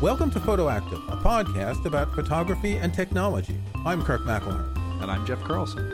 Welcome 0.00 0.30
to 0.30 0.38
Photoactive, 0.38 1.12
a 1.12 1.16
podcast 1.16 1.84
about 1.84 2.14
photography 2.14 2.76
and 2.76 2.94
technology. 2.94 3.60
I'm 3.84 4.04
Kirk 4.04 4.20
McElhearn. 4.20 5.02
And 5.02 5.10
I'm 5.10 5.26
Jeff 5.26 5.42
Carlson. 5.42 5.84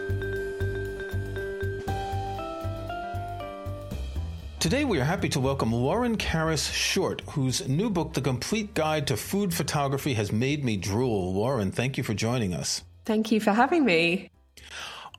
Today, 4.61 4.85
we 4.85 5.01
are 5.01 5.05
happy 5.05 5.31
to 5.31 5.41
welcome 5.41 5.73
Lauren 5.73 6.19
Caris 6.19 6.71
Short, 6.71 7.23
whose 7.31 7.67
new 7.67 7.89
book, 7.89 8.13
The 8.13 8.21
Complete 8.21 8.75
Guide 8.75 9.07
to 9.07 9.17
Food 9.17 9.55
Photography, 9.55 10.13
has 10.13 10.31
made 10.31 10.67
me 10.67 10.77
drool. 10.77 11.33
Lauren, 11.33 11.73
thank 11.73 11.97
you 11.97 12.05
for 12.05 12.13
joining 12.13 12.53
us. 12.53 12.83
Thank 13.07 13.33
you 13.33 13.41
for 13.41 13.53
having 13.53 13.87
me. 13.87 14.29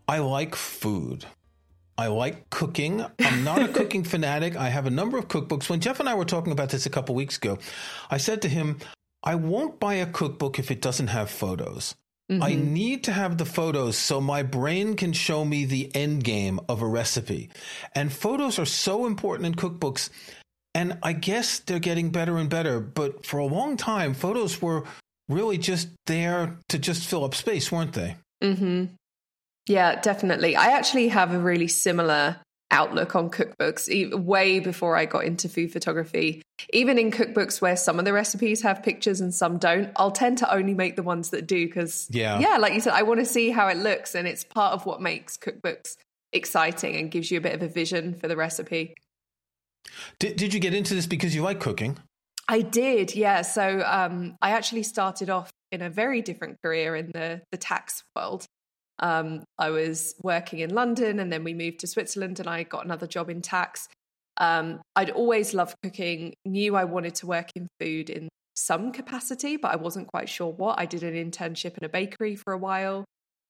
I 0.07 0.19
like 0.19 0.53
food. 0.53 1.25
I 1.97 2.07
like 2.07 2.49
cooking. 2.49 3.05
I'm 3.19 3.43
not 3.43 3.61
a 3.61 3.67
cooking 3.73 4.03
fanatic. 4.03 4.55
I 4.55 4.69
have 4.69 4.85
a 4.85 4.91
number 4.91 5.17
of 5.17 5.27
cookbooks. 5.27 5.69
When 5.69 5.79
Jeff 5.79 5.99
and 5.99 6.09
I 6.09 6.15
were 6.15 6.25
talking 6.25 6.51
about 6.51 6.69
this 6.69 6.85
a 6.85 6.89
couple 6.89 7.15
weeks 7.15 7.37
ago, 7.37 7.57
I 8.09 8.17
said 8.17 8.41
to 8.41 8.49
him, 8.49 8.79
I 9.23 9.35
won't 9.35 9.79
buy 9.79 9.95
a 9.95 10.05
cookbook 10.05 10.59
if 10.59 10.71
it 10.71 10.81
doesn't 10.81 11.07
have 11.07 11.29
photos. 11.29 11.95
Mm-hmm. 12.31 12.43
I 12.43 12.55
need 12.55 13.03
to 13.05 13.11
have 13.11 13.37
the 13.37 13.45
photos 13.45 13.97
so 13.97 14.19
my 14.19 14.43
brain 14.43 14.95
can 14.95 15.13
show 15.13 15.45
me 15.45 15.65
the 15.65 15.91
end 15.95 16.23
game 16.23 16.59
of 16.67 16.81
a 16.81 16.87
recipe. 16.87 17.49
And 17.93 18.11
photos 18.11 18.57
are 18.57 18.65
so 18.65 19.05
important 19.05 19.45
in 19.45 19.55
cookbooks. 19.55 20.09
And 20.73 20.97
I 21.03 21.13
guess 21.13 21.59
they're 21.59 21.79
getting 21.79 22.09
better 22.09 22.37
and 22.37 22.49
better. 22.49 22.79
But 22.79 23.25
for 23.25 23.39
a 23.39 23.45
long 23.45 23.77
time, 23.77 24.13
photos 24.13 24.61
were 24.61 24.83
really 25.29 25.57
just 25.57 25.89
there 26.07 26.57
to 26.69 26.79
just 26.79 27.07
fill 27.07 27.23
up 27.23 27.35
space, 27.35 27.71
weren't 27.71 27.93
they? 27.93 28.17
Mm-hmm. 28.43 28.85
Yeah, 29.67 29.99
definitely. 29.99 30.55
I 30.55 30.67
actually 30.67 31.07
have 31.09 31.33
a 31.33 31.39
really 31.39 31.67
similar 31.67 32.37
outlook 32.71 33.15
on 33.15 33.29
cookbooks 33.29 34.13
way 34.13 34.59
before 34.59 34.97
I 34.97 35.05
got 35.05 35.23
into 35.23 35.47
food 35.47 35.71
photography. 35.71 36.41
Even 36.71 36.97
in 36.97 37.11
cookbooks 37.11 37.61
where 37.61 37.77
some 37.77 37.99
of 37.99 38.05
the 38.05 38.13
recipes 38.13 38.61
have 38.61 38.83
pictures 38.83 39.21
and 39.21 39.33
some 39.33 39.57
don't, 39.57 39.91
I'll 39.95 40.11
tend 40.11 40.39
to 40.39 40.53
only 40.53 40.73
make 40.73 40.95
the 40.95 41.03
ones 41.03 41.29
that 41.29 41.47
do 41.47 41.65
because 41.67 42.07
yeah, 42.09 42.39
yeah, 42.39 42.57
like 42.57 42.73
you 42.73 42.81
said, 42.81 42.93
I 42.93 43.03
want 43.03 43.19
to 43.19 43.25
see 43.25 43.49
how 43.49 43.67
it 43.67 43.77
looks, 43.77 44.15
and 44.15 44.27
it's 44.27 44.43
part 44.43 44.73
of 44.73 44.85
what 44.85 45.01
makes 45.01 45.37
cookbooks 45.37 45.95
exciting 46.33 46.95
and 46.95 47.11
gives 47.11 47.31
you 47.31 47.37
a 47.37 47.41
bit 47.41 47.53
of 47.53 47.61
a 47.61 47.67
vision 47.67 48.13
for 48.13 48.27
the 48.27 48.35
recipe. 48.35 48.95
Did 50.19 50.37
Did 50.37 50.53
you 50.53 50.59
get 50.59 50.73
into 50.73 50.93
this 50.93 51.07
because 51.07 51.33
you 51.35 51.43
like 51.43 51.59
cooking? 51.59 51.97
I 52.47 52.61
did, 52.61 53.15
yeah. 53.15 53.41
So 53.41 53.81
um, 53.85 54.37
I 54.41 54.51
actually 54.51 54.83
started 54.83 55.29
off 55.29 55.51
in 55.71 55.81
a 55.81 55.89
very 55.89 56.21
different 56.21 56.61
career 56.61 56.95
in 56.95 57.11
the 57.11 57.41
the 57.51 57.57
tax 57.57 58.03
world. 58.15 58.45
Um, 58.99 59.43
I 59.57 59.69
was 59.71 60.15
working 60.23 60.59
in 60.59 60.73
London 60.73 61.19
and 61.19 61.31
then 61.31 61.43
we 61.43 61.53
moved 61.53 61.79
to 61.79 61.87
Switzerland 61.87 62.39
and 62.39 62.47
I 62.47 62.63
got 62.63 62.85
another 62.85 63.07
job 63.07 63.29
in 63.29 63.41
tax. 63.41 63.87
Um, 64.37 64.81
I'd 64.95 65.11
always 65.11 65.53
loved 65.53 65.75
cooking, 65.83 66.33
knew 66.45 66.75
I 66.75 66.83
wanted 66.85 67.15
to 67.15 67.27
work 67.27 67.49
in 67.55 67.67
food 67.79 68.09
in 68.09 68.29
some 68.55 68.91
capacity, 68.91 69.57
but 69.57 69.71
I 69.71 69.75
wasn't 69.75 70.07
quite 70.07 70.29
sure 70.29 70.51
what. 70.51 70.79
I 70.79 70.85
did 70.85 71.03
an 71.03 71.13
internship 71.13 71.77
in 71.77 71.83
a 71.83 71.89
bakery 71.89 72.35
for 72.35 72.53
a 72.53 72.57
while, 72.57 73.05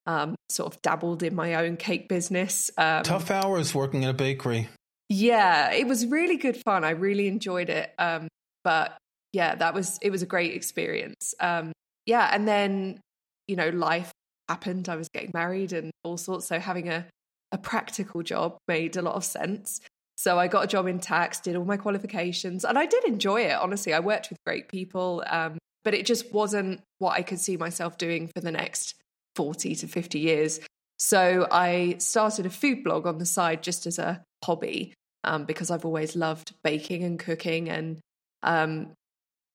um, 0.06 0.34
sort 0.48 0.72
of 0.72 0.82
dabbled 0.82 1.22
in 1.22 1.34
my 1.34 1.54
own 1.54 1.76
cake 1.76 2.08
business. 2.08 2.70
Um, 2.76 3.02
Tough 3.02 3.30
hours 3.30 3.74
working 3.74 4.02
in 4.02 4.08
a 4.08 4.14
bakery. 4.14 4.68
Yeah, 5.08 5.72
it 5.72 5.86
was 5.86 6.06
really 6.06 6.36
good 6.36 6.56
fun. 6.56 6.84
I 6.84 6.90
really 6.90 7.28
enjoyed 7.28 7.70
it. 7.70 7.92
Um, 7.98 8.28
but 8.64 8.96
yeah, 9.32 9.54
that 9.54 9.74
was, 9.74 9.98
it 10.02 10.10
was 10.10 10.22
a 10.22 10.26
great 10.26 10.54
experience. 10.54 11.34
Um, 11.38 11.72
yeah. 12.04 12.28
And 12.32 12.46
then, 12.46 13.00
you 13.46 13.54
know, 13.54 13.68
life 13.68 14.10
happened. 14.48 14.88
I 14.88 14.96
was 14.96 15.08
getting 15.08 15.30
married 15.34 15.72
and 15.72 15.90
all 16.04 16.16
sorts. 16.16 16.46
So 16.46 16.58
having 16.58 16.88
a, 16.88 17.06
a 17.52 17.58
practical 17.58 18.22
job 18.22 18.56
made 18.68 18.96
a 18.96 19.02
lot 19.02 19.14
of 19.14 19.24
sense. 19.24 19.80
So 20.16 20.38
I 20.38 20.48
got 20.48 20.64
a 20.64 20.68
job 20.68 20.86
in 20.86 20.98
tax, 20.98 21.40
did 21.40 21.56
all 21.56 21.64
my 21.64 21.76
qualifications, 21.76 22.64
and 22.64 22.78
I 22.78 22.86
did 22.86 23.04
enjoy 23.04 23.42
it. 23.42 23.52
Honestly, 23.52 23.92
I 23.92 24.00
worked 24.00 24.30
with 24.30 24.38
great 24.46 24.68
people, 24.68 25.22
um, 25.28 25.58
but 25.84 25.92
it 25.92 26.06
just 26.06 26.32
wasn't 26.32 26.80
what 26.98 27.12
I 27.12 27.22
could 27.22 27.38
see 27.38 27.56
myself 27.58 27.98
doing 27.98 28.30
for 28.34 28.40
the 28.40 28.50
next 28.50 28.94
40 29.36 29.74
to 29.74 29.86
50 29.86 30.18
years. 30.18 30.60
So 30.98 31.46
I 31.50 31.96
started 31.98 32.46
a 32.46 32.50
food 32.50 32.82
blog 32.82 33.06
on 33.06 33.18
the 33.18 33.26
side 33.26 33.62
just 33.62 33.86
as 33.86 33.98
a 33.98 34.22
hobby 34.42 34.94
um, 35.24 35.44
because 35.44 35.70
I've 35.70 35.84
always 35.84 36.16
loved 36.16 36.54
baking 36.64 37.04
and 37.04 37.18
cooking. 37.18 37.68
And 37.68 38.00
um, 38.42 38.92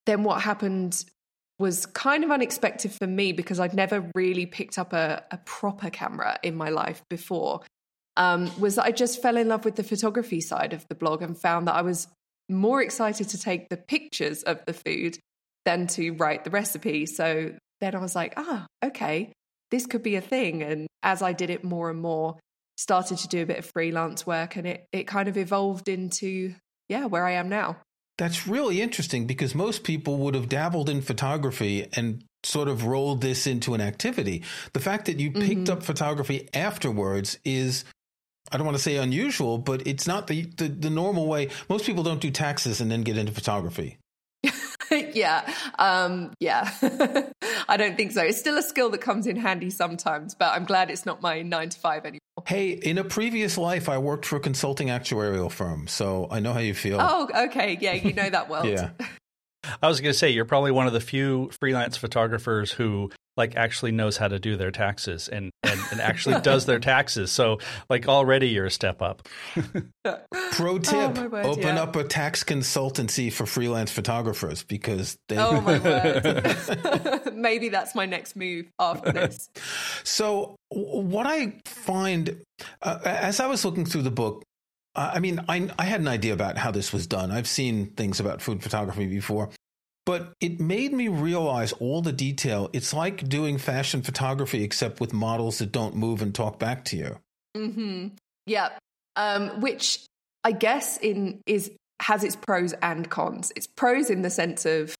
then 0.05 0.23
what 0.23 0.41
happened 0.41 1.03
was 1.61 1.85
kind 1.85 2.23
of 2.23 2.31
unexpected 2.31 2.91
for 2.91 3.07
me 3.07 3.31
because 3.31 3.59
I'd 3.59 3.73
never 3.73 4.09
really 4.15 4.45
picked 4.45 4.77
up 4.77 4.91
a, 4.91 5.23
a 5.31 5.37
proper 5.37 5.89
camera 5.89 6.37
in 6.43 6.55
my 6.55 6.69
life 6.69 7.01
before. 7.09 7.61
Um, 8.17 8.51
was 8.59 8.75
that 8.75 8.85
I 8.85 8.91
just 8.91 9.21
fell 9.21 9.37
in 9.37 9.47
love 9.47 9.63
with 9.63 9.75
the 9.75 9.83
photography 9.83 10.41
side 10.41 10.73
of 10.73 10.85
the 10.89 10.95
blog 10.95 11.21
and 11.21 11.39
found 11.39 11.67
that 11.67 11.75
I 11.75 11.83
was 11.83 12.07
more 12.49 12.81
excited 12.81 13.29
to 13.29 13.37
take 13.39 13.69
the 13.69 13.77
pictures 13.77 14.43
of 14.43 14.61
the 14.65 14.73
food 14.73 15.17
than 15.63 15.87
to 15.87 16.11
write 16.11 16.43
the 16.43 16.49
recipe. 16.49 17.05
So 17.05 17.53
then 17.79 17.95
I 17.95 17.99
was 17.99 18.15
like, 18.15 18.33
ah, 18.35 18.65
okay, 18.83 19.31
this 19.69 19.85
could 19.85 20.03
be 20.03 20.15
a 20.15 20.21
thing. 20.21 20.63
And 20.63 20.87
as 21.03 21.21
I 21.21 21.31
did 21.31 21.49
it 21.49 21.63
more 21.63 21.89
and 21.89 22.01
more, 22.01 22.39
started 22.77 23.19
to 23.19 23.27
do 23.27 23.43
a 23.43 23.45
bit 23.45 23.59
of 23.59 23.71
freelance 23.73 24.25
work 24.25 24.55
and 24.55 24.67
it, 24.67 24.85
it 24.91 25.07
kind 25.07 25.29
of 25.29 25.37
evolved 25.37 25.87
into, 25.87 26.55
yeah, 26.89 27.05
where 27.05 27.25
I 27.25 27.33
am 27.33 27.47
now. 27.47 27.77
That's 28.17 28.47
really 28.47 28.81
interesting 28.81 29.25
because 29.25 29.55
most 29.55 29.83
people 29.83 30.17
would 30.17 30.35
have 30.35 30.49
dabbled 30.49 30.89
in 30.89 31.01
photography 31.01 31.87
and 31.93 32.23
sort 32.43 32.67
of 32.67 32.85
rolled 32.85 33.21
this 33.21 33.47
into 33.47 33.73
an 33.73 33.81
activity. 33.81 34.43
The 34.73 34.79
fact 34.79 35.05
that 35.05 35.19
you 35.19 35.31
picked 35.31 35.61
mm-hmm. 35.61 35.73
up 35.73 35.83
photography 35.83 36.49
afterwards 36.53 37.39
is 37.45 37.85
I 38.51 38.57
don't 38.57 38.65
want 38.65 38.77
to 38.77 38.83
say 38.83 38.97
unusual, 38.97 39.57
but 39.57 39.87
it's 39.87 40.07
not 40.07 40.27
the, 40.27 40.43
the, 40.57 40.67
the 40.67 40.89
normal 40.89 41.27
way. 41.27 41.49
Most 41.69 41.85
people 41.85 42.03
don't 42.03 42.19
do 42.19 42.31
taxes 42.31 42.81
and 42.81 42.91
then 42.91 43.01
get 43.01 43.17
into 43.17 43.31
photography. 43.31 43.97
yeah. 45.13 45.53
Um, 45.79 46.33
yeah. 46.39 46.71
I 47.67 47.77
don't 47.77 47.95
think 47.95 48.11
so. 48.11 48.21
It's 48.21 48.39
still 48.39 48.57
a 48.57 48.63
skill 48.63 48.89
that 48.91 48.99
comes 48.99 49.27
in 49.27 49.35
handy 49.35 49.69
sometimes, 49.69 50.35
but 50.35 50.53
I'm 50.53 50.65
glad 50.65 50.91
it's 50.91 51.05
not 51.05 51.21
my 51.21 51.41
nine 51.41 51.69
to 51.69 51.79
five 51.79 52.05
anymore. 52.05 52.19
Hey, 52.45 52.71
in 52.71 52.97
a 52.97 53.03
previous 53.03 53.57
life, 53.57 53.87
I 53.89 53.97
worked 53.97 54.25
for 54.25 54.35
a 54.37 54.39
consulting 54.39 54.87
actuarial 54.87 55.51
firm, 55.51 55.87
so 55.87 56.27
I 56.31 56.39
know 56.39 56.53
how 56.53 56.59
you 56.59 56.73
feel. 56.73 56.97
Oh, 56.99 57.29
okay. 57.45 57.77
Yeah, 57.79 57.93
you 57.93 58.13
know 58.13 58.29
that 58.29 58.49
well. 58.49 58.65
yeah. 58.65 58.91
I 59.81 59.87
was 59.87 60.01
going 60.01 60.11
to 60.11 60.17
say, 60.17 60.31
you're 60.31 60.45
probably 60.45 60.71
one 60.71 60.87
of 60.87 60.93
the 60.93 60.99
few 60.99 61.51
freelance 61.59 61.95
photographers 61.95 62.71
who 62.71 63.11
like 63.37 63.55
actually 63.55 63.91
knows 63.91 64.17
how 64.17 64.27
to 64.27 64.39
do 64.39 64.57
their 64.57 64.71
taxes 64.71 65.27
and, 65.27 65.51
and, 65.63 65.79
and 65.91 66.01
actually 66.01 66.39
does 66.43 66.65
their 66.65 66.79
taxes. 66.79 67.31
So 67.31 67.59
like 67.89 68.07
already 68.07 68.49
you're 68.49 68.65
a 68.65 68.71
step 68.71 69.01
up. 69.01 69.27
Pro 70.51 70.73
oh, 70.73 70.77
tip, 70.79 71.17
oh, 71.17 71.27
word, 71.27 71.45
open 71.45 71.75
yeah. 71.75 71.83
up 71.83 71.95
a 71.95 72.03
tax 72.03 72.43
consultancy 72.43 73.31
for 73.31 73.45
freelance 73.45 73.91
photographers 73.91 74.63
because 74.63 75.17
they 75.29 75.37
Oh 75.37 75.61
my 75.61 75.79
word. 77.23 77.33
Maybe 77.33 77.69
that's 77.69 77.95
my 77.95 78.05
next 78.05 78.35
move 78.35 78.65
after 78.79 79.11
this. 79.11 79.49
So 80.03 80.55
what 80.69 81.25
I 81.27 81.55
find 81.65 82.41
uh, 82.81 82.99
as 83.03 83.39
I 83.39 83.47
was 83.47 83.63
looking 83.65 83.85
through 83.85 84.03
the 84.03 84.11
book 84.11 84.43
I 84.93 85.19
mean, 85.19 85.39
I, 85.47 85.69
I 85.79 85.85
had 85.85 86.01
an 86.01 86.07
idea 86.09 86.33
about 86.33 86.57
how 86.57 86.71
this 86.71 86.91
was 86.91 87.07
done. 87.07 87.31
I've 87.31 87.47
seen 87.47 87.91
things 87.91 88.19
about 88.19 88.41
food 88.41 88.61
photography 88.61 89.07
before, 89.07 89.49
but 90.05 90.33
it 90.39 90.59
made 90.59 90.93
me 90.93 91.07
realize 91.07 91.73
all 91.73 92.01
the 92.01 92.11
detail. 92.11 92.69
It's 92.73 92.93
like 92.93 93.27
doing 93.27 93.57
fashion 93.57 94.01
photography, 94.01 94.63
except 94.63 94.99
with 94.99 95.13
models 95.13 95.59
that 95.59 95.71
don't 95.71 95.95
move 95.95 96.21
and 96.21 96.33
talk 96.33 96.59
back 96.59 96.85
to 96.85 96.97
you. 96.97 97.17
Mm-hmm. 97.55 98.07
Yeah. 98.45 98.69
Um, 99.15 99.61
which 99.61 100.05
I 100.43 100.51
guess 100.51 100.97
in 100.97 101.41
is 101.45 101.71
has 102.01 102.23
its 102.23 102.35
pros 102.35 102.73
and 102.81 103.09
cons. 103.09 103.51
It's 103.55 103.67
pros 103.67 104.09
in 104.09 104.23
the 104.23 104.29
sense 104.29 104.65
of 104.65 104.95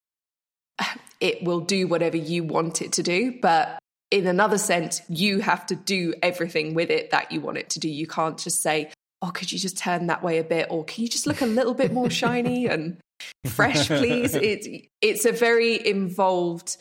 it 1.20 1.44
will 1.44 1.62
do 1.62 1.88
whatever 1.88 2.18
you 2.18 2.44
want 2.44 2.82
it 2.82 2.94
to 2.94 3.04
do, 3.04 3.40
but 3.42 3.80
in 4.12 4.28
another 4.28 4.58
sense, 4.58 5.02
you 5.08 5.40
have 5.40 5.66
to 5.68 5.76
do 5.76 6.14
everything 6.22 6.74
with 6.74 6.90
it 6.90 7.12
that 7.12 7.32
you 7.32 7.40
want 7.42 7.58
it 7.58 7.70
to 7.72 7.80
do. 7.80 7.90
You 7.90 8.06
can't 8.06 8.38
just 8.38 8.62
say, 8.62 8.92
"Oh, 9.22 9.32
could 9.32 9.52
you 9.52 9.58
just 9.58 9.78
turn 9.78 10.08
that 10.08 10.22
way 10.22 10.38
a 10.38 10.44
bit?" 10.44 10.68
or 10.70 10.84
"Can 10.84 11.04
you 11.04 11.10
just 11.10 11.26
look 11.26 11.42
a 11.42 11.46
little 11.46 11.74
bit 11.74 11.92
more 11.92 12.10
shiny?" 12.10 12.68
and 12.68 12.98
fresh, 13.46 13.88
please. 13.88 14.34
it's 14.36 14.68
it's 15.02 15.26
a 15.26 15.32
very 15.32 15.86
involved 15.86 16.78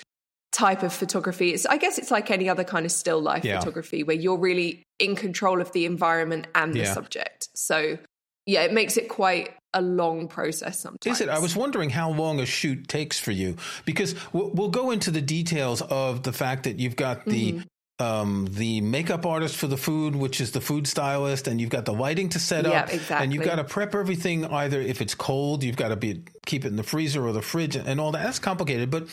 type 0.53 0.83
of 0.83 0.93
photography. 0.93 1.53
It's 1.53 1.67
I 1.67 1.77
guess 1.77 1.99
it's 1.99 2.11
like 2.11 2.31
any 2.31 2.49
other 2.49 2.65
kind 2.65 2.85
of 2.85 2.93
still 2.93 3.21
life 3.21 3.45
yeah. 3.45 3.59
photography 3.59 4.03
where 4.03 4.17
you're 4.17 4.39
really 4.39 4.83
in 4.99 5.17
control 5.17 5.61
of 5.61 5.73
the 5.73 5.87
environment 5.87 6.47
and 6.55 6.75
the 6.75 6.81
yeah. 6.81 6.93
subject. 6.93 7.49
So 7.55 7.99
yeah, 8.47 8.63
it 8.63 8.73
makes 8.73 8.97
it 8.97 9.09
quite 9.09 9.55
a 9.73 9.81
long 9.81 10.27
process 10.27 10.81
sometimes. 10.81 11.21
Is 11.21 11.21
it? 11.21 11.29
I 11.29 11.39
was 11.39 11.55
wondering 11.55 11.91
how 11.91 12.11
long 12.11 12.41
a 12.41 12.47
shoot 12.47 12.89
takes 12.89 13.19
for 13.19 13.31
you 13.31 13.57
because 13.85 14.15
we'll, 14.33 14.51
we'll 14.51 14.71
go 14.71 14.91
into 14.91 15.11
the 15.11 15.21
details 15.21 15.83
of 15.83 16.25
the 16.25 16.33
fact 16.33 16.65
that 16.65 16.79
you've 16.79 16.97
got 16.97 17.25
the 17.25 17.53
mm-hmm 17.53 17.61
um, 18.00 18.49
the 18.50 18.81
makeup 18.81 19.26
artist 19.26 19.56
for 19.56 19.67
the 19.67 19.76
food, 19.76 20.17
which 20.17 20.41
is 20.41 20.52
the 20.52 20.61
food 20.61 20.87
stylist, 20.87 21.47
and 21.47 21.61
you've 21.61 21.70
got 21.70 21.85
the 21.85 21.93
lighting 21.93 22.29
to 22.31 22.38
set 22.38 22.67
up, 22.67 22.93
exactly. 22.93 23.25
and 23.25 23.32
you've 23.32 23.44
got 23.44 23.56
to 23.56 23.64
prep 23.64 23.94
everything. 23.94 24.44
Either 24.47 24.81
if 24.81 25.00
it's 25.00 25.14
cold, 25.14 25.62
you've 25.62 25.76
got 25.76 25.88
to 25.88 25.97
be 25.97 26.23
keep 26.47 26.64
it 26.64 26.69
in 26.69 26.76
the 26.76 26.82
freezer 26.82 27.26
or 27.26 27.32
the 27.32 27.43
fridge, 27.43 27.76
and 27.76 28.00
all 28.00 28.12
that. 28.12 28.23
That's 28.23 28.38
complicated. 28.38 28.91
But 28.91 29.08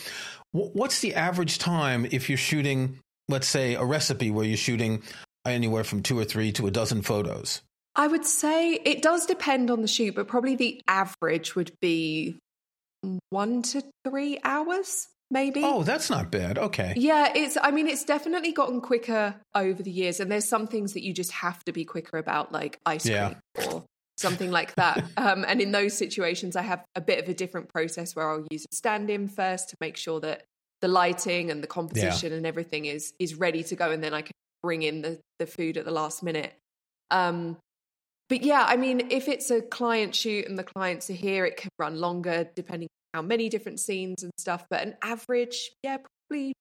w- 0.54 0.70
what's 0.72 1.00
the 1.00 1.14
average 1.14 1.58
time 1.58 2.06
if 2.10 2.28
you're 2.28 2.38
shooting, 2.38 2.98
let's 3.28 3.48
say, 3.48 3.74
a 3.74 3.84
recipe 3.84 4.30
where 4.30 4.44
you're 4.44 4.56
shooting 4.56 5.02
anywhere 5.44 5.84
from 5.84 6.02
two 6.02 6.18
or 6.18 6.24
three 6.24 6.52
to 6.52 6.66
a 6.66 6.70
dozen 6.70 7.02
photos? 7.02 7.62
I 7.94 8.06
would 8.06 8.24
say 8.24 8.74
it 8.74 9.02
does 9.02 9.26
depend 9.26 9.70
on 9.70 9.82
the 9.82 9.88
shoot, 9.88 10.14
but 10.14 10.28
probably 10.28 10.54
the 10.54 10.80
average 10.86 11.56
would 11.56 11.72
be 11.80 12.36
one 13.30 13.62
to 13.62 13.82
three 14.06 14.38
hours, 14.44 15.08
maybe. 15.30 15.62
Oh, 15.64 15.82
that's 15.82 16.10
not 16.10 16.30
bad. 16.30 16.58
Okay. 16.58 16.94
Yeah, 16.96 17.32
it's, 17.34 17.56
I 17.60 17.70
mean, 17.70 17.86
it's 17.88 18.04
definitely 18.04 18.52
gotten 18.52 18.80
quicker 18.80 19.34
over 19.54 19.82
the 19.82 19.90
years. 19.90 20.20
And 20.20 20.30
there's 20.30 20.48
some 20.48 20.66
things 20.66 20.94
that 20.94 21.02
you 21.02 21.12
just 21.12 21.32
have 21.32 21.64
to 21.64 21.72
be 21.72 21.84
quicker 21.84 22.18
about, 22.18 22.52
like 22.52 22.78
ice 22.86 23.02
cream 23.04 23.14
Yeah. 23.14 23.34
or 23.72 23.84
something 24.16 24.50
like 24.50 24.74
that. 24.76 25.04
um, 25.16 25.44
and 25.46 25.60
in 25.60 25.72
those 25.72 25.96
situations, 25.96 26.56
I 26.56 26.62
have 26.62 26.84
a 26.94 27.00
bit 27.00 27.22
of 27.22 27.28
a 27.28 27.34
different 27.34 27.68
process 27.68 28.14
where 28.16 28.30
I'll 28.30 28.46
use 28.50 28.64
a 28.70 28.74
stand 28.74 29.10
in 29.10 29.28
first 29.28 29.70
to 29.70 29.76
make 29.80 29.96
sure 29.96 30.20
that 30.20 30.44
the 30.80 30.88
lighting 30.88 31.50
and 31.50 31.62
the 31.62 31.66
composition 31.66 32.32
and 32.32 32.46
everything 32.46 32.84
is 32.86 33.12
is 33.18 33.34
ready 33.34 33.64
to 33.64 33.74
go 33.74 33.90
and 33.90 34.00
then 34.00 34.14
I 34.14 34.22
can 34.22 34.30
bring 34.62 34.82
in 34.82 35.02
the 35.02 35.18
the 35.40 35.46
food 35.46 35.76
at 35.76 35.84
the 35.84 35.90
last 35.90 36.22
minute. 36.22 36.54
Um 37.10 37.56
but 38.28 38.42
yeah, 38.42 38.64
I 38.64 38.76
mean 38.76 39.08
if 39.10 39.26
it's 39.26 39.50
a 39.50 39.60
client 39.60 40.14
shoot 40.14 40.46
and 40.46 40.56
the 40.56 40.62
clients 40.62 41.10
are 41.10 41.14
here 41.14 41.44
it 41.44 41.56
can 41.56 41.70
run 41.80 41.98
longer 41.98 42.48
depending 42.54 42.88
how 43.14 43.22
many 43.22 43.48
different 43.48 43.80
scenes 43.80 44.22
and 44.22 44.32
stuff, 44.38 44.64
but 44.70 44.82
an 44.82 44.96
average, 45.02 45.70
yeah, 45.82 45.98
probably 46.28 46.50
a 46.50 46.54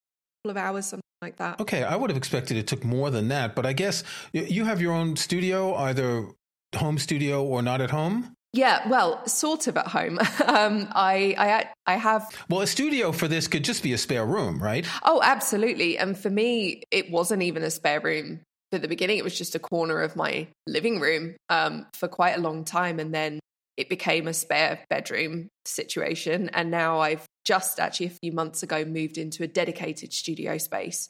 couple 0.48 0.52
of 0.52 0.58
hours 0.58 0.86
something 0.86 1.02
like 1.22 1.38
that. 1.38 1.60
Okay, 1.60 1.84
I 1.84 1.96
would 1.96 2.10
have 2.10 2.18
expected 2.18 2.58
it 2.58 2.68
took 2.68 2.84
more 2.84 3.10
than 3.10 3.28
that, 3.30 3.56
but 3.56 3.66
I 3.66 3.74
guess 3.74 4.04
you 4.34 4.66
have 4.66 4.82
your 4.82 4.94
own 4.94 5.16
studio, 5.16 5.74
either 5.76 6.28
home 6.76 6.98
studio 6.98 7.44
or 7.44 7.62
not 7.62 7.82
at 7.82 7.92
home. 7.92 8.34
Yeah, 8.54 8.88
well, 8.88 9.26
sort 9.28 9.68
of 9.68 9.78
at 9.78 9.88
home. 9.88 10.20
um 10.48 10.88
I 10.94 11.36
I 11.38 11.70
I 11.86 11.96
have 11.98 12.28
Well, 12.50 12.62
a 12.62 12.68
studio 12.68 13.12
for 13.12 13.28
this 13.28 13.48
could 13.48 13.64
just 13.64 13.84
be 13.84 13.94
a 13.94 13.98
spare 13.98 14.26
room, 14.26 14.62
right? 14.62 14.88
Oh, 15.04 15.22
absolutely. 15.24 15.98
And 15.98 16.18
for 16.18 16.30
me, 16.30 16.84
it 16.92 17.12
wasn't 17.12 17.44
even 17.44 17.64
a 17.64 17.70
spare 17.70 18.00
room 18.00 18.42
at 18.72 18.82
the 18.82 18.88
beginning. 18.88 19.18
It 19.18 19.24
was 19.24 19.38
just 19.38 19.56
a 19.56 19.60
corner 19.60 20.02
of 20.02 20.16
my 20.16 20.48
living 20.68 21.00
room 21.00 21.36
um, 21.50 21.88
for 21.94 22.08
quite 22.08 22.38
a 22.38 22.42
long 22.42 22.64
time. 22.64 23.00
And 23.00 23.14
then 23.14 23.40
it 23.77 23.89
became 23.89 24.27
a 24.27 24.33
spare 24.33 24.79
bedroom 24.89 25.47
situation. 25.65 26.50
And 26.50 26.71
now 26.71 27.00
I've 27.00 27.25
just 27.45 27.79
actually 27.79 28.07
a 28.07 28.18
few 28.21 28.31
months 28.31 28.63
ago 28.63 28.83
moved 28.83 29.18
into 29.18 29.44
a 29.44 29.47
dedicated 29.47 30.12
studio 30.12 30.57
space, 30.57 31.07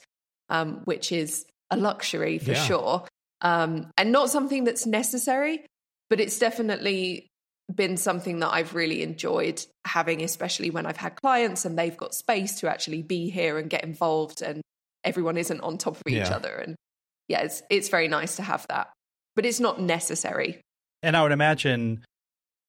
um, 0.50 0.82
which 0.86 1.12
is 1.12 1.46
a 1.72 1.78
luxury 1.78 2.38
for 2.38 2.52
Yeah. 2.52 2.64
sure. 2.64 3.08
Um, 3.42 3.92
and 3.98 4.12
not 4.12 4.30
something 4.30 4.64
that's 4.64 4.86
necessary, 4.86 5.66
but 6.10 6.20
it's 6.20 6.40
definitely 6.40 7.28
been 7.74 7.98
something 7.98 8.40
that 8.40 8.54
I've 8.54 8.76
really 8.76 9.04
enjoyed 9.04 9.64
having, 9.86 10.24
especially 10.24 10.70
when 10.70 10.86
I've 10.86 10.98
had 10.98 11.16
clients 11.16 11.66
and 11.66 11.78
they've 11.78 11.98
got 11.98 12.14
space 12.14 12.60
to 12.62 12.70
actually 12.70 13.02
be 13.02 13.30
here 13.30 13.58
and 13.58 13.70
get 13.70 13.84
involved, 13.84 14.42
and 14.42 14.62
everyone 15.04 15.38
isn't 15.38 15.62
on 15.62 15.78
top 15.78 15.96
of 15.96 16.02
each 16.08 16.16
Yeah. 16.16 16.36
other. 16.36 16.56
And 16.56 16.76
yeah, 17.28 17.42
it's 17.42 17.62
it's 17.70 17.90
very 17.90 18.08
nice 18.08 18.38
to 18.38 18.42
have 18.44 18.66
that, 18.70 18.92
but 19.36 19.46
it's 19.46 19.60
not 19.60 19.82
necessary. 19.82 20.62
And 21.04 21.16
I 21.18 21.24
would 21.24 21.34
imagine 21.34 22.06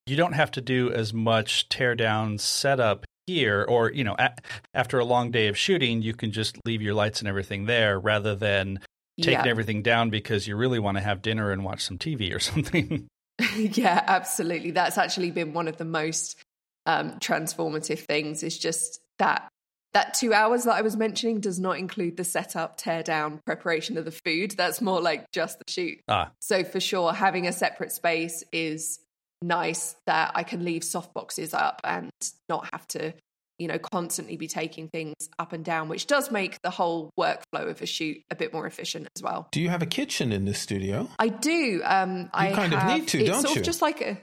you 0.09 0.15
don't 0.17 0.33
have 0.33 0.51
to 0.51 0.61
do 0.61 0.91
as 0.91 1.13
much 1.13 1.69
tear 1.69 1.95
down 1.95 2.37
setup 2.37 3.05
here, 3.27 3.63
or 3.67 3.91
you 3.91 4.03
know, 4.03 4.15
a- 4.17 4.35
after 4.73 4.99
a 4.99 5.05
long 5.05 5.31
day 5.31 5.47
of 5.47 5.57
shooting, 5.57 6.01
you 6.01 6.13
can 6.13 6.31
just 6.31 6.57
leave 6.65 6.81
your 6.81 6.93
lights 6.93 7.19
and 7.19 7.27
everything 7.27 7.65
there 7.65 7.99
rather 7.99 8.35
than 8.35 8.79
taking 9.21 9.45
yeah, 9.45 9.49
everything 9.51 9.81
down 9.83 10.09
because 10.09 10.47
you 10.47 10.55
really 10.55 10.79
want 10.79 10.97
to 10.97 11.03
have 11.03 11.21
dinner 11.21 11.51
and 11.51 11.63
watch 11.63 11.83
some 11.83 11.97
TV 11.97 12.33
or 12.33 12.39
something. 12.51 13.07
yeah, 13.55 14.03
absolutely. 14.07 14.71
That's 14.71 14.97
actually 14.97 15.31
been 15.31 15.53
one 15.53 15.67
of 15.67 15.77
the 15.77 15.85
most 15.85 16.37
um, 16.85 17.19
transformative 17.19 17.99
things. 17.99 18.43
Is 18.43 18.57
just 18.57 18.99
that 19.19 19.47
that 19.93 20.13
two 20.13 20.33
hours 20.33 20.63
that 20.63 20.73
I 20.75 20.81
was 20.81 20.95
mentioning 20.95 21.39
does 21.39 21.59
not 21.59 21.77
include 21.77 22.17
the 22.17 22.23
setup, 22.23 22.77
tear 22.77 23.03
down, 23.03 23.41
preparation 23.45 23.97
of 23.97 24.05
the 24.05 24.11
food. 24.11 24.51
That's 24.51 24.81
more 24.81 25.01
like 25.01 25.31
just 25.31 25.57
the 25.59 25.65
shoot. 25.67 25.99
ah, 26.07 26.31
So 26.39 26.63
for 26.63 26.79
sure, 26.79 27.11
having 27.11 27.47
a 27.47 27.51
separate 27.51 27.91
space 27.91 28.43
is 28.51 28.99
nice 29.41 29.95
that 30.05 30.31
I 30.35 30.43
can 30.43 30.65
leave 30.65 30.83
soft 30.83 31.13
boxes 31.13 31.53
up 31.53 31.81
and 31.83 32.09
not 32.49 32.69
have 32.73 32.87
to, 32.89 33.13
you 33.57 33.67
know, 33.67 33.79
constantly 33.79 34.37
be 34.37 34.47
taking 34.47 34.87
things 34.89 35.15
up 35.37 35.53
and 35.53 35.63
down, 35.63 35.89
which 35.89 36.07
does 36.07 36.31
make 36.31 36.61
the 36.61 36.69
whole 36.69 37.11
workflow 37.19 37.69
of 37.69 37.81
a 37.81 37.85
shoot 37.85 38.21
a 38.29 38.35
bit 38.35 38.53
more 38.53 38.65
efficient 38.67 39.07
as 39.15 39.23
well. 39.23 39.47
Do 39.51 39.61
you 39.61 39.69
have 39.69 39.81
a 39.81 39.85
kitchen 39.85 40.31
in 40.31 40.45
this 40.45 40.59
studio? 40.59 41.09
I 41.19 41.29
do. 41.29 41.81
Um, 41.83 42.29
I 42.33 42.51
kind 42.51 42.73
of 42.73 42.85
need 42.85 43.07
to, 43.09 43.19
it's 43.19 43.29
don't 43.29 43.41
sort 43.41 43.55
you? 43.55 43.61
Of 43.61 43.65
just 43.65 43.81
like 43.81 44.01
a. 44.01 44.17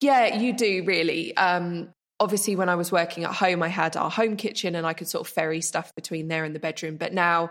Yeah, 0.00 0.36
you 0.36 0.52
do 0.52 0.84
really. 0.84 1.36
Um, 1.36 1.90
obviously, 2.18 2.56
when 2.56 2.68
I 2.68 2.74
was 2.74 2.90
working 2.90 3.24
at 3.24 3.32
home, 3.32 3.62
I 3.62 3.68
had 3.68 3.96
our 3.96 4.10
home 4.10 4.36
kitchen, 4.36 4.74
and 4.74 4.86
I 4.86 4.94
could 4.94 5.08
sort 5.08 5.26
of 5.26 5.32
ferry 5.32 5.60
stuff 5.60 5.94
between 5.94 6.28
there 6.28 6.44
and 6.44 6.54
the 6.54 6.58
bedroom. 6.58 6.96
But 6.96 7.14
now, 7.14 7.50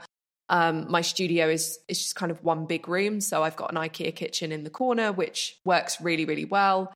um, 0.50 0.90
my 0.90 1.02
studio 1.02 1.48
is 1.48 1.80
is 1.88 2.00
just 2.00 2.16
kind 2.16 2.32
of 2.32 2.44
one 2.44 2.66
big 2.66 2.88
room, 2.88 3.22
so 3.22 3.44
I've 3.44 3.56
got 3.56 3.72
an 3.72 3.78
IKEA 3.78 4.16
kitchen 4.16 4.52
in 4.52 4.64
the 4.64 4.70
corner, 4.70 5.12
which 5.12 5.58
works 5.64 6.02
really, 6.02 6.26
really 6.26 6.46
well. 6.46 6.92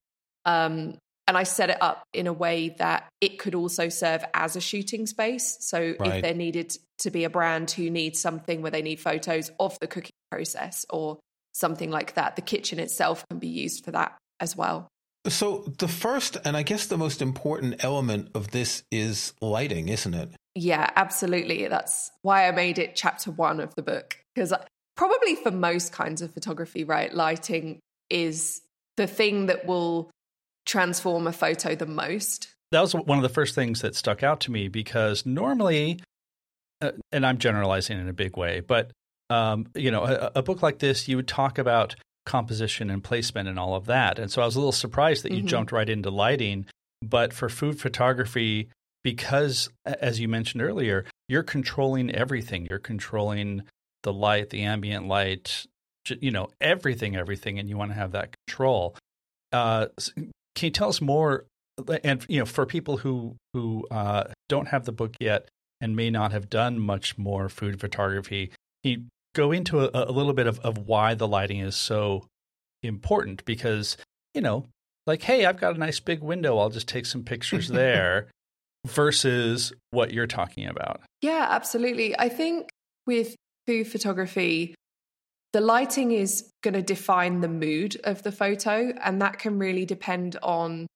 Um, 0.46 0.98
and 1.28 1.38
I 1.38 1.44
set 1.44 1.70
it 1.70 1.78
up 1.82 2.04
in 2.14 2.28
a 2.28 2.34
way 2.34 2.76
that 2.80 3.08
it 3.22 3.40
could 3.40 3.56
also 3.56 3.88
serve 3.88 4.26
as 4.34 4.56
a 4.56 4.62
shooting 4.62 5.08
space. 5.08 5.58
So 5.62 5.96
Right. 6.00 6.16
if 6.16 6.22
there 6.22 6.34
needed 6.34 6.76
to 7.00 7.12
be 7.12 7.24
a 7.24 7.30
brand 7.30 7.72
who 7.72 7.90
needs 7.90 8.20
something 8.20 8.62
where 8.62 8.72
they 8.72 8.82
need 8.82 9.00
photos 9.00 9.50
of 9.60 9.80
the 9.80 9.88
cooking 9.88 10.12
process 10.32 10.86
or 10.90 11.20
something 11.54 11.92
like 11.92 12.16
that, 12.16 12.36
the 12.36 12.42
kitchen 12.42 12.78
itself 12.80 13.24
can 13.30 13.40
be 13.40 13.48
used 13.48 13.86
for 13.86 13.92
that 13.92 14.18
as 14.42 14.58
well. 14.58 14.90
So 15.28 15.60
the 15.78 15.88
first 15.88 16.36
and 16.44 16.58
I 16.58 16.64
guess 16.64 16.88
the 16.88 16.98
most 16.98 17.22
important 17.22 17.84
element 17.86 18.32
of 18.36 18.52
this 18.52 18.84
is 18.92 19.34
lighting, 19.40 19.88
isn't 19.88 20.14
it? 20.14 20.34
Yeah, 20.56 20.90
absolutely. 20.96 21.68
That's 21.68 22.12
why 22.22 22.48
I 22.48 22.52
made 22.52 22.78
it 22.80 22.96
chapter 22.96 23.32
one 23.32 23.60
of 23.60 23.74
the 23.76 23.82
book. 23.82 24.18
Because 24.36 24.54
probably 24.96 25.36
for 25.36 25.52
most 25.52 25.92
kinds 25.92 26.22
of 26.22 26.32
photography, 26.34 26.84
right, 26.84 27.14
lighting 27.14 27.80
is 28.10 28.62
the 28.98 29.08
thing 29.08 29.48
that 29.48 29.66
will 29.66 30.12
transform 30.66 31.28
a 31.28 31.34
photo 31.34 31.76
the 31.76 31.86
most. 31.86 32.50
that 32.72 32.82
was 32.82 32.94
one 32.94 33.18
of 33.18 33.24
the 33.24 33.30
first 33.30 33.54
things 33.56 33.82
that 33.82 33.96
stuck 33.96 34.24
out 34.24 34.40
to 34.42 34.52
me 34.52 34.68
because 34.68 35.26
normally, 35.26 36.00
uh, 36.82 36.92
and 37.12 37.26
I'm 37.26 37.38
generalizing 37.38 38.00
in 38.00 38.08
a 38.08 38.14
big 38.14 38.38
way, 38.38 38.62
but 38.62 38.92
um, 39.30 39.68
you 39.76 39.90
know, 39.92 40.04
a, 40.04 40.32
a 40.36 40.44
book 40.44 40.62
like 40.62 40.80
this, 40.80 41.08
you 41.08 41.16
would 41.16 41.28
talk 41.28 41.58
about 41.58 41.96
composition 42.26 42.90
and 42.90 43.04
placement 43.04 43.50
and 43.50 43.58
all 43.60 43.76
of 43.76 43.86
that, 43.88 44.20
and 44.20 44.32
so 44.32 44.42
I 44.42 44.46
was 44.46 44.56
a 44.56 44.60
little 44.60 44.72
surprised 44.72 45.24
that 45.24 45.32
you 45.32 45.44
Mhm. 45.44 45.48
jumped 45.48 45.72
right 45.72 45.90
into 45.90 46.10
lighting. 46.10 46.66
But 47.02 47.34
for 47.34 47.50
food 47.50 47.80
photography, 47.80 48.70
because 49.04 49.70
as 49.86 50.20
you 50.20 50.28
mentioned 50.28 50.62
earlier, 50.62 51.06
you're 51.28 51.44
controlling 51.44 52.14
everything. 52.14 52.68
You're 52.70 52.80
controlling 52.80 53.64
the 54.04 54.14
light, 54.14 54.50
the 54.50 54.64
ambient 54.64 55.08
light, 55.08 55.66
you 56.20 56.32
know, 56.32 56.50
everything, 56.60 57.16
everything, 57.16 57.60
and 57.60 57.70
you 57.70 57.78
want 57.78 57.92
to 57.92 57.96
have 57.96 58.12
that 58.12 58.36
control. 58.48 58.96
Uh, 59.52 59.88
can 60.16 60.68
you 60.68 60.72
tell 60.72 60.90
us 60.90 61.02
more 61.02 61.45
and 62.04 62.26
you 62.30 62.40
know 62.40 62.45
for 62.45 62.66
people 62.66 62.98
who 62.98 63.36
who 63.54 63.86
uh, 63.90 64.26
don't 64.50 64.68
have 64.68 64.86
the 64.86 64.92
book 64.92 65.16
yet 65.19 65.48
and 65.81 65.95
may 65.95 66.10
not 66.10 66.31
have 66.31 66.50
done 66.50 66.80
much 66.80 67.18
more 67.18 67.50
food 67.50 67.80
photography 67.80 68.52
you 68.83 69.04
go 69.33 69.52
into 69.52 69.80
a, 69.80 70.10
a 70.10 70.12
little 70.12 70.33
bit 70.33 70.48
of, 70.48 70.60
of 70.60 70.88
why 70.88 71.14
the 71.14 71.28
lighting 71.28 71.60
is 71.60 71.76
so 71.76 72.26
important 72.83 73.44
because 73.45 73.98
you 74.33 74.42
know 74.42 74.68
like 75.07 75.24
hey 75.24 75.45
i've 75.45 75.60
got 75.60 75.76
a 75.76 75.80
nice 75.80 76.00
big 76.00 76.22
window 76.22 76.57
i'll 76.60 76.69
just 76.69 76.88
take 76.88 77.06
some 77.06 77.24
pictures 77.24 77.68
there 77.69 78.28
versus 78.85 79.71
what 79.92 80.13
you're 80.13 80.28
talking 80.28 80.68
about 80.68 81.02
Yeah, 81.21 81.47
absolutely. 81.49 82.19
I 82.19 82.28
think 82.28 82.69
with 83.07 83.35
food 83.66 83.87
photography, 83.87 84.75
the 85.54 85.61
lighting 85.61 86.11
is 86.11 86.49
going 86.61 86.73
to 86.73 86.81
define 86.81 87.40
the 87.40 87.47
mood 87.47 87.99
of 88.04 88.23
the 88.23 88.31
photo, 88.31 88.92
and 89.02 89.21
that 89.21 89.40
can 89.40 89.57
really 89.57 89.85
depend 89.85 90.37
on 90.44 90.87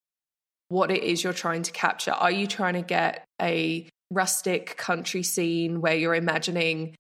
what 0.67 0.91
it 0.91 1.01
is 1.03 1.23
you're 1.23 1.31
trying 1.31 1.63
to 1.63 1.71
capture. 1.71 2.11
Are 2.11 2.31
you 2.31 2.45
trying 2.45 2.73
to 2.73 2.81
get 2.81 3.23
a 3.41 3.87
rustic 4.11 4.75
country 4.75 5.23
scene 5.23 5.79
where 5.79 5.95
you're 5.95 6.15
imagining, 6.15 6.95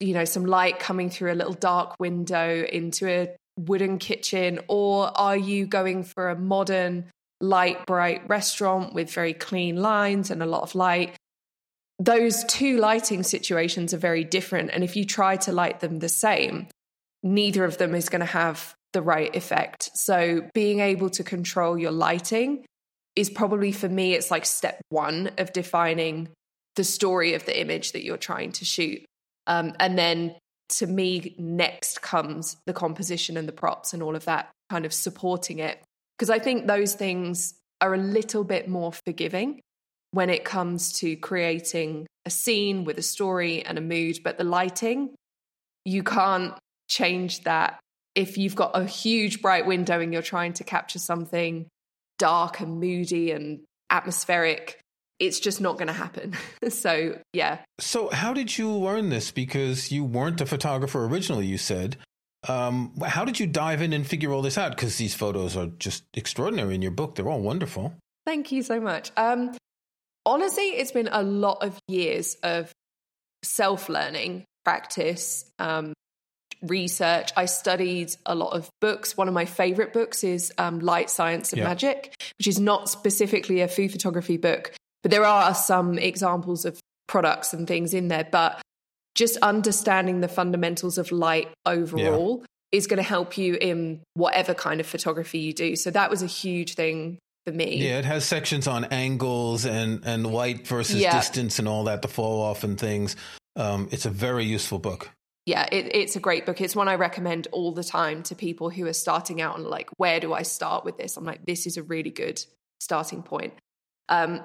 you 0.00 0.14
know, 0.14 0.24
some 0.24 0.44
light 0.44 0.80
coming 0.80 1.10
through 1.10 1.32
a 1.32 1.34
little 1.34 1.52
dark 1.52 1.94
window 2.00 2.64
into 2.64 3.08
a 3.08 3.28
wooden 3.56 3.98
kitchen, 3.98 4.58
or 4.66 5.16
are 5.16 5.36
you 5.36 5.66
going 5.66 6.02
for 6.02 6.30
a 6.30 6.36
modern, 6.36 7.04
light, 7.40 7.86
bright 7.86 8.28
restaurant 8.28 8.94
with 8.94 9.12
very 9.12 9.32
clean 9.32 9.76
lines 9.76 10.30
and 10.30 10.42
a 10.42 10.46
lot 10.46 10.62
of 10.62 10.74
light? 10.74 11.16
those 11.98 12.44
two 12.44 12.78
lighting 12.78 13.22
situations 13.22 13.92
are 13.92 13.98
very 13.98 14.24
different. 14.24 14.70
And 14.72 14.84
if 14.84 14.96
you 14.96 15.04
try 15.04 15.36
to 15.38 15.52
light 15.52 15.80
them 15.80 15.98
the 15.98 16.08
same, 16.08 16.68
neither 17.22 17.64
of 17.64 17.78
them 17.78 17.94
is 17.94 18.08
going 18.08 18.20
to 18.20 18.26
have 18.26 18.74
the 18.92 19.02
right 19.02 19.34
effect. 19.34 19.90
So 19.94 20.42
being 20.54 20.80
able 20.80 21.10
to 21.10 21.24
control 21.24 21.76
your 21.76 21.90
lighting 21.90 22.64
is 23.16 23.28
probably 23.28 23.72
for 23.72 23.88
me, 23.88 24.14
it's 24.14 24.30
like 24.30 24.46
step 24.46 24.80
one 24.90 25.32
of 25.38 25.52
defining 25.52 26.28
the 26.76 26.84
story 26.84 27.34
of 27.34 27.44
the 27.44 27.60
image 27.60 27.92
that 27.92 28.04
you're 28.04 28.16
trying 28.16 28.52
to 28.52 28.64
shoot. 28.64 29.04
Um, 29.48 29.74
and 29.80 29.98
then 29.98 30.36
to 30.76 30.86
me, 30.86 31.34
next 31.38 32.00
comes 32.00 32.56
the 32.66 32.72
composition 32.72 33.36
and 33.36 33.48
the 33.48 33.52
props 33.52 33.92
and 33.92 34.02
all 34.02 34.14
of 34.14 34.26
that 34.26 34.50
kind 34.70 34.86
of 34.86 34.92
supporting 34.92 35.58
it. 35.58 35.82
Because 36.18 36.30
I 36.30 36.38
think 36.38 36.66
those 36.66 36.94
things 36.94 37.54
are 37.80 37.94
a 37.94 37.98
little 37.98 38.44
bit 38.44 38.68
more 38.68 38.92
forgiving 38.92 39.60
when 40.10 40.30
it 40.30 40.44
comes 40.44 40.92
to 40.94 41.16
creating 41.16 42.06
a 42.24 42.30
scene 42.30 42.84
with 42.84 42.98
a 42.98 43.02
story 43.02 43.64
and 43.64 43.78
a 43.78 43.82
mood. 43.82 44.20
But 44.24 44.38
the 44.38 44.44
lighting, 44.44 45.14
you 45.84 46.02
can't 46.02 46.54
change 46.88 47.44
that. 47.44 47.78
If 48.14 48.36
you've 48.36 48.56
got 48.56 48.72
a 48.74 48.84
huge 48.84 49.42
bright 49.42 49.66
window 49.66 50.00
and 50.00 50.12
you're 50.12 50.22
trying 50.22 50.54
to 50.54 50.64
capture 50.64 50.98
something 50.98 51.68
dark 52.18 52.60
and 52.60 52.80
moody 52.80 53.30
and 53.30 53.60
atmospheric. 53.90 54.80
It's 55.18 55.40
just 55.40 55.60
not 55.60 55.78
going 55.78 55.88
to 55.88 55.92
happen. 55.92 56.34
so, 56.68 57.18
yeah. 57.32 57.58
So, 57.80 58.08
how 58.10 58.32
did 58.32 58.56
you 58.58 58.70
learn 58.70 59.08
this? 59.08 59.30
Because 59.30 59.90
you 59.90 60.04
weren't 60.04 60.40
a 60.40 60.46
photographer 60.46 61.04
originally, 61.04 61.46
you 61.46 61.58
said. 61.58 61.96
Um, 62.46 62.92
how 63.04 63.24
did 63.24 63.40
you 63.40 63.46
dive 63.46 63.82
in 63.82 63.92
and 63.92 64.06
figure 64.06 64.32
all 64.32 64.42
this 64.42 64.58
out? 64.58 64.76
Because 64.76 64.96
these 64.96 65.14
photos 65.14 65.56
are 65.56 65.66
just 65.78 66.04
extraordinary 66.14 66.74
in 66.74 66.82
your 66.82 66.92
book. 66.92 67.14
They're 67.14 67.28
all 67.28 67.40
wonderful. 67.40 67.94
Thank 68.26 68.52
you 68.52 68.62
so 68.62 68.80
much. 68.80 69.10
Um, 69.16 69.56
honestly, 70.24 70.64
it's 70.64 70.92
been 70.92 71.08
a 71.10 71.22
lot 71.22 71.58
of 71.62 71.76
years 71.88 72.36
of 72.42 72.70
self 73.42 73.88
learning, 73.88 74.44
practice, 74.64 75.50
um, 75.58 75.94
research. 76.62 77.30
I 77.36 77.46
studied 77.46 78.14
a 78.26 78.34
lot 78.34 78.52
of 78.52 78.68
books. 78.80 79.16
One 79.16 79.28
of 79.28 79.34
my 79.34 79.44
favorite 79.44 79.92
books 79.92 80.24
is 80.24 80.52
um, 80.58 80.80
Light, 80.80 81.10
Science, 81.10 81.52
and 81.52 81.60
yeah. 81.60 81.68
Magic, 81.68 82.14
which 82.38 82.46
is 82.46 82.60
not 82.60 82.88
specifically 82.88 83.60
a 83.60 83.68
food 83.68 83.92
photography 83.92 84.36
book, 84.36 84.72
but 85.02 85.10
there 85.10 85.24
are 85.24 85.54
some 85.54 85.98
examples 85.98 86.64
of 86.64 86.78
products 87.06 87.52
and 87.52 87.66
things 87.66 87.94
in 87.94 88.08
there. 88.08 88.28
But 88.30 88.60
just 89.18 89.36
understanding 89.38 90.20
the 90.20 90.28
fundamentals 90.28 90.96
of 90.96 91.10
light 91.10 91.48
overall 91.66 92.38
yeah. 92.38 92.46
is 92.78 92.86
going 92.86 92.98
to 92.98 93.02
help 93.02 93.36
you 93.36 93.56
in 93.60 94.00
whatever 94.14 94.54
kind 94.54 94.78
of 94.78 94.86
photography 94.86 95.40
you 95.40 95.52
do. 95.52 95.74
So 95.74 95.90
that 95.90 96.08
was 96.08 96.22
a 96.22 96.26
huge 96.26 96.74
thing 96.74 97.18
for 97.44 97.52
me. 97.52 97.78
Yeah, 97.78 97.98
it 97.98 98.04
has 98.04 98.24
sections 98.24 98.68
on 98.68 98.84
angles 98.84 99.66
and 99.66 100.04
and 100.04 100.24
light 100.24 100.68
versus 100.68 101.00
yeah. 101.00 101.16
distance 101.16 101.58
and 101.58 101.66
all 101.66 101.84
that, 101.84 102.02
the 102.02 102.08
fall 102.08 102.42
off 102.42 102.62
and 102.62 102.78
things. 102.78 103.16
Um, 103.56 103.88
it's 103.90 104.06
a 104.06 104.10
very 104.10 104.44
useful 104.44 104.78
book 104.78 105.10
yeah, 105.48 105.66
it, 105.72 105.96
it's 105.96 106.14
a 106.14 106.20
great 106.20 106.44
book. 106.44 106.60
It's 106.60 106.76
one 106.76 106.88
I 106.88 106.96
recommend 106.96 107.48
all 107.52 107.72
the 107.72 107.82
time 107.82 108.22
to 108.24 108.34
people 108.34 108.68
who 108.68 108.86
are 108.86 108.92
starting 108.92 109.40
out 109.40 109.56
and 109.56 109.66
like, 109.66 109.88
where 109.96 110.20
do 110.20 110.34
I 110.34 110.42
start 110.42 110.84
with 110.84 110.98
this? 110.98 111.16
I'm 111.16 111.24
like, 111.24 111.46
this 111.46 111.66
is 111.66 111.78
a 111.78 111.82
really 111.82 112.10
good 112.10 112.44
starting 112.80 113.22
point. 113.22 113.54
Um, 114.10 114.42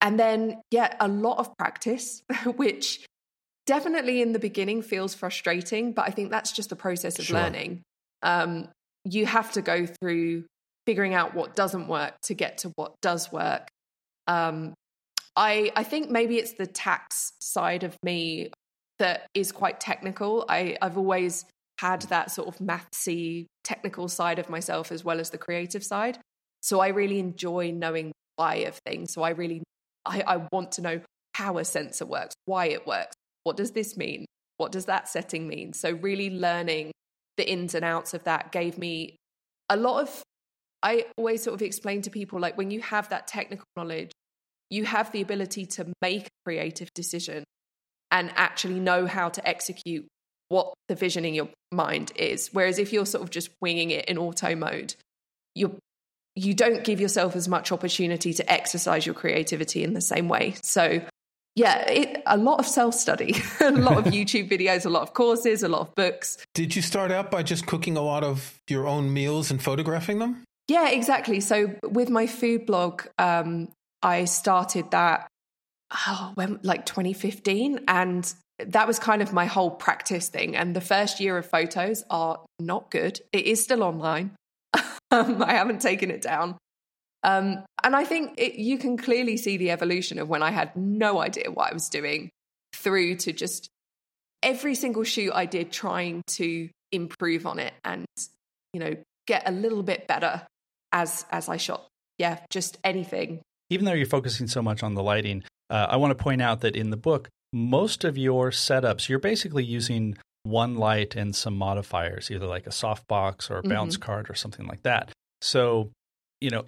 and 0.00 0.16
then, 0.16 0.62
yeah, 0.70 0.94
a 1.00 1.08
lot 1.08 1.38
of 1.38 1.58
practice, 1.58 2.22
which 2.44 3.04
definitely 3.66 4.22
in 4.22 4.32
the 4.32 4.38
beginning 4.38 4.82
feels 4.82 5.14
frustrating, 5.14 5.92
but 5.92 6.06
I 6.06 6.10
think 6.10 6.30
that's 6.30 6.52
just 6.52 6.70
the 6.70 6.76
process 6.76 7.18
of 7.18 7.26
sure. 7.26 7.40
learning. 7.40 7.82
Um, 8.22 8.68
you 9.04 9.26
have 9.26 9.52
to 9.52 9.62
go 9.62 9.86
through 9.86 10.44
figuring 10.86 11.14
out 11.14 11.34
what 11.34 11.56
doesn't 11.56 11.88
work 11.88 12.14
to 12.24 12.34
get 12.34 12.58
to 12.58 12.72
what 12.76 12.94
does 13.00 13.32
work. 13.32 13.68
Um, 14.26 14.74
I 15.36 15.72
I 15.76 15.84
think 15.84 16.10
maybe 16.10 16.38
it's 16.38 16.52
the 16.52 16.66
tax 16.66 17.32
side 17.40 17.84
of 17.84 17.96
me 18.02 18.50
that 18.98 19.26
is 19.34 19.52
quite 19.52 19.80
technical. 19.80 20.44
I, 20.48 20.76
I've 20.80 20.96
always 20.96 21.44
had 21.80 22.02
that 22.02 22.30
sort 22.30 22.48
of 22.48 22.58
mathsy 22.58 23.46
technical 23.64 24.08
side 24.08 24.38
of 24.38 24.48
myself 24.48 24.92
as 24.92 25.04
well 25.04 25.18
as 25.18 25.30
the 25.30 25.38
creative 25.38 25.82
side. 25.82 26.18
So 26.62 26.80
I 26.80 26.88
really 26.88 27.18
enjoy 27.18 27.72
knowing 27.72 28.12
why 28.36 28.56
of 28.56 28.78
things. 28.86 29.12
So 29.12 29.22
I 29.22 29.30
really 29.30 29.62
I, 30.06 30.22
I 30.26 30.46
want 30.52 30.72
to 30.72 30.82
know 30.82 31.00
how 31.34 31.58
a 31.58 31.64
sensor 31.64 32.06
works, 32.06 32.34
why 32.44 32.66
it 32.66 32.86
works. 32.86 33.14
What 33.44 33.56
does 33.56 33.70
this 33.70 33.96
mean? 33.96 34.26
What 34.56 34.72
does 34.72 34.86
that 34.86 35.08
setting 35.08 35.46
mean? 35.48 35.72
So 35.72 35.92
really 35.92 36.30
learning 36.30 36.92
the 37.36 37.48
ins 37.48 37.74
and 37.74 37.84
outs 37.84 38.14
of 38.14 38.24
that 38.24 38.52
gave 38.52 38.78
me 38.78 39.16
a 39.68 39.76
lot 39.76 40.02
of 40.02 40.22
I 40.82 41.06
always 41.16 41.42
sort 41.42 41.54
of 41.54 41.62
explain 41.62 42.02
to 42.02 42.10
people 42.10 42.38
like 42.38 42.58
when 42.58 42.70
you 42.70 42.80
have 42.82 43.08
that 43.08 43.26
technical 43.26 43.64
knowledge, 43.74 44.12
you 44.68 44.84
have 44.84 45.10
the 45.12 45.22
ability 45.22 45.64
to 45.66 45.86
make 46.02 46.26
a 46.26 46.30
creative 46.44 46.92
decision 46.94 47.44
and 48.10 48.30
actually 48.36 48.80
know 48.80 49.06
how 49.06 49.30
to 49.30 49.48
execute 49.48 50.06
what 50.48 50.74
the 50.88 50.94
vision 50.94 51.24
in 51.24 51.32
your 51.32 51.48
mind 51.72 52.12
is. 52.16 52.50
Whereas 52.52 52.78
if 52.78 52.92
you're 52.92 53.06
sort 53.06 53.24
of 53.24 53.30
just 53.30 53.48
winging 53.62 53.90
it 53.90 54.04
in 54.06 54.18
auto 54.18 54.54
mode, 54.54 54.94
you 55.54 55.78
you 56.36 56.52
don't 56.52 56.84
give 56.84 57.00
yourself 57.00 57.36
as 57.36 57.48
much 57.48 57.70
opportunity 57.72 58.34
to 58.34 58.52
exercise 58.52 59.06
your 59.06 59.14
creativity 59.14 59.84
in 59.84 59.94
the 59.94 60.00
same 60.00 60.28
way. 60.28 60.56
So 60.62 61.00
yeah, 61.56 61.78
it, 61.88 62.22
a 62.26 62.36
lot 62.36 62.58
of 62.58 62.66
self 62.66 62.94
study, 62.94 63.36
a 63.60 63.70
lot 63.70 63.98
of 63.98 64.12
YouTube 64.12 64.50
videos, 64.50 64.84
a 64.86 64.90
lot 64.90 65.02
of 65.02 65.14
courses, 65.14 65.62
a 65.62 65.68
lot 65.68 65.82
of 65.82 65.94
books. 65.94 66.38
Did 66.54 66.74
you 66.74 66.82
start 66.82 67.12
out 67.12 67.30
by 67.30 67.42
just 67.42 67.66
cooking 67.66 67.96
a 67.96 68.02
lot 68.02 68.24
of 68.24 68.58
your 68.68 68.86
own 68.86 69.12
meals 69.12 69.50
and 69.50 69.62
photographing 69.62 70.18
them? 70.18 70.42
Yeah, 70.68 70.88
exactly. 70.88 71.40
So 71.40 71.74
with 71.88 72.10
my 72.10 72.26
food 72.26 72.66
blog, 72.66 73.02
um, 73.18 73.68
I 74.02 74.24
started 74.24 74.90
that 74.92 75.28
oh, 76.06 76.32
when 76.34 76.60
like 76.62 76.86
2015. 76.86 77.80
And 77.88 78.32
that 78.58 78.86
was 78.86 78.98
kind 78.98 79.22
of 79.22 79.32
my 79.32 79.46
whole 79.46 79.70
practice 79.70 80.28
thing. 80.28 80.56
And 80.56 80.74
the 80.74 80.80
first 80.80 81.20
year 81.20 81.36
of 81.38 81.46
photos 81.46 82.04
are 82.10 82.40
not 82.60 82.90
good. 82.90 83.20
It 83.32 83.46
is 83.46 83.62
still 83.62 83.82
online. 83.82 84.32
um, 85.10 85.42
I 85.42 85.54
haven't 85.54 85.80
taken 85.80 86.10
it 86.10 86.22
down. 86.22 86.56
Um, 87.24 87.64
and 87.82 87.96
I 87.96 88.04
think 88.04 88.34
it, 88.36 88.56
you 88.56 88.78
can 88.78 88.96
clearly 88.98 89.36
see 89.38 89.56
the 89.56 89.70
evolution 89.70 90.18
of 90.18 90.28
when 90.28 90.42
I 90.42 90.50
had 90.50 90.76
no 90.76 91.20
idea 91.20 91.50
what 91.50 91.70
I 91.70 91.74
was 91.74 91.88
doing 91.88 92.30
through 92.74 93.16
to 93.16 93.32
just 93.32 93.68
every 94.42 94.74
single 94.74 95.04
shoot 95.04 95.32
I 95.34 95.46
did 95.46 95.72
trying 95.72 96.22
to 96.28 96.68
improve 96.92 97.46
on 97.46 97.58
it 97.58 97.72
and, 97.82 98.04
you 98.74 98.80
know, 98.80 98.94
get 99.26 99.48
a 99.48 99.52
little 99.52 99.82
bit 99.82 100.06
better 100.06 100.42
as 100.92 101.24
as 101.30 101.48
I 101.48 101.56
shot. 101.56 101.88
Yeah, 102.18 102.38
just 102.50 102.78
anything. 102.84 103.40
Even 103.70 103.86
though 103.86 103.94
you're 103.94 104.06
focusing 104.06 104.46
so 104.46 104.62
much 104.62 104.82
on 104.82 104.94
the 104.94 105.02
lighting, 105.02 105.42
uh, 105.70 105.86
I 105.88 105.96
want 105.96 106.16
to 106.16 106.22
point 106.22 106.42
out 106.42 106.60
that 106.60 106.76
in 106.76 106.90
the 106.90 106.96
book, 106.98 107.30
most 107.52 108.04
of 108.04 108.18
your 108.18 108.50
setups, 108.50 109.08
you're 109.08 109.18
basically 109.18 109.64
using 109.64 110.16
one 110.42 110.76
light 110.76 111.16
and 111.16 111.34
some 111.34 111.56
modifiers, 111.56 112.30
either 112.30 112.46
like 112.46 112.66
a 112.66 112.70
softbox 112.70 113.50
or 113.50 113.58
a 113.58 113.62
bounce 113.62 113.94
mm-hmm. 113.94 114.04
card 114.04 114.30
or 114.30 114.34
something 114.34 114.66
like 114.66 114.82
that. 114.82 115.10
So, 115.40 115.90
you 116.40 116.50
know, 116.50 116.66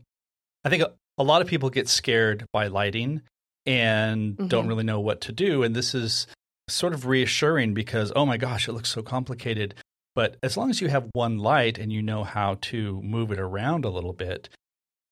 I 0.67 0.69
think 0.69 0.83
a, 0.83 0.93
a 1.17 1.23
lot 1.23 1.43
of 1.43 1.47
people 1.47 1.71
get 1.71 1.89
scared 1.89 2.45
by 2.53 2.67
lighting 2.67 3.23
and 3.65 4.33
mm-hmm. 4.33 4.49
don't 4.49 4.67
really 4.67 4.83
know 4.83 4.99
what 4.99 5.21
to 5.23 5.33
do. 5.33 5.63
And 5.63 5.77
this 5.77 5.95
is 5.95 6.27
sort 6.69 6.93
of 6.93 7.07
reassuring 7.07 7.73
because, 7.73 8.13
oh 8.17 8.27
my 8.27 8.37
gosh, 8.37 8.67
it 8.67 8.73
looks 8.73 8.91
so 8.91 9.01
complicated. 9.01 9.77
But 10.17 10.39
as 10.43 10.57
long 10.57 10.71
as 10.71 10.81
you 10.81 10.89
have 10.89 11.09
one 11.13 11.39
light 11.39 11.79
and 11.79 11.93
you 11.93 12.03
know 12.03 12.25
how 12.25 12.59
to 12.63 13.01
move 13.03 13.31
it 13.31 13.39
around 13.39 13.85
a 13.85 13.91
little 13.91 14.13
bit, 14.13 14.49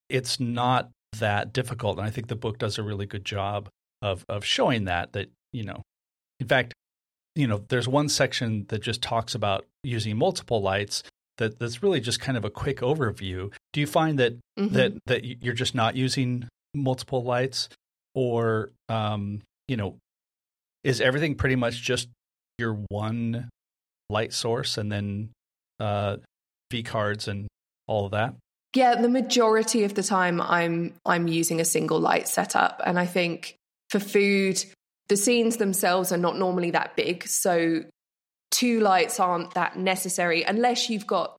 it's 0.09 0.41
not 0.41 0.91
that 1.21 1.53
difficult. 1.53 1.99
And 1.99 2.07
I 2.07 2.11
think 2.11 2.27
the 2.27 2.35
book 2.35 2.59
does 2.59 2.77
a 2.77 2.83
really 2.83 3.07
good 3.07 3.25
job 3.25 3.69
of 4.03 4.25
of 4.29 4.45
showing 4.45 4.87
that 4.87 5.13
that 5.13 5.31
you 5.53 5.63
know, 5.63 5.83
in 6.41 6.49
fact, 6.49 6.75
you 7.37 7.47
know, 7.47 7.65
there's 7.69 7.87
one 7.87 8.09
section 8.09 8.67
that 8.71 8.83
just 8.83 9.03
talks 9.03 9.37
about 9.37 9.67
using 9.85 10.17
multiple 10.17 10.61
lights. 10.61 11.05
That 11.39 11.61
that's 11.61 11.81
really 11.81 12.01
just 12.01 12.19
kind 12.19 12.37
of 12.37 12.45
a 12.45 12.51
quick 12.51 12.79
overview. 12.79 13.53
Do 13.75 13.81
you 13.81 13.87
find 13.87 14.19
that 14.19 14.33
mm-hmm. 14.59 14.75
that 14.75 14.93
that 15.07 15.25
you're 15.45 15.53
just 15.53 15.75
not 15.75 15.97
using 15.97 16.49
multiple 16.75 17.23
lights, 17.23 17.69
or 18.15 18.71
um, 18.89 19.43
you 19.69 19.77
know, 19.77 19.97
is 20.83 21.01
everything 21.03 21.35
pretty 21.35 21.57
much 21.57 21.83
just 21.83 22.09
your 22.59 22.79
one 22.89 23.51
light 24.09 24.33
source 24.33 24.79
and 24.79 24.91
then 24.91 25.31
uh, 25.81 26.17
V 26.71 26.83
cards 26.83 27.29
and 27.29 27.49
all 27.87 28.07
of 28.07 28.13
that? 28.13 28.35
Yeah, 28.75 29.01
the 29.01 29.09
majority 29.09 29.85
of 29.85 29.95
the 29.95 30.03
time 30.03 30.41
I'm 30.41 30.95
I'm 31.05 31.29
using 31.29 31.61
a 31.61 31.65
single 31.65 32.01
light 32.01 32.29
setup 32.29 32.81
and 32.85 32.99
I 32.99 33.07
think 33.07 33.57
for 33.91 34.01
food 34.01 34.65
the 35.09 35.17
scenes 35.17 35.59
themselves 35.59 36.13
are 36.13 36.17
not 36.17 36.39
normally 36.39 36.71
that 36.71 36.97
big 36.97 37.27
so 37.29 37.85
two 38.51 38.81
lights 38.81 39.21
aren't 39.21 39.55
that 39.55 39.77
necessary 39.77 40.43
unless 40.43 40.89
you've 40.89 41.07
got 41.07 41.37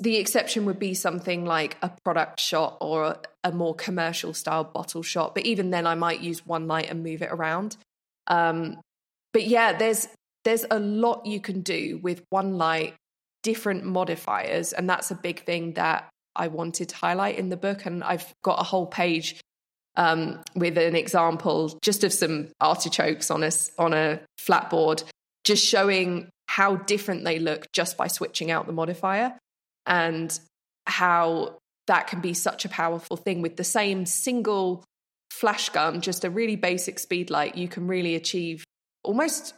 the 0.00 0.16
exception 0.16 0.66
would 0.66 0.78
be 0.78 0.94
something 0.94 1.44
like 1.44 1.76
a 1.82 1.90
product 2.04 2.38
shot 2.40 2.76
or 2.80 3.16
a 3.42 3.52
more 3.52 3.74
commercial 3.74 4.34
style 4.34 4.64
bottle 4.64 5.02
shot 5.02 5.34
but 5.34 5.46
even 5.46 5.70
then 5.70 5.86
I 5.86 5.94
might 5.94 6.20
use 6.20 6.46
one 6.46 6.68
light 6.68 6.90
and 6.90 7.02
move 7.02 7.22
it 7.22 7.30
around 7.30 7.76
um, 8.26 8.80
but 9.32 9.46
yeah 9.46 9.72
there's 9.72 10.08
there's 10.44 10.66
a 10.70 10.78
lot 10.78 11.24
you 11.24 11.40
can 11.40 11.62
do 11.62 11.98
with 12.02 12.22
one 12.30 12.58
light 12.58 12.94
different 13.42 13.84
modifiers 13.84 14.72
and 14.72 14.88
that's 14.88 15.10
a 15.10 15.14
big 15.14 15.44
thing 15.44 15.72
that 15.72 16.08
I 16.34 16.48
wanted 16.48 16.88
to 16.90 16.96
highlight 16.96 17.38
in 17.38 17.48
the 17.48 17.56
book. 17.56 17.86
And 17.86 18.02
I've 18.02 18.32
got 18.42 18.60
a 18.60 18.64
whole 18.64 18.86
page 18.86 19.40
um, 19.96 20.42
with 20.54 20.78
an 20.78 20.96
example 20.96 21.78
just 21.82 22.04
of 22.04 22.12
some 22.12 22.48
artichokes 22.60 23.30
on 23.30 23.42
a, 23.42 23.52
on 23.78 23.92
a 23.92 24.20
flat 24.38 24.70
board, 24.70 25.02
just 25.44 25.64
showing 25.64 26.30
how 26.48 26.76
different 26.76 27.24
they 27.24 27.38
look 27.38 27.70
just 27.72 27.96
by 27.96 28.06
switching 28.06 28.50
out 28.50 28.66
the 28.66 28.72
modifier 28.72 29.36
and 29.86 30.38
how 30.86 31.56
that 31.86 32.06
can 32.06 32.20
be 32.20 32.34
such 32.34 32.64
a 32.64 32.68
powerful 32.68 33.16
thing 33.16 33.42
with 33.42 33.56
the 33.56 33.64
same 33.64 34.06
single 34.06 34.84
flash 35.30 35.68
gun, 35.70 36.00
just 36.00 36.24
a 36.24 36.30
really 36.30 36.56
basic 36.56 36.98
speed 36.98 37.30
light, 37.30 37.56
you 37.56 37.68
can 37.68 37.86
really 37.86 38.14
achieve 38.14 38.64
almost 39.02 39.54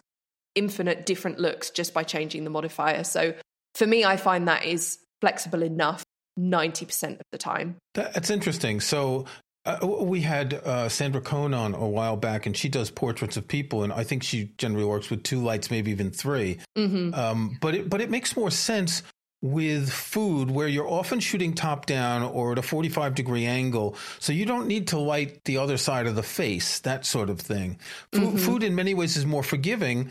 infinite 0.54 1.04
different 1.04 1.38
looks 1.38 1.70
just 1.70 1.92
by 1.92 2.02
changing 2.02 2.44
the 2.44 2.50
modifier. 2.50 3.04
So 3.04 3.34
for 3.74 3.86
me, 3.86 4.04
I 4.04 4.16
find 4.16 4.48
that 4.48 4.64
is 4.64 4.98
flexible 5.20 5.62
enough 5.62 6.04
90% 6.38 7.14
of 7.14 7.26
the 7.32 7.38
time. 7.38 7.76
That's 7.94 8.30
interesting. 8.30 8.80
So 8.80 9.26
uh, 9.66 9.86
we 9.86 10.20
had 10.20 10.54
uh, 10.54 10.88
Sandra 10.88 11.20
Coan 11.20 11.56
on 11.56 11.74
a 11.74 11.88
while 11.88 12.16
back, 12.16 12.46
and 12.46 12.56
she 12.56 12.68
does 12.68 12.90
portraits 12.90 13.36
of 13.36 13.48
people, 13.48 13.82
and 13.82 13.92
I 13.92 14.04
think 14.04 14.22
she 14.22 14.52
generally 14.58 14.84
works 14.84 15.10
with 15.10 15.22
two 15.22 15.42
lights, 15.42 15.70
maybe 15.70 15.90
even 15.90 16.10
3 16.10 16.58
mm-hmm. 16.76 17.14
um, 17.14 17.58
but 17.60 17.74
it, 17.74 17.88
but 17.88 18.00
it 18.00 18.10
makes 18.10 18.36
more 18.36 18.50
sense 18.50 19.02
with 19.44 19.92
food 19.92 20.50
where 20.50 20.66
you're 20.66 20.88
often 20.88 21.20
shooting 21.20 21.52
top 21.52 21.84
down 21.84 22.22
or 22.22 22.52
at 22.52 22.58
a 22.58 22.62
45 22.62 23.14
degree 23.14 23.44
angle. 23.44 23.94
So 24.18 24.32
you 24.32 24.46
don't 24.46 24.66
need 24.66 24.86
to 24.88 24.98
light 24.98 25.44
the 25.44 25.58
other 25.58 25.76
side 25.76 26.06
of 26.06 26.14
the 26.14 26.22
face, 26.22 26.78
that 26.80 27.04
sort 27.04 27.28
of 27.28 27.40
thing. 27.40 27.78
Food, 28.10 28.22
mm-hmm. 28.22 28.36
food 28.38 28.62
in 28.62 28.74
many 28.74 28.94
ways 28.94 29.18
is 29.18 29.26
more 29.26 29.42
forgiving. 29.42 30.10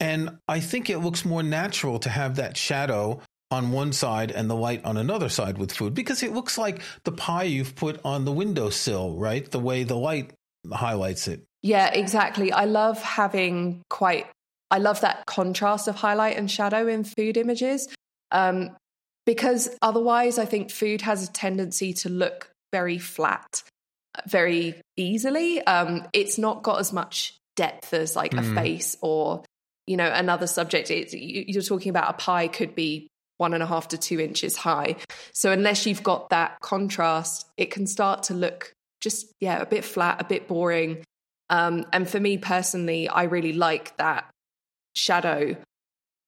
And 0.00 0.36
I 0.48 0.60
think 0.60 0.90
it 0.90 0.98
looks 0.98 1.24
more 1.24 1.42
natural 1.42 1.98
to 2.00 2.10
have 2.10 2.36
that 2.36 2.58
shadow 2.58 3.22
on 3.50 3.72
one 3.72 3.94
side 3.94 4.30
and 4.30 4.50
the 4.50 4.54
light 4.54 4.84
on 4.84 4.98
another 4.98 5.30
side 5.30 5.56
with 5.56 5.72
food 5.72 5.94
because 5.94 6.22
it 6.22 6.32
looks 6.34 6.58
like 6.58 6.82
the 7.04 7.12
pie 7.12 7.44
you've 7.44 7.74
put 7.76 7.98
on 8.04 8.26
the 8.26 8.32
windowsill, 8.32 9.16
right? 9.16 9.50
The 9.50 9.60
way 9.60 9.84
the 9.84 9.96
light 9.96 10.34
highlights 10.70 11.26
it. 11.26 11.42
Yeah, 11.62 11.86
exactly. 11.86 12.52
I 12.52 12.66
love 12.66 13.00
having 13.00 13.80
quite, 13.88 14.26
I 14.70 14.76
love 14.76 15.00
that 15.00 15.24
contrast 15.24 15.88
of 15.88 15.94
highlight 15.94 16.36
and 16.36 16.50
shadow 16.50 16.86
in 16.86 17.04
food 17.04 17.38
images. 17.38 17.88
Um, 18.34 18.76
because 19.24 19.70
otherwise, 19.80 20.38
I 20.38 20.44
think 20.44 20.70
food 20.70 21.00
has 21.00 21.26
a 21.26 21.32
tendency 21.32 21.94
to 21.94 22.10
look 22.10 22.50
very 22.72 22.98
flat 22.98 23.62
very 24.26 24.80
easily. 24.96 25.64
Um, 25.66 26.06
it's 26.12 26.38
not 26.38 26.62
got 26.62 26.80
as 26.80 26.92
much 26.92 27.36
depth 27.56 27.92
as 27.94 28.16
like 28.16 28.32
mm. 28.32 28.40
a 28.40 28.54
face 28.54 28.96
or 29.00 29.44
you 29.86 29.96
know 29.96 30.10
another 30.12 30.46
subject. 30.46 30.90
It's, 30.90 31.14
you're 31.14 31.62
talking 31.62 31.90
about 31.90 32.10
a 32.10 32.14
pie 32.14 32.48
could 32.48 32.74
be 32.74 33.08
one 33.38 33.54
and 33.54 33.62
a 33.62 33.66
half 33.66 33.88
to 33.88 33.98
two 33.98 34.20
inches 34.20 34.56
high. 34.56 34.96
So 35.32 35.50
unless 35.50 35.86
you've 35.86 36.02
got 36.02 36.30
that 36.30 36.60
contrast, 36.60 37.46
it 37.56 37.70
can 37.70 37.86
start 37.86 38.24
to 38.24 38.34
look 38.34 38.72
just 39.00 39.26
yeah 39.40 39.60
a 39.60 39.66
bit 39.66 39.84
flat, 39.84 40.20
a 40.20 40.24
bit 40.24 40.48
boring. 40.48 41.04
Um, 41.50 41.86
and 41.92 42.08
for 42.08 42.18
me 42.18 42.38
personally, 42.38 43.08
I 43.08 43.24
really 43.24 43.52
like 43.52 43.96
that 43.98 44.30
shadow 44.94 45.56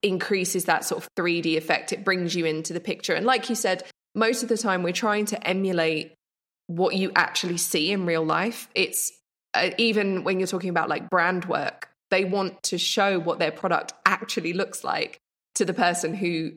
increases 0.07 0.67
that 0.67 0.85
sort 0.85 1.03
of 1.03 1.09
3D 1.17 1.57
effect. 1.57 1.93
It 1.93 2.05
brings 2.05 2.35
you 2.35 2.45
into 2.47 2.73
the 2.73 2.81
picture. 2.81 3.15
And 3.15 3.27
like 3.27 3.49
you 3.49 3.55
said, 3.55 3.85
most 4.15 4.43
of 4.43 4.49
the 4.49 4.57
time 4.57 4.83
we're 4.83 4.93
trying 4.93 5.27
to 5.27 5.47
emulate 5.47 6.15
what 6.67 6.95
you 6.95 7.13
actually 7.15 7.59
see 7.59 7.93
in 7.93 8.07
real 8.07 8.25
life. 8.25 8.69
It's 8.75 9.13
uh, 9.55 9.71
even 9.79 10.25
when 10.25 10.41
you're 10.41 10.47
talking 10.47 10.71
about 10.71 10.89
like 10.89 11.11
brand 11.11 11.45
work, 11.45 11.89
they 12.11 12.25
want 12.25 12.63
to 12.65 12.79
show 12.79 13.19
what 13.19 13.39
their 13.39 13.53
product 13.53 13.93
actually 14.05 14.53
looks 14.53 14.85
like 14.85 15.19
to 15.57 15.65
the 15.65 15.75
person 15.75 16.15
who 16.15 16.53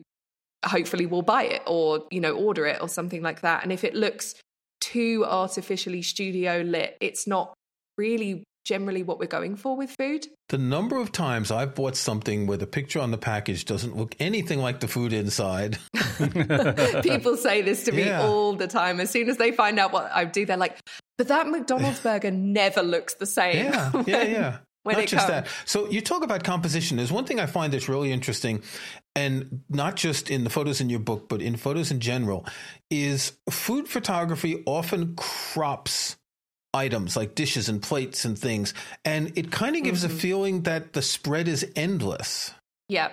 hopefully 0.64 1.06
will 1.06 1.22
buy 1.22 1.44
it 1.44 1.62
or 1.66 2.04
you 2.10 2.20
know 2.20 2.32
order 2.32 2.66
it 2.66 2.80
or 2.82 2.88
something 2.88 3.22
like 3.22 3.40
that 3.40 3.62
and 3.62 3.72
if 3.72 3.82
it 3.82 3.94
looks 3.94 4.34
too 4.80 5.24
artificially 5.26 6.02
studio 6.02 6.60
lit 6.60 6.98
it's 7.00 7.26
not 7.26 7.54
really 7.96 8.44
generally 8.64 9.02
what 9.02 9.18
we're 9.18 9.26
going 9.26 9.56
for 9.56 9.76
with 9.76 9.90
food. 9.90 10.26
The 10.48 10.58
number 10.58 10.96
of 10.96 11.12
times 11.12 11.50
I've 11.50 11.74
bought 11.74 11.96
something 11.96 12.46
where 12.46 12.58
the 12.58 12.66
picture 12.66 13.00
on 13.00 13.10
the 13.10 13.18
package 13.18 13.64
doesn't 13.64 13.96
look 13.96 14.14
anything 14.18 14.60
like 14.60 14.80
the 14.80 14.88
food 14.88 15.12
inside. 15.12 15.78
People 17.02 17.36
say 17.36 17.62
this 17.62 17.84
to 17.84 17.92
me 17.92 18.06
yeah. 18.06 18.22
all 18.22 18.54
the 18.54 18.66
time. 18.68 19.00
As 19.00 19.10
soon 19.10 19.28
as 19.28 19.36
they 19.36 19.52
find 19.52 19.78
out 19.78 19.92
what 19.92 20.10
I 20.12 20.24
do, 20.24 20.44
they're 20.44 20.56
like, 20.56 20.78
but 21.18 21.28
that 21.28 21.48
McDonald's 21.48 22.00
burger 22.02 22.30
never 22.30 22.82
looks 22.82 23.14
the 23.14 23.26
same. 23.26 23.66
Yeah, 23.66 23.90
when, 23.90 24.04
yeah, 24.06 24.22
yeah. 24.22 24.56
When 24.82 24.96
not 24.96 25.06
just 25.06 25.26
comes. 25.26 25.46
that. 25.46 25.48
So 25.66 25.90
you 25.90 26.00
talk 26.00 26.24
about 26.24 26.44
composition. 26.44 26.96
There's 26.96 27.12
one 27.12 27.26
thing 27.26 27.38
I 27.38 27.44
find 27.44 27.72
that's 27.72 27.88
really 27.88 28.10
interesting, 28.10 28.62
and 29.14 29.60
not 29.68 29.96
just 29.96 30.30
in 30.30 30.44
the 30.44 30.50
photos 30.50 30.80
in 30.80 30.88
your 30.88 31.00
book, 31.00 31.28
but 31.28 31.42
in 31.42 31.56
photos 31.56 31.90
in 31.90 32.00
general, 32.00 32.46
is 32.90 33.32
food 33.50 33.88
photography 33.88 34.62
often 34.64 35.14
crops 35.16 36.16
items 36.72 37.16
like 37.16 37.34
dishes 37.34 37.68
and 37.68 37.82
plates 37.82 38.24
and 38.24 38.38
things. 38.38 38.74
And 39.04 39.36
it 39.36 39.50
kind 39.50 39.76
of 39.76 39.82
gives 39.82 40.04
mm-hmm. 40.04 40.16
a 40.16 40.18
feeling 40.18 40.62
that 40.62 40.92
the 40.92 41.02
spread 41.02 41.48
is 41.48 41.66
endless. 41.76 42.54
Yeah, 42.88 43.10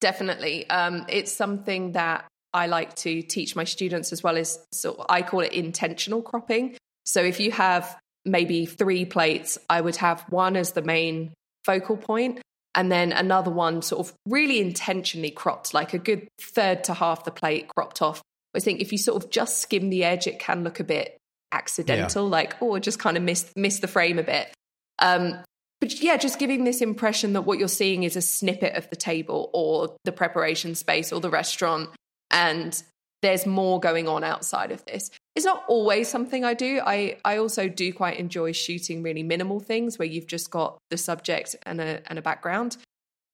definitely. 0.00 0.68
Um, 0.68 1.06
it's 1.08 1.32
something 1.32 1.92
that 1.92 2.26
I 2.54 2.66
like 2.66 2.94
to 2.96 3.22
teach 3.22 3.56
my 3.56 3.64
students 3.64 4.12
as 4.12 4.22
well 4.22 4.36
as 4.36 4.58
so 4.72 5.04
I 5.08 5.22
call 5.22 5.40
it 5.40 5.52
intentional 5.52 6.22
cropping. 6.22 6.76
So 7.04 7.22
if 7.22 7.40
you 7.40 7.50
have 7.52 7.98
maybe 8.24 8.66
three 8.66 9.04
plates, 9.04 9.58
I 9.68 9.80
would 9.80 9.96
have 9.96 10.20
one 10.28 10.56
as 10.56 10.72
the 10.72 10.82
main 10.82 11.32
focal 11.64 11.96
point 11.96 12.40
and 12.74 12.90
then 12.90 13.12
another 13.12 13.50
one 13.50 13.82
sort 13.82 14.06
of 14.06 14.14
really 14.26 14.60
intentionally 14.60 15.30
cropped, 15.30 15.74
like 15.74 15.94
a 15.94 15.98
good 15.98 16.28
third 16.40 16.84
to 16.84 16.94
half 16.94 17.24
the 17.24 17.30
plate 17.30 17.68
cropped 17.74 18.00
off. 18.00 18.22
I 18.54 18.60
think 18.60 18.80
if 18.80 18.92
you 18.92 18.98
sort 18.98 19.22
of 19.22 19.30
just 19.30 19.58
skim 19.58 19.90
the 19.90 20.04
edge, 20.04 20.26
it 20.26 20.38
can 20.38 20.62
look 20.62 20.80
a 20.80 20.84
bit 20.84 21.18
accidental, 21.52 22.24
yeah. 22.24 22.30
like, 22.30 22.56
oh, 22.60 22.74
I 22.74 22.78
just 22.78 22.98
kind 22.98 23.16
of 23.16 23.22
missed 23.22 23.56
missed 23.56 23.80
the 23.80 23.88
frame 23.88 24.18
a 24.18 24.22
bit. 24.22 24.52
Um, 24.98 25.38
but 25.80 26.00
yeah, 26.00 26.16
just 26.16 26.38
giving 26.38 26.64
this 26.64 26.80
impression 26.80 27.32
that 27.32 27.42
what 27.42 27.58
you're 27.58 27.68
seeing 27.68 28.04
is 28.04 28.16
a 28.16 28.22
snippet 28.22 28.74
of 28.74 28.88
the 28.90 28.96
table 28.96 29.50
or 29.52 29.96
the 30.04 30.12
preparation 30.12 30.74
space 30.74 31.12
or 31.12 31.20
the 31.20 31.30
restaurant, 31.30 31.90
and 32.30 32.80
there's 33.22 33.46
more 33.46 33.80
going 33.80 34.08
on 34.08 34.24
outside 34.24 34.72
of 34.72 34.84
this. 34.84 35.10
It's 35.34 35.46
not 35.46 35.64
always 35.68 36.08
something 36.08 36.44
I 36.44 36.54
do. 36.54 36.80
I 36.84 37.18
I 37.24 37.38
also 37.38 37.68
do 37.68 37.92
quite 37.92 38.18
enjoy 38.18 38.52
shooting 38.52 39.02
really 39.02 39.22
minimal 39.22 39.60
things 39.60 39.98
where 39.98 40.08
you've 40.08 40.26
just 40.26 40.50
got 40.50 40.78
the 40.90 40.96
subject 40.96 41.56
and 41.64 41.80
a 41.80 42.02
and 42.06 42.18
a 42.18 42.22
background. 42.22 42.76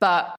But 0.00 0.34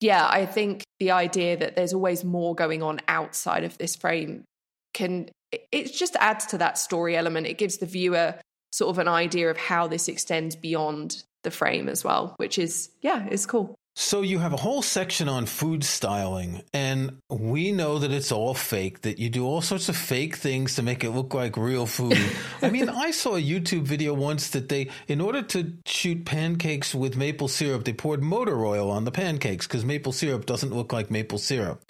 yeah, 0.00 0.26
I 0.28 0.44
think 0.46 0.84
the 1.00 1.12
idea 1.12 1.56
that 1.56 1.76
there's 1.76 1.94
always 1.94 2.24
more 2.24 2.54
going 2.54 2.82
on 2.82 3.00
outside 3.08 3.64
of 3.64 3.78
this 3.78 3.96
frame 3.96 4.44
can 4.92 5.30
it 5.72 5.92
just 5.92 6.16
adds 6.16 6.46
to 6.46 6.58
that 6.58 6.78
story 6.78 7.16
element. 7.16 7.46
It 7.46 7.58
gives 7.58 7.78
the 7.78 7.86
viewer 7.86 8.34
sort 8.72 8.90
of 8.90 8.98
an 8.98 9.08
idea 9.08 9.50
of 9.50 9.56
how 9.56 9.86
this 9.86 10.08
extends 10.08 10.56
beyond 10.56 11.22
the 11.44 11.50
frame 11.50 11.88
as 11.88 12.02
well, 12.02 12.34
which 12.38 12.58
is, 12.58 12.90
yeah, 13.02 13.26
it's 13.30 13.46
cool. 13.46 13.76
So 13.96 14.22
you 14.22 14.40
have 14.40 14.52
a 14.52 14.56
whole 14.56 14.82
section 14.82 15.28
on 15.28 15.46
food 15.46 15.84
styling, 15.84 16.62
and 16.72 17.18
we 17.30 17.70
know 17.70 18.00
that 18.00 18.10
it's 18.10 18.32
all 18.32 18.52
fake, 18.52 19.02
that 19.02 19.20
you 19.20 19.30
do 19.30 19.46
all 19.46 19.60
sorts 19.60 19.88
of 19.88 19.96
fake 19.96 20.34
things 20.34 20.74
to 20.74 20.82
make 20.82 21.04
it 21.04 21.12
look 21.12 21.32
like 21.32 21.56
real 21.56 21.86
food. 21.86 22.18
I 22.60 22.70
mean, 22.70 22.88
I 22.88 23.12
saw 23.12 23.36
a 23.36 23.40
YouTube 23.40 23.82
video 23.82 24.12
once 24.12 24.50
that 24.50 24.68
they, 24.68 24.90
in 25.06 25.20
order 25.20 25.42
to 25.42 25.74
shoot 25.86 26.24
pancakes 26.24 26.92
with 26.92 27.16
maple 27.16 27.46
syrup, 27.46 27.84
they 27.84 27.92
poured 27.92 28.20
motor 28.20 28.66
oil 28.66 28.90
on 28.90 29.04
the 29.04 29.12
pancakes 29.12 29.68
because 29.68 29.84
maple 29.84 30.10
syrup 30.10 30.44
doesn't 30.44 30.74
look 30.74 30.92
like 30.92 31.08
maple 31.08 31.38
syrup. 31.38 31.84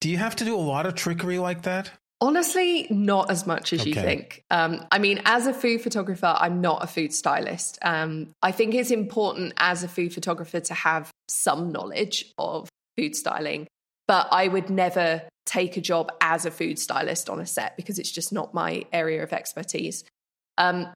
Do 0.00 0.10
you 0.10 0.18
have 0.18 0.34
to 0.36 0.44
do 0.44 0.56
a 0.56 0.58
lot 0.58 0.86
of 0.86 0.96
trickery 0.96 1.38
like 1.38 1.62
that? 1.62 1.92
Honestly, 2.24 2.86
not 2.88 3.30
as 3.30 3.46
much 3.46 3.74
as 3.74 3.82
okay. 3.82 3.90
you 3.90 3.94
think. 3.94 4.42
Um, 4.50 4.86
I 4.90 4.98
mean, 4.98 5.20
as 5.26 5.46
a 5.46 5.52
food 5.52 5.82
photographer, 5.82 6.34
I'm 6.34 6.62
not 6.62 6.82
a 6.82 6.86
food 6.86 7.12
stylist. 7.12 7.78
Um, 7.82 8.30
I 8.42 8.50
think 8.50 8.74
it's 8.74 8.90
important 8.90 9.52
as 9.58 9.84
a 9.84 9.88
food 9.88 10.14
photographer 10.14 10.58
to 10.58 10.72
have 10.72 11.10
some 11.28 11.70
knowledge 11.70 12.32
of 12.38 12.70
food 12.96 13.14
styling, 13.14 13.66
but 14.08 14.28
I 14.30 14.48
would 14.48 14.70
never 14.70 15.20
take 15.44 15.76
a 15.76 15.82
job 15.82 16.12
as 16.22 16.46
a 16.46 16.50
food 16.50 16.78
stylist 16.78 17.28
on 17.28 17.40
a 17.40 17.46
set 17.46 17.76
because 17.76 17.98
it's 17.98 18.10
just 18.10 18.32
not 18.32 18.54
my 18.54 18.86
area 18.90 19.22
of 19.22 19.34
expertise. 19.34 20.02
Um, 20.56 20.88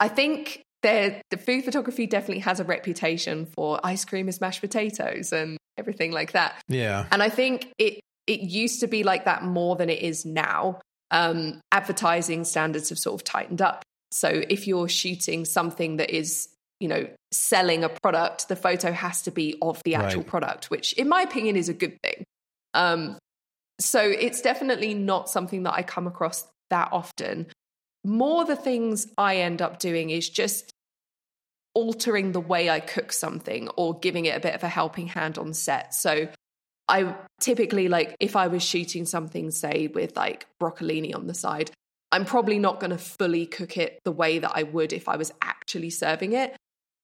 I 0.00 0.08
think 0.08 0.62
the 0.82 1.22
food 1.38 1.64
photography 1.64 2.08
definitely 2.08 2.40
has 2.40 2.58
a 2.58 2.64
reputation 2.64 3.46
for 3.46 3.78
ice 3.84 4.04
cream 4.04 4.28
is 4.28 4.40
mashed 4.40 4.62
potatoes 4.62 5.32
and 5.32 5.58
everything 5.78 6.10
like 6.10 6.32
that. 6.32 6.60
Yeah. 6.66 7.06
And 7.12 7.22
I 7.22 7.28
think 7.28 7.72
it 7.78 8.00
it 8.26 8.40
used 8.40 8.80
to 8.80 8.86
be 8.86 9.02
like 9.02 9.24
that 9.24 9.44
more 9.44 9.76
than 9.76 9.90
it 9.90 10.02
is 10.02 10.24
now. 10.24 10.80
Um, 11.10 11.60
advertising 11.70 12.44
standards 12.44 12.88
have 12.88 12.98
sort 12.98 13.20
of 13.20 13.24
tightened 13.24 13.62
up. 13.62 13.82
So 14.10 14.28
if 14.28 14.66
you're 14.66 14.88
shooting 14.88 15.44
something 15.44 15.96
that 15.96 16.10
is, 16.10 16.48
you 16.80 16.88
know, 16.88 17.06
selling 17.32 17.84
a 17.84 17.88
product, 17.88 18.48
the 18.48 18.56
photo 18.56 18.92
has 18.92 19.22
to 19.22 19.30
be 19.30 19.56
of 19.62 19.80
the 19.84 19.94
actual 19.94 20.22
right. 20.22 20.28
product, 20.28 20.70
which 20.70 20.92
in 20.94 21.08
my 21.08 21.22
opinion 21.22 21.56
is 21.56 21.68
a 21.68 21.74
good 21.74 21.96
thing. 22.02 22.24
Um, 22.74 23.18
so 23.78 24.00
it's 24.00 24.40
definitely 24.40 24.94
not 24.94 25.28
something 25.28 25.64
that 25.64 25.74
I 25.74 25.82
come 25.82 26.06
across 26.06 26.46
that 26.70 26.88
often. 26.92 27.46
More 28.04 28.44
the 28.44 28.56
things 28.56 29.06
I 29.18 29.36
end 29.38 29.60
up 29.60 29.78
doing 29.78 30.10
is 30.10 30.28
just 30.28 30.72
altering 31.74 32.32
the 32.32 32.40
way 32.40 32.70
I 32.70 32.80
cook 32.80 33.12
something 33.12 33.68
or 33.76 33.98
giving 33.98 34.24
it 34.24 34.36
a 34.36 34.40
bit 34.40 34.54
of 34.54 34.62
a 34.62 34.68
helping 34.68 35.08
hand 35.08 35.36
on 35.36 35.52
set. 35.52 35.94
So 35.94 36.28
I 36.88 37.14
typically 37.40 37.88
like 37.88 38.16
if 38.20 38.36
I 38.36 38.46
was 38.46 38.62
shooting 38.62 39.06
something, 39.06 39.50
say 39.50 39.88
with 39.88 40.16
like 40.16 40.46
broccolini 40.60 41.14
on 41.14 41.26
the 41.26 41.34
side, 41.34 41.70
I'm 42.12 42.24
probably 42.24 42.58
not 42.58 42.80
going 42.80 42.92
to 42.92 42.98
fully 42.98 43.46
cook 43.46 43.76
it 43.76 43.98
the 44.04 44.12
way 44.12 44.38
that 44.38 44.52
I 44.54 44.62
would 44.62 44.92
if 44.92 45.08
I 45.08 45.16
was 45.16 45.32
actually 45.42 45.90
serving 45.90 46.32
it. 46.32 46.56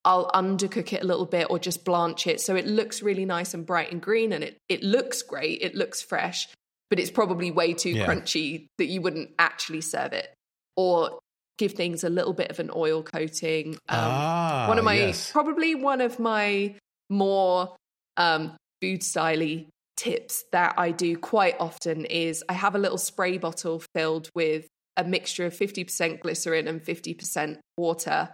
I'll 0.04 0.30
undercook 0.30 0.92
it 0.92 1.02
a 1.02 1.06
little 1.06 1.26
bit 1.26 1.48
or 1.48 1.58
just 1.58 1.84
blanch 1.84 2.26
it 2.26 2.40
so 2.40 2.56
it 2.56 2.66
looks 2.66 3.02
really 3.02 3.24
nice 3.24 3.54
and 3.54 3.64
bright 3.64 3.92
and 3.92 4.00
green 4.00 4.32
and 4.32 4.42
it 4.42 4.58
it 4.68 4.82
looks 4.82 5.22
great, 5.22 5.62
it 5.62 5.74
looks 5.74 6.02
fresh, 6.02 6.48
but 6.90 6.98
it's 6.98 7.10
probably 7.10 7.50
way 7.50 7.74
too 7.74 7.90
yeah. 7.90 8.06
crunchy 8.06 8.66
that 8.78 8.86
you 8.86 9.00
wouldn't 9.00 9.30
actually 9.38 9.80
serve 9.80 10.12
it. 10.12 10.32
Or 10.76 11.18
give 11.58 11.72
things 11.72 12.02
a 12.02 12.08
little 12.08 12.32
bit 12.32 12.50
of 12.50 12.58
an 12.58 12.70
oil 12.74 13.02
coating. 13.02 13.74
Um, 13.88 13.98
ah, 14.00 14.64
one 14.68 14.78
of 14.78 14.84
my 14.84 14.94
yes. 14.94 15.30
probably 15.30 15.74
one 15.74 16.00
of 16.00 16.18
my 16.18 16.74
more 17.08 17.76
um, 18.16 18.56
food 18.82 19.00
styly 19.00 19.68
tips 19.96 20.44
that 20.50 20.74
I 20.76 20.90
do 20.90 21.16
quite 21.16 21.54
often 21.60 22.04
is 22.04 22.42
I 22.48 22.54
have 22.54 22.74
a 22.74 22.78
little 22.78 22.98
spray 22.98 23.38
bottle 23.38 23.82
filled 23.94 24.28
with 24.34 24.66
a 24.96 25.04
mixture 25.04 25.46
of 25.46 25.54
50% 25.54 26.20
glycerin 26.20 26.66
and 26.66 26.82
50% 26.82 27.58
water. 27.78 28.30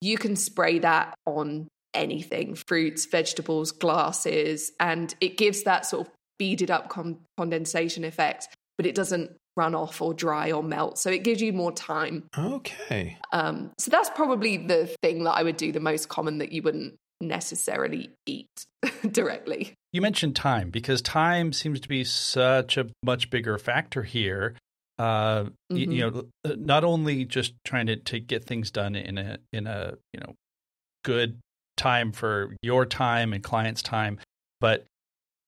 You 0.00 0.18
can 0.18 0.34
spray 0.34 0.80
that 0.80 1.14
on 1.24 1.68
anything 1.94 2.56
fruits, 2.66 3.06
vegetables, 3.06 3.70
glasses, 3.70 4.72
and 4.80 5.14
it 5.20 5.38
gives 5.38 5.62
that 5.62 5.86
sort 5.86 6.08
of 6.08 6.12
beaded 6.38 6.70
up 6.70 6.88
con- 6.88 7.20
condensation 7.38 8.04
effect, 8.04 8.48
but 8.76 8.86
it 8.86 8.96
doesn't 8.96 9.30
run 9.56 9.74
off 9.74 10.02
or 10.02 10.12
dry 10.14 10.50
or 10.50 10.62
melt. 10.62 10.98
So 10.98 11.10
it 11.10 11.22
gives 11.22 11.40
you 11.40 11.52
more 11.52 11.72
time. 11.72 12.24
Okay. 12.36 13.18
Um, 13.32 13.70
so 13.78 13.90
that's 13.90 14.10
probably 14.10 14.56
the 14.56 14.92
thing 15.02 15.24
that 15.24 15.32
I 15.32 15.42
would 15.42 15.56
do 15.56 15.70
the 15.70 15.80
most 15.80 16.08
common 16.08 16.38
that 16.38 16.52
you 16.52 16.62
wouldn't 16.62 16.96
necessarily 17.20 18.10
eat 18.26 18.66
directly. 19.10 19.74
You 19.92 20.00
mentioned 20.00 20.34
time 20.34 20.70
because 20.70 21.02
time 21.02 21.52
seems 21.52 21.78
to 21.80 21.88
be 21.88 22.02
such 22.02 22.78
a 22.78 22.86
much 23.04 23.28
bigger 23.28 23.58
factor 23.58 24.02
here. 24.02 24.54
Uh, 24.98 25.44
mm-hmm. 25.44 25.76
you, 25.76 25.90
you, 25.90 26.10
know, 26.10 26.24
uh, 26.44 26.54
not 26.58 26.84
only 26.84 27.24
just 27.24 27.54
trying 27.64 27.86
to, 27.86 27.96
to 27.96 28.18
get 28.18 28.44
things 28.44 28.70
done 28.70 28.94
in 28.94 29.18
a 29.18 29.38
in 29.52 29.66
a 29.66 29.94
you 30.12 30.20
know 30.20 30.34
good 31.04 31.38
time 31.76 32.12
for 32.12 32.56
your 32.62 32.86
time 32.86 33.32
and 33.32 33.42
clients' 33.42 33.82
time, 33.82 34.18
but 34.60 34.86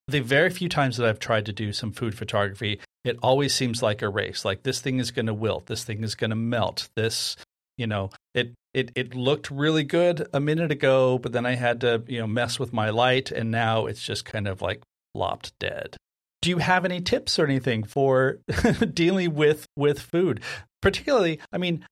the 0.08 0.20
very 0.20 0.50
few 0.50 0.68
times 0.68 0.96
that 0.96 1.08
I've 1.08 1.18
tried 1.18 1.46
to 1.46 1.52
do 1.52 1.72
some 1.72 1.92
food 1.92 2.14
photography, 2.14 2.80
it 3.04 3.18
always 3.22 3.54
seems 3.54 3.82
like 3.82 4.02
a 4.02 4.08
race. 4.08 4.44
Like 4.44 4.62
this 4.62 4.80
thing 4.80 4.98
is 4.98 5.10
going 5.10 5.26
to 5.26 5.34
wilt, 5.34 5.66
this 5.66 5.84
thing 5.84 6.02
is 6.04 6.14
going 6.14 6.30
to 6.30 6.36
melt. 6.36 6.88
This, 6.96 7.36
you 7.78 7.86
know, 7.86 8.10
it 8.34 8.52
it 8.74 8.90
it 8.94 9.14
looked 9.14 9.50
really 9.50 9.84
good 9.84 10.26
a 10.32 10.40
minute 10.40 10.70
ago, 10.70 11.18
but 11.18 11.32
then 11.32 11.46
I 11.46 11.54
had 11.54 11.80
to 11.82 12.02
you 12.06 12.18
know 12.20 12.26
mess 12.26 12.58
with 12.58 12.72
my 12.72 12.90
light, 12.90 13.30
and 13.30 13.50
now 13.50 13.86
it's 13.86 14.02
just 14.02 14.24
kind 14.24 14.46
of 14.46 14.60
like 14.60 14.82
flopped 15.14 15.52
dead. 15.58 15.96
Do 16.42 16.50
you 16.50 16.58
have 16.58 16.84
any 16.84 17.00
tips 17.00 17.38
or 17.38 17.44
anything 17.46 17.84
for 17.84 18.40
dealing 18.92 19.34
with 19.34 19.66
with 19.76 20.00
food? 20.00 20.42
Particularly, 20.82 21.40
I 21.50 21.56
mean, 21.56 21.86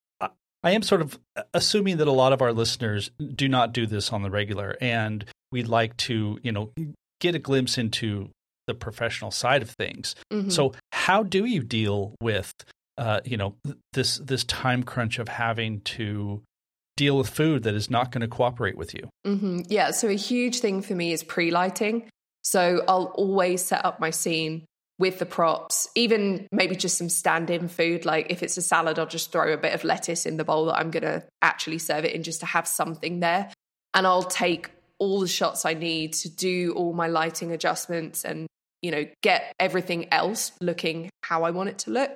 I 0.65 0.73
am 0.73 0.83
sort 0.83 1.01
of 1.01 1.19
assuming 1.53 1.97
that 1.97 2.09
a 2.09 2.13
lot 2.13 2.33
of 2.33 2.41
our 2.41 2.53
listeners 2.53 3.11
do 3.35 3.49
not 3.49 3.73
do 3.73 3.87
this 3.87 4.13
on 4.13 4.23
the 4.23 4.31
regular, 4.31 4.77
and 4.81 5.25
we'd 5.51 5.69
like 5.69 5.97
to, 5.99 6.39
you 6.43 6.53
know, 6.53 6.71
get 7.21 7.35
a 7.35 7.39
glimpse 7.39 7.79
into 7.79 8.31
the 8.67 8.75
professional 8.75 9.31
side 9.31 9.63
of 9.63 9.71
things. 9.71 10.15
Mm-hmm. 10.33 10.51
So, 10.51 10.73
how 10.93 11.25
do 11.25 11.45
you 11.45 11.63
deal 11.63 12.15
with, 12.21 12.53
uh, 12.97 13.21
you 13.25 13.37
know, 13.37 13.57
this 13.93 14.19
this 14.19 14.45
time 14.45 14.85
crunch 14.85 15.19
of 15.19 15.29
having 15.29 15.81
to 15.81 16.43
deal 16.97 17.17
with 17.17 17.29
food 17.29 17.63
that 17.65 17.75
is 17.75 17.91
not 17.91 18.13
going 18.13 18.21
to 18.23 18.29
cooperate 18.29 18.77
with 18.77 18.95
you? 18.95 19.09
Mm-hmm. 19.27 19.61
Yeah. 19.69 19.91
So, 19.91 20.09
a 20.09 20.15
huge 20.15 20.61
thing 20.61 20.83
for 20.83 20.95
me 20.95 21.13
is 21.13 21.23
pre 21.23 21.51
lighting. 21.51 22.09
So, 22.43 22.83
I'll 22.89 23.13
always 23.15 23.65
set 23.65 23.85
up 23.85 24.01
my 24.01 24.11
scene 24.11 24.67
with 25.03 25.19
the 25.19 25.27
props, 25.27 25.89
even 25.97 26.47
maybe 26.53 26.77
just 26.77 26.97
some 26.97 27.09
stand 27.09 27.51
in 27.51 27.67
food. 27.67 28.05
Like 28.05 28.29
if 28.31 28.43
it's 28.43 28.57
a 28.57 28.63
salad, 28.63 29.01
I'll 29.01 29.07
just 29.07 29.33
throw 29.33 29.53
a 29.53 29.57
bit 29.57 29.75
of 29.75 29.83
lettuce 29.83 30.27
in 30.27 30.37
the 30.37 30.45
bowl 30.45 30.67
that 30.67 30.77
I'm 30.77 30.93
going 30.93 31.03
to 31.03 31.25
actually 31.43 31.79
serve 31.79 32.05
it 32.05 32.13
in 32.13 32.23
just 32.23 32.39
to 32.41 32.47
have 32.47 32.69
something 32.69 33.19
there. 33.19 33.51
And 33.95 34.07
I'll 34.07 34.23
take 34.23 34.71
all 35.01 35.19
the 35.19 35.27
shots 35.27 35.65
I 35.65 35.75
need 35.75 36.13
to 36.13 36.31
do 36.31 36.73
all 36.77 36.93
my 36.93 37.09
lighting 37.09 37.51
adjustments 37.51 38.25
and, 38.25 38.47
you 38.81 38.93
know, 38.93 39.05
get 39.23 39.53
everything 39.59 40.13
else 40.13 40.53
looking 40.61 41.11
how 41.25 41.43
I 41.43 41.51
want 41.51 41.71
it 41.71 41.79
to 41.79 41.91
look. 41.91 42.15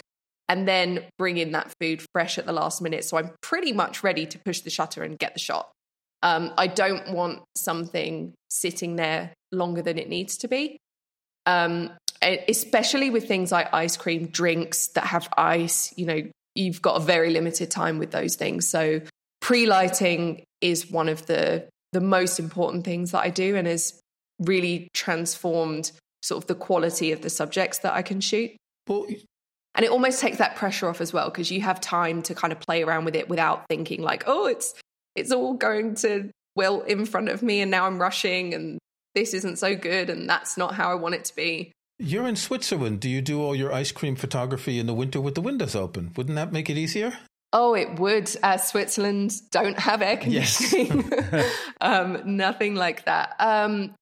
And 0.49 0.67
then 0.69 1.05
bring 1.19 1.39
in 1.39 1.53
that 1.53 1.73
food 1.81 2.03
fresh 2.13 2.39
at 2.39 2.47
the 2.47 2.53
last 2.53 2.81
minute. 2.81 3.05
So 3.05 3.17
I'm 3.17 3.33
pretty 3.41 3.73
much 3.73 4.05
ready 4.05 4.27
to 4.27 4.39
push 4.39 4.61
the 4.61 4.71
shutter 4.71 5.03
and 5.03 5.19
get 5.19 5.35
the 5.35 5.41
shot. 5.41 5.71
Um, 6.23 6.53
I 6.57 6.69
don't 6.69 7.13
want 7.13 7.43
something 7.57 8.33
sitting 8.49 8.97
there 8.97 9.33
longer 9.53 9.83
than 9.83 9.99
it 9.99 10.09
needs 10.09 10.39
to 10.39 10.49
be. 10.49 10.79
Um, 11.47 11.91
especially 12.23 13.11
with 13.11 13.29
things 13.29 13.53
like 13.53 13.73
ice 13.75 13.97
cream, 13.97 14.27
drinks 14.27 14.89
that 14.89 15.05
have 15.05 15.29
ice, 15.37 15.93
you 15.97 16.07
know, 16.07 16.23
you've 16.55 16.83
got 16.83 16.97
a 16.97 17.05
very 17.05 17.31
limited 17.31 17.71
time 17.71 17.99
with 17.99 18.11
those 18.11 18.37
things. 18.37 18.69
So 18.69 19.01
pre-lighting 19.41 20.43
is 20.61 20.91
one 20.91 21.09
of 21.09 21.27
the 21.27 21.69
the 21.93 22.01
most 22.01 22.39
important 22.41 22.85
things 22.85 23.13
that 23.13 23.21
I 23.21 23.31
do 23.31 23.57
and 23.57 23.67
has 23.67 23.99
really 24.41 24.89
transformed 24.93 25.93
sort 26.23 26.43
of 26.43 26.49
the 26.49 26.55
quality 26.55 27.13
of 27.13 27.23
the 27.23 27.31
subjects 27.31 27.79
that 27.79 27.95
I 27.95 28.03
can 28.03 28.21
shoot. 28.21 28.51
Well, 28.89 29.07
and 29.77 29.85
it 29.85 29.91
almost 29.91 30.21
takes 30.21 30.39
that 30.39 30.57
pressure 30.57 30.89
off 30.89 31.01
as 31.01 31.13
well 31.13 31.31
because 31.31 31.51
you 31.51 31.61
have 31.61 31.81
time 31.81 32.23
to 32.23 32.35
kind 32.35 32.53
of 32.53 32.59
play 32.59 32.83
around 32.83 33.05
with 33.05 33.15
it 33.15 33.29
without 33.29 33.67
thinking 33.69 34.03
like, 34.03 34.25
oh, 34.27 34.47
it's 34.47 34.75
it's 35.15 35.31
all 35.31 35.55
going 35.55 35.95
to 35.97 36.31
wilt 36.57 36.89
in 36.89 37.05
front 37.05 37.29
of 37.29 37.43
me 37.43 37.61
and 37.61 37.71
now 37.71 37.87
I'm 37.87 38.01
rushing 38.01 38.55
and 38.55 38.79
this 39.15 39.35
isn't 39.35 39.59
so 39.59 39.77
good 39.77 40.11
and 40.11 40.29
that's 40.29 40.57
not 40.57 40.75
how 40.75 40.91
I 40.91 40.95
want 40.95 41.15
it 41.15 41.27
to 41.27 41.37
be. 41.37 41.73
You're 41.99 42.27
in 42.27 42.37
Switzerland. 42.37 43.01
Do 43.01 43.09
you 43.09 43.23
do 43.23 43.41
all 43.41 43.55
your 43.55 43.73
ice 43.73 43.93
cream 43.93 44.17
photography 44.17 44.79
in 44.79 44.87
the 44.87 44.95
winter 44.95 45.21
with 45.21 45.35
the 45.35 45.41
windows 45.41 45.75
open? 45.75 46.13
Wouldn't 46.17 46.37
that 46.37 46.53
make 46.53 46.69
it 46.69 46.77
easier? 46.77 47.17
Oh, 47.53 47.75
it 47.75 47.99
would, 47.99 48.31
as 48.43 48.69
Switzerland 48.69 49.33
don't 49.51 49.79
have 49.79 50.03
air 50.03 50.17
conditioning. 50.17 51.11
Yes. 51.11 51.57
um, 51.81 52.37
nothing 52.37 52.75
like 52.75 53.05
that. 53.07 53.35
Um, 53.39 53.95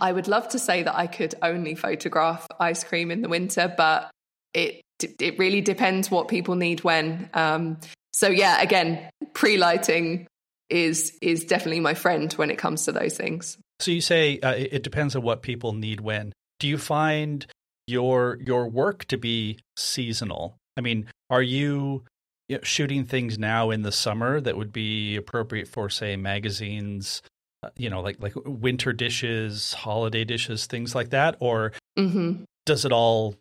I 0.00 0.12
would 0.12 0.28
love 0.28 0.48
to 0.50 0.58
say 0.58 0.82
that 0.82 0.94
I 0.94 1.06
could 1.06 1.34
only 1.42 1.74
photograph 1.74 2.46
ice 2.60 2.84
cream 2.84 3.10
in 3.10 3.22
the 3.22 3.28
winter, 3.28 3.72
but 3.74 4.11
it 4.54 4.82
it 5.00 5.38
really 5.38 5.60
depends 5.60 6.10
what 6.10 6.28
people 6.28 6.54
need 6.54 6.84
when. 6.84 7.28
Um, 7.34 7.78
so 8.12 8.28
yeah, 8.28 8.60
again, 8.60 9.10
pre-lighting 9.34 10.26
is 10.70 11.16
is 11.20 11.44
definitely 11.44 11.80
my 11.80 11.94
friend 11.94 12.32
when 12.34 12.50
it 12.50 12.58
comes 12.58 12.84
to 12.84 12.92
those 12.92 13.16
things. 13.16 13.58
So 13.80 13.90
you 13.90 14.00
say 14.00 14.38
uh, 14.40 14.54
it 14.56 14.82
depends 14.82 15.16
on 15.16 15.22
what 15.22 15.42
people 15.42 15.72
need 15.72 16.00
when 16.00 16.32
do 16.62 16.68
you 16.68 16.78
find 16.78 17.44
your 17.88 18.38
your 18.40 18.68
work 18.68 19.04
to 19.06 19.18
be 19.18 19.58
seasonal? 19.76 20.56
I 20.76 20.80
mean, 20.80 21.06
are 21.28 21.42
you, 21.42 22.04
you 22.48 22.60
shooting 22.62 23.04
things 23.04 23.36
now 23.36 23.70
in 23.70 23.82
the 23.82 23.90
summer 23.90 24.40
that 24.40 24.56
would 24.56 24.72
be 24.72 25.16
appropriate 25.16 25.66
for, 25.66 25.90
say, 25.90 26.16
magazines? 26.16 27.20
Uh, 27.64 27.70
you 27.76 27.90
know, 27.90 28.00
like 28.00 28.16
like 28.20 28.34
winter 28.44 28.92
dishes, 28.92 29.72
holiday 29.72 30.24
dishes, 30.24 30.66
things 30.66 30.94
like 30.94 31.10
that, 31.10 31.36
or 31.40 31.72
mm-hmm. 31.98 32.44
does 32.64 32.84
it 32.84 32.92
all 32.92 33.34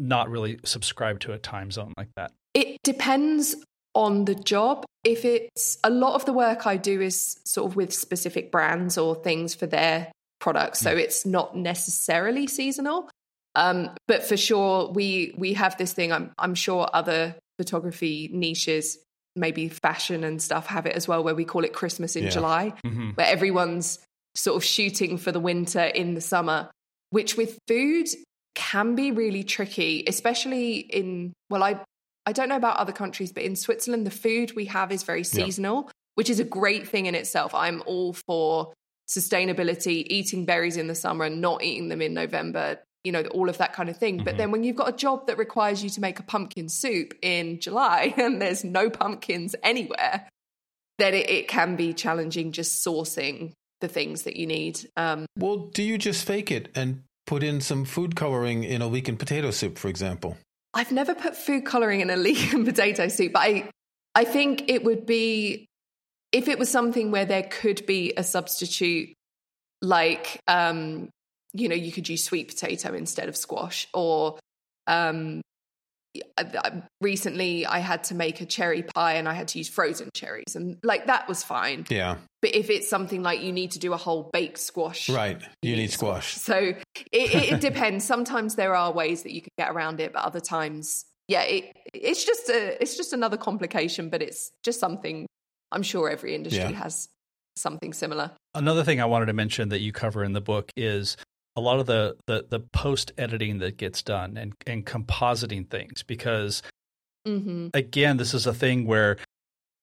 not 0.00 0.30
really 0.30 0.58
subscribe 0.64 1.20
to 1.20 1.32
a 1.32 1.38
time 1.38 1.70
zone 1.70 1.92
like 1.96 2.08
that? 2.16 2.32
It 2.54 2.78
depends 2.82 3.56
on 3.94 4.24
the 4.24 4.34
job. 4.34 4.84
If 5.04 5.24
it's 5.24 5.78
a 5.82 5.90
lot 5.90 6.14
of 6.14 6.24
the 6.24 6.32
work 6.32 6.66
I 6.66 6.76
do 6.76 7.00
is 7.00 7.38
sort 7.44 7.70
of 7.70 7.76
with 7.76 7.92
specific 7.92 8.50
brands 8.50 8.98
or 8.98 9.14
things 9.14 9.54
for 9.54 9.66
their 9.66 10.10
products. 10.40 10.80
So 10.80 10.90
it's 10.90 11.24
not 11.24 11.56
necessarily 11.56 12.46
seasonal. 12.46 13.08
Um, 13.54 13.90
but 14.08 14.24
for 14.24 14.36
sure, 14.36 14.90
we 14.90 15.34
we 15.36 15.54
have 15.54 15.76
this 15.76 15.92
thing. 15.92 16.12
I'm 16.12 16.32
I'm 16.38 16.54
sure 16.54 16.88
other 16.92 17.36
photography 17.58 18.30
niches, 18.32 18.98
maybe 19.36 19.68
fashion 19.68 20.24
and 20.24 20.40
stuff, 20.40 20.66
have 20.66 20.86
it 20.86 20.94
as 20.94 21.06
well, 21.06 21.22
where 21.22 21.34
we 21.34 21.44
call 21.44 21.64
it 21.64 21.72
Christmas 21.72 22.16
in 22.16 22.24
yeah. 22.24 22.30
July, 22.30 22.72
mm-hmm. 22.84 23.10
where 23.10 23.26
everyone's 23.26 23.98
sort 24.34 24.56
of 24.56 24.64
shooting 24.64 25.18
for 25.18 25.32
the 25.32 25.40
winter 25.40 25.82
in 25.82 26.14
the 26.14 26.20
summer. 26.20 26.70
Which 27.10 27.36
with 27.36 27.58
food 27.66 28.06
can 28.54 28.94
be 28.94 29.12
really 29.12 29.44
tricky, 29.44 30.04
especially 30.06 30.78
in 30.78 31.32
well, 31.48 31.62
I 31.62 31.80
I 32.26 32.32
don't 32.32 32.48
know 32.48 32.56
about 32.56 32.76
other 32.76 32.92
countries, 32.92 33.32
but 33.32 33.42
in 33.42 33.56
Switzerland, 33.56 34.06
the 34.06 34.10
food 34.10 34.54
we 34.54 34.66
have 34.66 34.92
is 34.92 35.02
very 35.02 35.24
seasonal, 35.24 35.84
yeah. 35.84 35.90
which 36.14 36.30
is 36.30 36.38
a 36.38 36.44
great 36.44 36.86
thing 36.86 37.06
in 37.06 37.14
itself. 37.14 37.54
I'm 37.54 37.82
all 37.86 38.12
for 38.12 38.72
sustainability, 39.08 40.04
eating 40.06 40.44
berries 40.44 40.76
in 40.76 40.86
the 40.86 40.94
summer 40.94 41.24
and 41.24 41.40
not 41.40 41.62
eating 41.62 41.88
them 41.88 42.00
in 42.00 42.14
November, 42.14 42.78
you 43.04 43.12
know, 43.12 43.22
all 43.32 43.48
of 43.48 43.58
that 43.58 43.72
kind 43.72 43.88
of 43.88 43.96
thing. 43.96 44.16
Mm-hmm. 44.16 44.24
But 44.24 44.36
then 44.36 44.50
when 44.50 44.62
you've 44.62 44.76
got 44.76 44.88
a 44.88 44.96
job 44.96 45.26
that 45.26 45.38
requires 45.38 45.82
you 45.82 45.90
to 45.90 46.00
make 46.00 46.18
a 46.20 46.22
pumpkin 46.22 46.68
soup 46.68 47.14
in 47.22 47.58
July 47.58 48.14
and 48.18 48.40
there's 48.40 48.64
no 48.64 48.90
pumpkins 48.90 49.56
anywhere, 49.62 50.28
then 50.98 51.14
it, 51.14 51.28
it 51.28 51.48
can 51.48 51.76
be 51.76 51.92
challenging 51.92 52.52
just 52.52 52.84
sourcing 52.86 53.52
the 53.80 53.88
things 53.88 54.22
that 54.22 54.36
you 54.36 54.46
need. 54.46 54.88
Um, 54.96 55.26
well, 55.36 55.56
do 55.56 55.82
you 55.82 55.98
just 55.98 56.24
fake 56.26 56.50
it 56.50 56.68
and 56.74 57.02
put 57.26 57.42
in 57.42 57.60
some 57.60 57.84
food 57.84 58.16
coloring 58.16 58.64
in 58.64 58.82
a 58.82 58.86
leek 58.86 59.08
and 59.08 59.18
potato 59.18 59.50
soup, 59.50 59.78
for 59.78 59.88
example? 59.88 60.36
I've 60.74 60.92
never 60.92 61.14
put 61.14 61.36
food 61.36 61.64
coloring 61.64 62.00
in 62.00 62.10
a 62.10 62.16
leek 62.28 62.52
and 62.52 62.64
potato 62.64 63.08
soup, 63.08 63.32
but 63.32 63.40
I, 63.40 63.70
I 64.14 64.24
think 64.24 64.68
it 64.68 64.84
would 64.84 65.06
be 65.06 65.66
if 66.32 66.48
it 66.48 66.58
was 66.58 66.70
something 66.70 67.10
where 67.10 67.24
there 67.24 67.42
could 67.42 67.84
be 67.86 68.12
a 68.16 68.22
substitute, 68.22 69.12
like, 69.82 70.40
um, 70.46 71.08
you 71.52 71.68
know, 71.68 71.74
you 71.74 71.90
could 71.90 72.08
use 72.08 72.22
sweet 72.22 72.48
potato 72.48 72.94
instead 72.94 73.28
of 73.28 73.36
squash, 73.36 73.88
or 73.92 74.38
um, 74.86 75.40
recently 77.00 77.66
I 77.66 77.78
had 77.78 78.04
to 78.04 78.14
make 78.14 78.40
a 78.40 78.46
cherry 78.46 78.82
pie 78.82 79.14
and 79.14 79.28
I 79.28 79.34
had 79.34 79.48
to 79.48 79.58
use 79.58 79.68
frozen 79.68 80.10
cherries, 80.14 80.56
and 80.56 80.78
like 80.82 81.06
that 81.06 81.28
was 81.28 81.42
fine. 81.42 81.86
Yeah. 81.88 82.16
But 82.42 82.54
if 82.54 82.70
it's 82.70 82.88
something 82.88 83.22
like 83.22 83.42
you 83.42 83.52
need 83.52 83.72
to 83.72 83.78
do 83.78 83.92
a 83.92 83.96
whole 83.96 84.30
baked 84.32 84.58
squash, 84.58 85.08
right? 85.08 85.40
You, 85.62 85.70
you 85.70 85.76
need 85.76 85.90
squash. 85.90 86.36
squash. 86.36 86.44
So 86.44 86.80
it, 87.12 87.34
it, 87.34 87.52
it 87.52 87.60
depends. 87.60 88.04
Sometimes 88.04 88.54
there 88.54 88.74
are 88.74 88.92
ways 88.92 89.22
that 89.22 89.32
you 89.32 89.42
can 89.42 89.50
get 89.58 89.70
around 89.70 90.00
it, 90.00 90.12
but 90.12 90.24
other 90.24 90.40
times, 90.40 91.04
yeah, 91.28 91.42
it, 91.42 91.76
it's 91.94 92.24
just 92.24 92.48
a 92.48 92.82
it's 92.82 92.96
just 92.96 93.12
another 93.12 93.36
complication. 93.36 94.08
But 94.08 94.22
it's 94.22 94.50
just 94.64 94.80
something 94.80 95.26
I'm 95.70 95.82
sure 95.82 96.10
every 96.10 96.34
industry 96.34 96.70
yeah. 96.70 96.82
has 96.82 97.08
something 97.56 97.92
similar. 97.92 98.32
Another 98.54 98.82
thing 98.82 99.00
I 99.00 99.04
wanted 99.04 99.26
to 99.26 99.32
mention 99.32 99.68
that 99.68 99.80
you 99.80 99.92
cover 99.92 100.24
in 100.24 100.32
the 100.32 100.40
book 100.40 100.70
is 100.76 101.16
a 101.56 101.60
lot 101.60 101.80
of 101.80 101.86
the 101.86 102.16
the, 102.26 102.46
the 102.48 102.60
post 102.60 103.12
editing 103.18 103.58
that 103.58 103.76
gets 103.76 104.02
done 104.02 104.36
and 104.36 104.54
and 104.66 104.86
compositing 104.86 105.68
things 105.68 106.02
because 106.02 106.62
mm-hmm. 107.26 107.68
again, 107.74 108.16
this 108.16 108.34
is 108.34 108.46
a 108.46 108.54
thing 108.54 108.86
where 108.86 109.16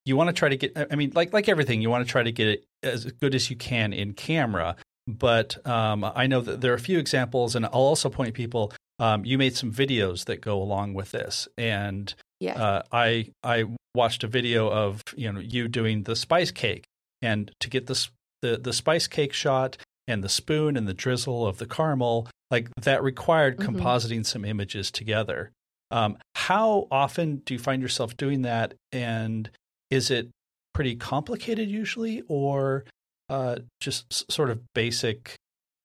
you 0.05 0.15
want 0.15 0.29
to 0.29 0.33
try 0.33 0.49
to 0.49 0.57
get. 0.57 0.87
I 0.91 0.95
mean, 0.95 1.11
like 1.15 1.33
like 1.33 1.49
everything, 1.49 1.81
you 1.81 1.89
want 1.89 2.05
to 2.05 2.11
try 2.11 2.23
to 2.23 2.31
get 2.31 2.47
it 2.47 2.65
as 2.83 3.05
good 3.05 3.35
as 3.35 3.49
you 3.49 3.55
can 3.55 3.93
in 3.93 4.13
camera. 4.13 4.75
but 5.07 5.65
um, 5.67 6.03
I 6.03 6.27
know 6.27 6.41
that 6.41 6.61
there 6.61 6.71
are 6.71 6.75
a 6.75 6.79
few 6.79 6.99
examples, 6.99 7.55
and 7.55 7.65
I'll 7.65 7.73
also 7.73 8.09
point 8.09 8.33
people. 8.33 8.73
Um, 8.99 9.23
you 9.25 9.37
made 9.37 9.55
some 9.55 9.71
videos 9.71 10.25
that 10.25 10.41
go 10.41 10.61
along 10.61 10.95
with 10.95 11.11
this, 11.11 11.47
and 11.57 12.13
Yeah. 12.39 12.55
uh, 12.61 12.81
I 12.91 13.31
I 13.43 13.65
watched 13.93 14.23
a 14.23 14.27
video 14.27 14.69
of 14.69 15.01
you 15.15 15.31
know 15.31 15.39
you 15.39 15.67
doing 15.67 16.03
the 16.03 16.15
spice 16.15 16.51
cake, 16.51 16.85
and 17.21 17.51
to 17.59 17.69
get 17.69 17.87
this 17.87 18.09
the 18.41 18.57
the 18.57 18.73
spice 18.73 19.07
cake 19.07 19.33
shot 19.33 19.77
and 20.07 20.23
the 20.23 20.29
spoon 20.29 20.77
and 20.77 20.87
the 20.87 20.93
drizzle 20.93 21.45
of 21.45 21.57
the 21.57 21.65
caramel, 21.65 22.29
like 22.49 22.69
that 22.81 23.03
required 23.03 23.57
Mhm. 23.57 23.75
compositing 23.75 24.25
some 24.25 24.45
images 24.45 24.89
together. 24.91 25.51
Um, 25.91 26.17
how 26.35 26.87
often 26.91 27.37
do 27.45 27.53
you 27.53 27.59
find 27.59 27.81
yourself 27.81 28.17
doing 28.17 28.41
that, 28.43 28.73
and 28.91 29.49
is 29.89 30.11
it 30.11 30.29
pretty 30.73 30.95
complicated 30.95 31.69
usually, 31.69 32.23
or 32.27 32.85
uh, 33.29 33.57
just 33.81 34.31
sort 34.31 34.49
of 34.49 34.61
basic 34.73 35.35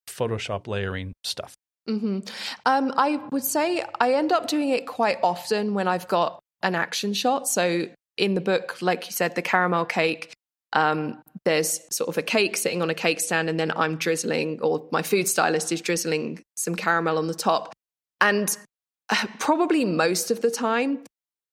Photoshop 0.08 0.66
layering 0.66 1.12
stuff? 1.24 1.54
hmm 1.86 2.20
Um, 2.64 2.92
I 2.96 3.16
would 3.32 3.42
say 3.42 3.84
I 4.00 4.14
end 4.14 4.30
up 4.32 4.46
doing 4.46 4.68
it 4.68 4.86
quite 4.86 5.18
often 5.22 5.74
when 5.74 5.88
I've 5.88 6.06
got 6.06 6.38
an 6.62 6.76
action 6.76 7.12
shot. 7.12 7.48
So 7.48 7.88
in 8.16 8.34
the 8.34 8.40
book, 8.40 8.80
like 8.80 9.06
you 9.06 9.12
said, 9.12 9.34
the 9.34 9.42
caramel 9.42 9.84
cake, 9.84 10.32
um, 10.74 11.20
there's 11.44 11.80
sort 11.94 12.08
of 12.08 12.18
a 12.18 12.22
cake 12.22 12.56
sitting 12.56 12.82
on 12.82 12.90
a 12.90 12.94
cake 12.94 13.20
stand, 13.20 13.48
and 13.48 13.58
then 13.58 13.72
I'm 13.74 13.96
drizzling, 13.96 14.60
or 14.60 14.86
my 14.92 15.02
food 15.02 15.28
stylist 15.28 15.72
is 15.72 15.80
drizzling 15.80 16.42
some 16.56 16.74
caramel 16.74 17.18
on 17.18 17.26
the 17.26 17.34
top. 17.34 17.72
And 18.20 18.56
uh, 19.10 19.26
probably 19.38 19.84
most 19.84 20.30
of 20.30 20.40
the 20.40 20.50
time, 20.50 21.00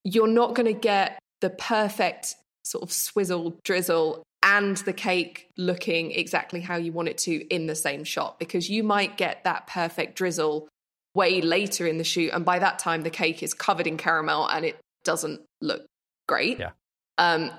you're 0.04 0.28
not 0.28 0.54
going 0.56 0.68
to 0.68 0.80
get 0.80 1.20
the 1.42 1.50
perfect 1.50 2.36
sort 2.64 2.84
of 2.84 2.92
swizzle 2.92 3.58
drizzle 3.64 4.24
and 4.44 4.78
the 4.78 4.94
cake 4.94 5.50
looking 5.58 6.12
exactly 6.12 6.62
how 6.62 6.78
you 6.78 6.92
want 6.92 7.10
it 7.10 7.18
to 7.18 7.46
in 7.54 7.66
the 7.68 7.76
same 7.76 8.04
shot 8.04 8.40
because 8.40 8.70
you 8.70 8.84
might 8.84 9.18
get 9.18 9.44
that 9.44 9.68
perfect 9.68 10.16
drizzle 10.16 10.68
way 11.16 11.42
later 11.42 11.88
in 11.88 11.98
the 11.98 12.04
shoot 12.04 12.32
and 12.34 12.46
by 12.46 12.60
that 12.60 12.80
time 12.80 13.02
the 13.02 13.10
cake 13.10 13.42
is 13.44 13.54
covered 13.54 13.88
in 13.88 13.98
caramel 13.98 14.48
and 14.48 14.66
it 14.66 14.78
doesn't 15.04 15.42
look 15.62 15.86
great 16.28 16.60
Yeah. 16.60 16.72
um, 17.18 17.52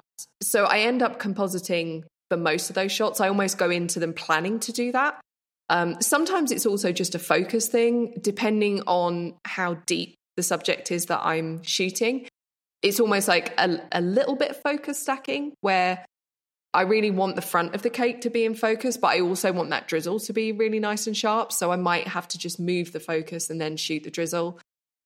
so 0.42 0.64
i 0.64 0.78
end 0.80 1.02
up 1.02 1.18
compositing 1.20 2.04
for 2.30 2.36
most 2.36 2.70
of 2.70 2.74
those 2.74 2.92
shots 2.92 3.20
i 3.20 3.28
almost 3.28 3.58
go 3.58 3.70
into 3.70 4.00
them 4.00 4.12
planning 4.12 4.58
to 4.60 4.72
do 4.72 4.92
that 4.92 5.20
um, 5.68 6.00
sometimes 6.00 6.50
it's 6.50 6.66
also 6.66 6.90
just 6.90 7.14
a 7.14 7.18
focus 7.18 7.68
thing 7.68 8.14
depending 8.20 8.82
on 8.88 9.34
how 9.44 9.74
deep 9.86 10.14
the 10.36 10.42
subject 10.42 10.90
is 10.90 11.06
that 11.06 11.20
i'm 11.24 11.62
shooting 11.62 12.26
it's 12.82 12.98
almost 12.98 13.28
like 13.28 13.52
a, 13.58 13.78
a 13.92 14.00
little 14.00 14.36
bit 14.36 14.50
of 14.50 14.62
focus 14.62 15.00
stacking 15.00 15.52
where 15.60 16.04
I 16.72 16.82
really 16.82 17.10
want 17.10 17.34
the 17.34 17.42
front 17.42 17.74
of 17.74 17.82
the 17.82 17.90
cake 17.90 18.20
to 18.22 18.30
be 18.30 18.44
in 18.44 18.54
focus, 18.54 18.96
but 18.96 19.08
I 19.08 19.20
also 19.20 19.52
want 19.52 19.70
that 19.70 19.88
drizzle 19.88 20.20
to 20.20 20.32
be 20.32 20.52
really 20.52 20.78
nice 20.78 21.06
and 21.06 21.16
sharp. 21.16 21.52
So 21.52 21.72
I 21.72 21.76
might 21.76 22.06
have 22.06 22.28
to 22.28 22.38
just 22.38 22.60
move 22.60 22.92
the 22.92 23.00
focus 23.00 23.50
and 23.50 23.60
then 23.60 23.76
shoot 23.76 24.04
the 24.04 24.10
drizzle. 24.10 24.60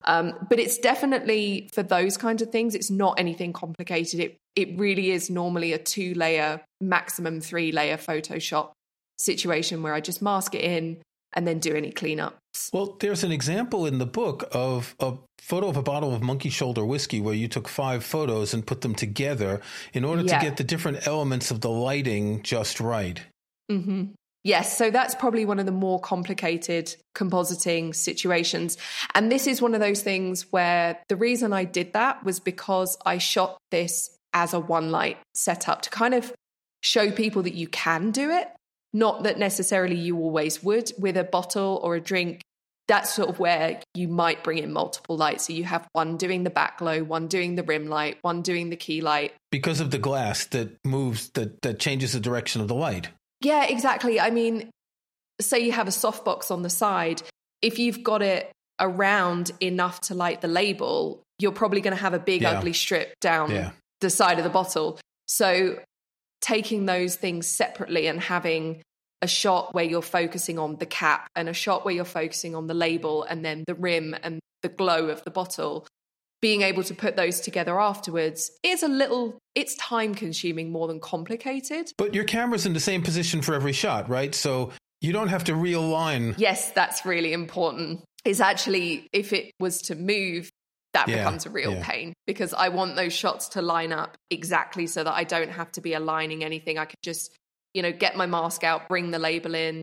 Um, 0.04 0.34
but 0.50 0.58
it's 0.58 0.76
definitely 0.78 1.70
for 1.72 1.82
those 1.82 2.18
kinds 2.18 2.42
of 2.42 2.50
things, 2.50 2.74
it's 2.74 2.90
not 2.90 3.18
anything 3.18 3.54
complicated. 3.54 4.20
It 4.20 4.36
it 4.56 4.78
really 4.78 5.10
is 5.10 5.30
normally 5.30 5.72
a 5.72 5.78
two 5.78 6.14
layer, 6.14 6.60
maximum 6.80 7.40
three 7.40 7.72
layer 7.72 7.96
Photoshop 7.96 8.70
situation 9.18 9.82
where 9.82 9.94
I 9.94 10.00
just 10.00 10.20
mask 10.22 10.54
it 10.54 10.62
in 10.62 10.98
and 11.36 11.46
then 11.46 11.58
do 11.58 11.74
any 11.74 11.90
cleanups. 11.92 12.32
Well, 12.72 12.96
there's 13.00 13.24
an 13.24 13.32
example 13.32 13.86
in 13.86 13.98
the 13.98 14.06
book 14.06 14.44
of 14.52 14.94
a 15.00 15.14
photo 15.40 15.68
of 15.68 15.76
a 15.76 15.82
bottle 15.82 16.14
of 16.14 16.22
monkey 16.22 16.48
shoulder 16.50 16.84
whiskey 16.84 17.20
where 17.20 17.34
you 17.34 17.48
took 17.48 17.66
five 17.68 18.04
photos 18.04 18.54
and 18.54 18.64
put 18.64 18.82
them 18.82 18.94
together 18.94 19.60
in 19.92 20.04
order 20.04 20.22
Yeah. 20.22 20.38
to 20.38 20.44
get 20.44 20.56
the 20.56 20.64
different 20.64 21.06
elements 21.06 21.50
of 21.50 21.60
the 21.60 21.70
lighting 21.70 22.42
just 22.42 22.80
right. 22.80 23.20
hmm 23.68 24.04
Yes, 24.46 24.76
so 24.76 24.90
that's 24.90 25.14
probably 25.14 25.46
one 25.46 25.58
of 25.58 25.64
the 25.64 25.72
more 25.72 25.98
complicated 25.98 26.94
compositing 27.16 27.94
situations. 27.94 28.76
And 29.14 29.32
this 29.32 29.46
is 29.46 29.62
one 29.62 29.72
of 29.72 29.80
those 29.80 30.02
things 30.02 30.52
where 30.52 30.98
the 31.08 31.16
reason 31.16 31.54
I 31.54 31.64
did 31.64 31.94
that 31.94 32.22
was 32.24 32.40
because 32.40 32.98
I 33.06 33.16
shot 33.16 33.56
this 33.70 34.13
as 34.34 34.52
a 34.52 34.60
one 34.60 34.90
light 34.90 35.16
setup 35.34 35.82
to 35.82 35.90
kind 35.90 36.12
of 36.12 36.32
show 36.82 37.10
people 37.10 37.42
that 37.44 37.54
you 37.54 37.68
can 37.68 38.10
do 38.10 38.30
it, 38.30 38.48
not 38.92 39.22
that 39.22 39.38
necessarily 39.38 39.96
you 39.96 40.18
always 40.18 40.62
would 40.62 40.92
with 40.98 41.16
a 41.16 41.24
bottle 41.24 41.80
or 41.82 41.94
a 41.94 42.00
drink. 42.00 42.42
That's 42.86 43.14
sort 43.14 43.30
of 43.30 43.38
where 43.38 43.80
you 43.94 44.08
might 44.08 44.44
bring 44.44 44.58
in 44.58 44.70
multiple 44.70 45.16
lights. 45.16 45.46
So 45.46 45.54
you 45.54 45.64
have 45.64 45.88
one 45.92 46.18
doing 46.18 46.44
the 46.44 46.50
back 46.50 46.76
glow, 46.78 47.02
one 47.02 47.28
doing 47.28 47.54
the 47.54 47.62
rim 47.62 47.86
light, 47.86 48.18
one 48.20 48.42
doing 48.42 48.68
the 48.68 48.76
key 48.76 49.00
light, 49.00 49.32
Because 49.50 49.80
of 49.80 49.90
the 49.90 49.98
glass 49.98 50.44
that 50.46 50.76
moves, 50.84 51.30
that, 51.30 51.62
that 51.62 51.78
changes 51.78 52.12
the 52.12 52.20
direction 52.20 52.60
of 52.60 52.68
the 52.68 52.74
light. 52.74 53.08
Yeah, 53.40 53.64
exactly. 53.64 54.20
I 54.20 54.28
mean, 54.30 54.68
say 55.40 55.60
you 55.60 55.72
have 55.72 55.88
a 55.88 55.92
softbox 55.92 56.50
on 56.50 56.60
the 56.62 56.68
side, 56.68 57.22
if 57.62 57.78
you've 57.78 58.02
got 58.02 58.20
it 58.20 58.52
around 58.78 59.50
enough 59.60 60.02
to 60.02 60.14
light 60.14 60.42
the 60.42 60.48
label, 60.48 61.22
you're 61.38 61.52
probably 61.52 61.80
going 61.80 61.96
to 61.96 62.02
have 62.02 62.12
a 62.12 62.18
big 62.18 62.42
Yeah. 62.42 62.58
ugly 62.58 62.74
strip 62.74 63.18
down 63.20 63.50
Yeah. 63.50 63.70
The 64.04 64.10
side 64.10 64.38
of 64.38 64.44
the 64.44 64.50
bottle. 64.50 65.00
So 65.26 65.80
taking 66.40 66.86
those 66.86 67.16
things 67.16 67.46
separately 67.46 68.06
and 68.06 68.20
having 68.20 68.82
a 69.22 69.26
shot 69.26 69.74
where 69.74 69.84
you're 69.84 70.02
focusing 70.02 70.58
on 70.58 70.76
the 70.76 70.86
cap 70.86 71.26
and 71.34 71.48
a 71.48 71.54
shot 71.54 71.84
where 71.84 71.94
you're 71.94 72.04
focusing 72.04 72.54
on 72.54 72.66
the 72.66 72.74
label 72.74 73.24
and 73.24 73.44
then 73.44 73.64
the 73.66 73.74
rim 73.74 74.14
and 74.22 74.38
the 74.62 74.68
glow 74.68 75.08
of 75.08 75.24
the 75.24 75.30
bottle 75.30 75.86
being 76.42 76.60
able 76.60 76.82
to 76.82 76.94
put 76.94 77.16
those 77.16 77.40
together 77.40 77.80
afterwards 77.80 78.50
is 78.62 78.82
a 78.82 78.88
little 78.88 79.38
it's 79.54 79.74
time 79.76 80.14
consuming 80.14 80.70
more 80.70 80.86
than 80.86 81.00
complicated 81.00 81.90
But 81.96 82.14
your 82.14 82.24
camera's 82.24 82.66
in 82.66 82.74
the 82.74 82.80
same 82.80 83.02
position 83.02 83.40
for 83.40 83.54
every 83.54 83.72
shot, 83.72 84.10
right? 84.10 84.34
So 84.34 84.72
you 85.00 85.14
don't 85.14 85.28
have 85.28 85.44
to 85.44 85.52
realign. 85.52 86.34
Yes, 86.36 86.70
that's 86.72 87.06
really 87.06 87.32
important. 87.32 88.02
Is 88.26 88.42
actually 88.42 89.06
if 89.12 89.32
it 89.32 89.52
was 89.58 89.80
to 89.82 89.94
move, 89.94 90.50
that 90.94 91.08
Yeah, 91.08 91.16
becomes 91.18 91.44
a 91.44 91.50
real 91.50 91.74
yeah. 91.74 91.84
pain 91.84 92.14
because 92.26 92.54
I 92.54 92.70
want 92.70 92.96
those 92.96 93.12
shots 93.12 93.48
to 93.50 93.62
line 93.62 93.92
up 93.92 94.16
exactly 94.30 94.86
so 94.86 95.04
that 95.04 95.12
I 95.12 95.24
don't 95.24 95.50
have 95.50 95.70
to 95.72 95.80
be 95.80 95.92
aligning 95.92 96.42
anything. 96.42 96.78
I 96.78 96.86
could 96.86 97.02
just, 97.02 97.36
you 97.74 97.82
know, 97.82 97.92
get 97.92 98.16
my 98.16 98.26
mask 98.26 98.64
out, 98.64 98.88
bring 98.88 99.10
the 99.10 99.18
label 99.18 99.54
in, 99.54 99.82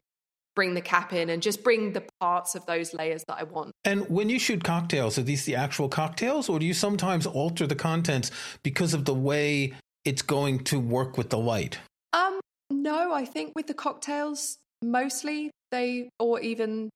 bring 0.55 0.73
the 0.73 0.81
cap 0.81 1.13
in, 1.13 1.29
and 1.29 1.41
just 1.41 1.63
bring 1.63 1.93
the 1.93 2.03
parts 2.19 2.55
of 2.55 2.65
those 2.65 2.93
layers 2.93 3.23
that 3.27 3.37
I 3.37 3.43
want. 3.43 3.71
And 3.85 4.09
when 4.09 4.29
you 4.29 4.39
shoot 4.39 4.63
cocktails, 4.63 5.17
are 5.17 5.23
these 5.23 5.45
the 5.45 5.55
actual 5.55 5.89
cocktails, 5.89 6.49
or 6.49 6.59
do 6.59 6.65
you 6.65 6.73
sometimes 6.73 7.25
alter 7.25 7.67
the 7.67 7.75
contents 7.75 8.31
because 8.63 8.93
of 8.93 9.05
the 9.05 9.13
way 9.13 9.73
it's 10.05 10.21
going 10.21 10.63
to 10.65 10.79
work 10.79 11.17
with 11.17 11.29
the 11.29 11.37
light? 11.37 11.79
Um, 12.13 12.39
no, 12.69 13.13
I 13.13 13.25
think 13.25 13.53
with 13.55 13.67
the 13.67 13.73
cocktails, 13.73 14.57
mostly 14.81 15.51
they, 15.71 16.09
or 16.19 16.39
even, 16.39 16.89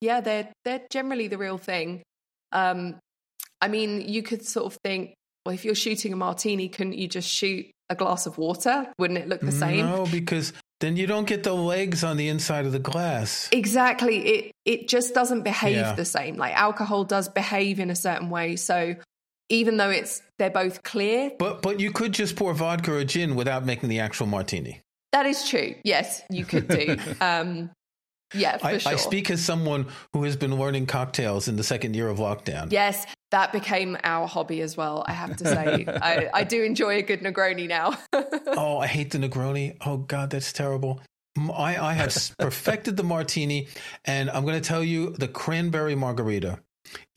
yeah, 0.00 0.20
they're 0.20 0.52
they're 0.64 0.82
generally 0.90 1.28
the 1.28 1.38
real 1.38 1.58
thing. 1.58 2.02
Um, 2.52 2.96
I 3.66 3.68
mean, 3.68 4.08
you 4.08 4.22
could 4.22 4.46
sort 4.46 4.66
of 4.72 4.78
think, 4.84 5.14
well, 5.44 5.52
if 5.54 5.64
you're 5.64 5.74
shooting 5.74 6.12
a 6.12 6.16
martini, 6.16 6.68
couldn't 6.68 6.94
you 6.94 7.08
just 7.08 7.28
shoot 7.28 7.66
a 7.90 7.96
glass 7.96 8.26
of 8.26 8.38
water? 8.38 8.86
Wouldn't 8.98 9.18
it 9.18 9.28
look 9.28 9.40
the 9.40 9.50
same? 9.50 9.84
No, 9.86 10.06
because 10.06 10.52
then 10.80 10.96
you 10.96 11.08
don't 11.08 11.26
get 11.26 11.42
the 11.42 11.52
legs 11.52 12.04
on 12.04 12.16
the 12.16 12.28
inside 12.28 12.64
of 12.66 12.70
the 12.72 12.78
glass. 12.78 13.48
Exactly. 13.50 14.18
It 14.18 14.52
it 14.64 14.88
just 14.88 15.14
doesn't 15.14 15.42
behave 15.42 15.76
Yeah. 15.76 15.94
the 15.94 16.04
same. 16.04 16.36
Like 16.36 16.54
alcohol 16.56 17.02
does 17.04 17.28
behave 17.28 17.80
in 17.80 17.90
a 17.90 17.96
certain 17.96 18.30
way. 18.30 18.54
So 18.56 18.94
even 19.48 19.76
though 19.78 19.90
it's 19.90 20.22
they're 20.38 20.50
both 20.50 20.82
clear, 20.84 21.32
But 21.38 21.60
but 21.62 21.80
you 21.80 21.90
could 21.92 22.12
just 22.12 22.36
pour 22.36 22.52
vodka 22.54 22.92
or 22.92 23.04
gin 23.04 23.34
without 23.34 23.64
making 23.66 23.88
the 23.88 23.98
actual 24.00 24.26
martini. 24.26 24.80
that 25.12 25.26
is 25.26 25.48
true. 25.48 25.74
Yes, 25.84 26.22
you 26.30 26.44
could 26.44 26.68
do. 26.68 26.96
um, 27.20 27.70
yeah, 28.34 28.58
for 28.58 28.66
I, 28.66 28.78
sure. 28.78 28.92
I 28.92 28.96
speak 28.96 29.30
as 29.30 29.42
someone 29.44 29.86
who 30.12 30.24
has 30.24 30.36
been 30.36 30.58
learning 30.58 30.86
cocktails 30.86 31.46
in 31.46 31.54
the 31.56 31.62
second 31.62 31.94
year 31.94 32.08
of 32.08 32.18
lockdown. 32.18 32.72
Yes, 32.72 33.06
that 33.30 33.52
became 33.52 33.96
our 34.04 34.26
hobby 34.26 34.60
as 34.60 34.76
well. 34.76 35.04
I 35.06 35.12
have 35.12 35.36
to 35.38 35.44
say, 35.46 35.84
I, 35.88 36.28
I 36.32 36.44
do 36.44 36.62
enjoy 36.62 36.96
a 36.96 37.02
good 37.02 37.20
Negroni 37.20 37.68
now. 37.68 37.96
Oh, 38.58 38.78
I 38.78 38.86
hate 38.86 39.10
the 39.10 39.18
Negroni. 39.18 39.76
Oh 39.84 39.98
God, 39.98 40.30
that's 40.30 40.52
terrible. 40.52 41.02
I, 41.36 41.76
I 41.76 41.92
have 41.92 42.16
perfected 42.38 42.96
the 42.96 43.02
martini, 43.02 43.68
and 44.06 44.30
I'm 44.30 44.44
going 44.44 44.60
to 44.60 44.66
tell 44.66 44.82
you 44.82 45.10
the 45.10 45.28
cranberry 45.28 45.94
margarita. 45.94 46.60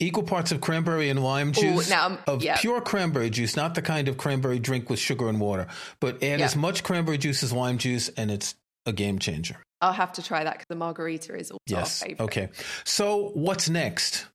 Equal 0.00 0.24
parts 0.24 0.52
of 0.52 0.60
cranberry 0.60 1.08
and 1.10 1.22
lime 1.22 1.52
juice 1.52 1.88
now, 1.88 2.06
um, 2.06 2.18
of 2.26 2.42
yeah. 2.42 2.56
pure 2.58 2.80
cranberry 2.80 3.30
juice, 3.30 3.56
not 3.56 3.74
the 3.74 3.80
kind 3.82 4.08
of 4.08 4.18
cranberry 4.18 4.58
drink 4.58 4.90
with 4.90 4.98
sugar 4.98 5.28
and 5.28 5.40
water, 5.40 5.68
but 6.00 6.16
add 6.22 6.40
Yeah. 6.40 6.44
as 6.44 6.56
much 6.56 6.82
cranberry 6.82 7.18
juice 7.18 7.42
as 7.42 7.52
lime 7.52 7.78
juice, 7.78 8.08
and 8.10 8.30
it's 8.30 8.54
a 8.84 8.92
game 8.92 9.18
changer. 9.18 9.56
I'll 9.80 9.92
have 9.92 10.12
to 10.14 10.22
try 10.22 10.44
that 10.44 10.54
because 10.54 10.66
the 10.68 10.76
margarita 10.76 11.34
is 11.36 11.50
also 11.52 11.60
Yes. 11.66 12.02
our 12.02 12.08
favorite. 12.08 12.24
Okay. 12.24 12.48
So, 12.84 13.30
what's 13.34 13.68
next? 13.70 14.26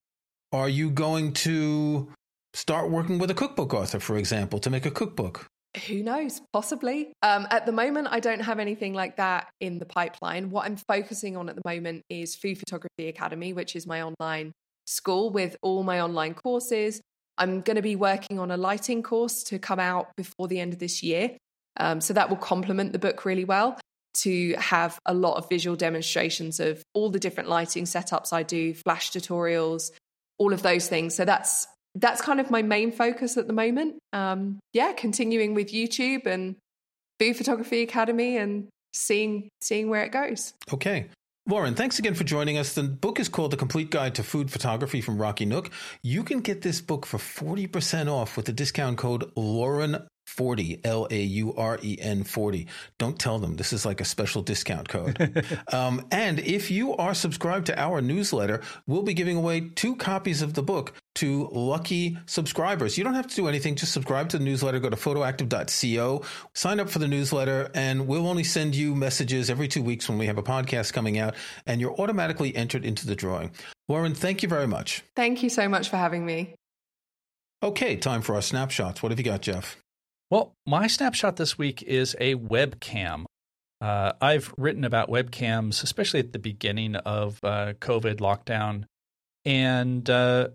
Are 0.52 0.70
you 0.70 0.90
going 0.90 1.34
to 1.34 2.10
start 2.54 2.90
working 2.90 3.20
with 3.20 3.30
a 3.30 3.34
cookbook 3.34 3.74
author, 3.74 4.00
for 4.00 4.18
example, 4.18 4.60
to 4.60 4.70
make 4.70 4.86
a 4.86 4.92
cookbook? 4.92 5.48
Who 5.88 6.02
knows? 6.04 6.42
Possibly. 6.54 7.12
Um, 7.22 7.48
at 7.52 7.66
the 7.66 7.74
moment, 7.74 8.08
I 8.10 8.22
don't 8.22 8.40
have 8.40 8.60
anything 8.60 8.94
like 8.94 9.18
that 9.18 9.50
in 9.60 9.78
the 9.80 9.86
pipeline. 9.86 10.50
What 10.50 10.66
I'm 10.66 10.78
focusing 10.78 11.36
on 11.36 11.50
at 11.50 11.56
the 11.56 11.62
moment 11.66 12.04
is 12.10 12.36
Food 12.36 12.58
Photography 12.58 13.10
Academy, 13.10 13.52
which 13.52 13.76
is 13.76 13.86
my 13.86 14.02
online 14.02 14.54
school 14.86 15.32
with 15.32 15.58
all 15.62 15.84
my 15.84 16.00
online 16.00 16.34
courses. 16.34 17.02
I'm 17.38 17.60
going 17.60 17.76
to 17.76 17.82
be 17.82 17.98
working 17.98 18.40
on 18.40 18.52
a 18.52 18.58
lighting 18.58 19.04
course 19.04 19.44
to 19.46 19.60
come 19.60 19.80
out 19.80 20.16
before 20.16 20.48
the 20.48 20.62
end 20.62 20.72
of 20.72 20.80
this 20.80 21.04
year. 21.04 21.32
Um, 21.76 22.00
so 22.00 22.14
that 22.14 22.30
will 22.30 22.38
complement 22.38 22.94
the 22.94 23.00
book 23.00 23.26
really 23.26 23.44
well. 23.44 23.78
to 24.16 24.54
have 24.58 24.98
a 25.06 25.14
lot 25.14 25.38
of 25.38 25.50
visual 25.50 25.76
demonstrations 25.76 26.60
of 26.60 26.82
all 26.94 27.10
the 27.10 27.20
different 27.20 27.50
lighting 27.50 27.84
setups 27.84 28.32
I 28.32 28.44
do, 28.44 28.74
flash 28.74 29.12
tutorials, 29.12 29.92
all 30.38 30.54
of 30.54 30.62
those 30.62 30.88
things. 30.88 31.16
So 31.16 31.26
that's 31.26 31.68
that's 31.96 32.22
kind 32.22 32.40
of 32.40 32.52
my 32.52 32.62
main 32.62 32.92
focus 32.92 33.38
at 33.38 33.48
the 33.48 33.54
moment. 33.54 33.96
Um, 34.14 34.60
yeah, 34.74 34.92
continuing 34.94 35.54
with 35.54 35.72
YouTube 35.72 36.26
and 36.26 36.56
Food 37.20 37.38
Photography 37.38 37.82
Academy 37.82 38.38
and 38.38 38.68
seeing 38.94 39.50
seeing 39.62 39.90
where 39.90 40.04
it 40.04 40.12
goes. 40.12 40.54
Okay. 40.74 41.08
Lauren, 41.48 41.76
thanks 41.76 42.00
again 42.00 42.16
for 42.16 42.24
joining 42.24 42.58
us. 42.58 42.74
The 42.74 42.82
book 42.82 43.20
is 43.20 43.30
called 43.30 43.52
The 43.52 43.58
Complete 43.58 43.92
Guide 43.92 44.16
to 44.16 44.24
Food 44.24 44.50
Photography 44.50 45.00
from 45.00 45.20
Rocky 45.20 45.46
Nook. 45.46 45.70
You 46.02 46.24
can 46.24 46.40
get 46.40 46.64
this 46.64 46.82
book 46.82 47.06
for 47.06 47.20
40% 47.20 48.12
off 48.12 48.36
with 48.36 48.48
the 48.48 48.52
discount 48.52 48.98
code 48.98 49.32
Lauren 49.36 50.08
40 50.26 50.82
L 50.84 51.08
A 51.10 51.22
U 51.22 51.54
R 51.56 51.80
E 51.82 51.98
N 52.00 52.24
40. 52.24 52.68
Don't 52.98 53.18
tell 53.18 53.40
them 53.40 53.56
this 53.56 53.72
is 53.72 53.86
like 53.86 54.02
a 54.02 54.06
special 54.06 54.42
discount 54.42 54.90
code. 54.90 55.46
um, 55.72 56.06
and 56.12 56.40
if 56.40 56.70
you 56.70 56.96
are 56.96 57.14
subscribed 57.14 57.68
to 57.68 57.80
our 57.80 58.02
newsletter, 58.02 58.62
we'll 58.88 59.04
be 59.04 59.14
giving 59.14 59.38
away 59.38 59.70
two 59.76 59.96
copies 59.96 60.42
of 60.42 60.54
the 60.54 60.64
book 60.64 60.94
to 61.16 61.48
lucky 61.52 62.18
subscribers. 62.26 62.98
You 62.98 63.04
don't 63.04 63.14
have 63.14 63.28
to 63.28 63.36
do 63.36 63.48
anything, 63.48 63.76
just 63.76 63.94
subscribe 63.94 64.30
to 64.30 64.38
the 64.38 64.44
newsletter, 64.44 64.80
go 64.80 64.90
to 64.90 64.96
photoactive.co, 64.96 66.24
sign 66.54 66.80
up 66.80 66.90
for 66.90 67.00
the 67.00 67.08
newsletter, 67.08 67.70
and 67.74 68.08
we'll 68.08 68.28
only 68.28 68.44
send 68.44 68.76
you 68.76 68.96
messages 68.96 69.50
every 69.50 69.68
two 69.68 69.82
weeks 69.82 70.10
when 70.10 70.18
we 70.18 70.26
have 70.26 70.38
a 70.38 70.44
podcast 70.44 70.92
coming 70.92 71.18
out, 71.18 71.36
and 71.66 71.80
you're 71.80 71.96
automatically 71.96 72.56
entered 72.56 72.84
into 72.84 73.08
the 73.08 73.16
drawing. 73.16 73.52
Lauren, 73.88 74.14
thank 74.14 74.44
you 74.44 74.50
very 74.50 74.68
much. 74.68 75.04
Thank 75.16 75.44
you 75.44 75.50
so 75.50 75.70
much 75.70 75.90
for 75.90 75.98
having 75.98 76.26
me. 76.26 76.56
Okay, 77.64 77.96
time 77.96 78.22
for 78.22 78.36
our 78.36 78.42
snapshots. 78.42 79.02
What 79.02 79.12
have 79.12 79.20
you 79.20 79.26
got, 79.26 79.42
Jeff? 79.42 79.78
Well, 80.32 80.54
my 80.66 80.88
snapshot 80.88 81.36
this 81.36 81.58
week 81.58 81.84
is 81.84 82.16
a 82.20 82.36
webcam. 82.36 83.26
Uh, 83.80 84.14
I've 84.20 84.54
written 84.58 84.84
about 84.84 85.10
webcams, 85.10 85.84
especially 85.84 86.20
at 86.20 86.34
the 86.34 86.40
beginning 86.40 86.96
of 86.96 87.40
uh, 87.44 87.74
COVID 87.80 88.16
lockdown, 88.16 88.86
and 89.44 90.10
uh, 90.10 90.50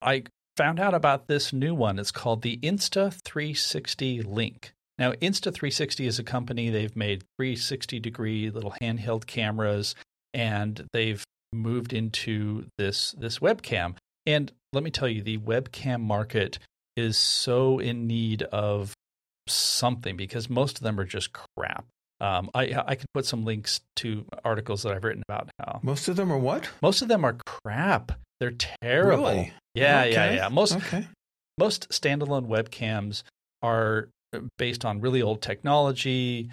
I 0.00 0.24
found 0.56 0.78
out 0.78 0.94
about 0.94 1.26
this 1.26 1.52
new 1.52 1.74
one. 1.74 1.98
It's 1.98 2.12
called 2.12 2.42
the 2.42 2.58
Insta360 2.58 4.24
Link. 4.24 4.72
Now, 4.98 5.12
Insta360 5.12 6.06
is 6.06 6.18
a 6.18 6.24
company. 6.24 6.70
They've 6.70 6.94
made 6.94 7.24
360 7.38 7.98
degree 7.98 8.50
little 8.50 8.74
handheld 8.80 9.26
cameras, 9.26 9.96
and 10.32 10.88
they've 10.92 11.24
moved 11.52 11.92
into 11.92 12.66
this 12.78 13.12
this 13.18 13.40
webcam. 13.40 13.96
And 14.26 14.52
let 14.72 14.84
me 14.84 14.90
tell 14.90 15.08
you, 15.08 15.22
the 15.22 15.38
webcam 15.38 16.02
market 16.02 16.58
is 16.96 17.16
so 17.16 17.78
in 17.78 18.06
need 18.06 18.42
of 18.42 18.94
something 19.48 20.16
because 20.16 20.48
most 20.48 20.78
of 20.78 20.82
them 20.82 20.98
are 20.98 21.04
just 21.04 21.30
crap. 21.32 21.86
Um, 22.20 22.50
I 22.54 22.74
I 22.86 22.94
can 22.96 23.06
put 23.14 23.26
some 23.26 23.44
links 23.44 23.80
to 23.96 24.24
articles 24.44 24.82
that 24.82 24.92
I've 24.92 25.04
written 25.04 25.22
about 25.28 25.50
how 25.60 25.80
most 25.82 26.08
of 26.08 26.16
them 26.16 26.32
are 26.32 26.38
what? 26.38 26.68
Most 26.82 27.02
of 27.02 27.08
them 27.08 27.24
are 27.24 27.36
crap. 27.46 28.12
They're 28.40 28.50
terrible. 28.82 29.24
Really? 29.24 29.52
Yeah, 29.74 30.00
okay. 30.00 30.12
yeah, 30.12 30.32
yeah. 30.32 30.48
Most 30.48 30.76
okay. 30.76 31.06
most 31.58 31.88
standalone 31.90 32.48
webcams 32.48 33.22
are 33.62 34.08
based 34.58 34.84
on 34.84 35.00
really 35.00 35.22
old 35.22 35.42
technology. 35.42 36.50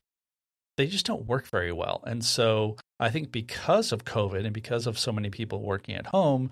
They 0.78 0.88
just 0.88 1.06
don't 1.06 1.26
work 1.26 1.48
very 1.48 1.72
well. 1.72 2.04
And 2.06 2.24
so 2.24 2.78
I 3.00 3.10
think 3.10 3.32
because 3.32 3.92
of 3.92 4.06
COVID 4.06 4.46
and 4.46 4.54
because 4.54 4.88
of 4.88 5.00
so 5.00 5.12
many 5.12 5.30
people 5.30 5.62
working 5.62 5.96
at 5.96 6.08
home, 6.08 6.52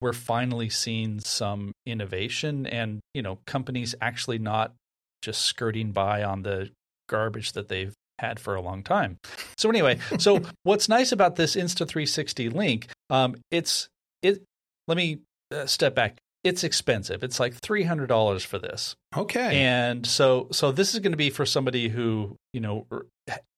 we're 0.00 0.12
finally 0.12 0.68
seeing 0.68 1.20
some 1.20 1.72
innovation 1.86 2.66
and, 2.66 3.00
you 3.14 3.22
know, 3.22 3.38
companies 3.46 3.94
actually 4.00 4.38
not 4.38 4.74
just 5.22 5.42
skirting 5.42 5.92
by 5.92 6.22
on 6.22 6.42
the 6.42 6.70
garbage 7.08 7.52
that 7.52 7.68
they've 7.68 7.94
had 8.18 8.38
for 8.38 8.54
a 8.54 8.60
long 8.60 8.82
time. 8.82 9.18
So 9.56 9.68
anyway, 9.68 9.98
so 10.18 10.40
what's 10.62 10.88
nice 10.88 11.12
about 11.12 11.36
this 11.36 11.56
Insta360 11.56 12.52
link, 12.52 12.88
um, 13.10 13.36
it's 13.50 13.88
it. 14.22 14.42
Let 14.88 14.96
me 14.96 15.20
uh, 15.52 15.66
step 15.66 15.94
back. 15.94 16.18
It's 16.44 16.64
expensive. 16.64 17.22
It's 17.22 17.38
like 17.38 17.54
three 17.54 17.84
hundred 17.84 18.08
dollars 18.08 18.44
for 18.44 18.58
this. 18.58 18.96
Okay. 19.16 19.62
And 19.62 20.04
so 20.06 20.48
so 20.50 20.72
this 20.72 20.94
is 20.94 21.00
going 21.00 21.12
to 21.12 21.18
be 21.18 21.30
for 21.30 21.46
somebody 21.46 21.88
who 21.88 22.36
you 22.52 22.60
know 22.60 22.86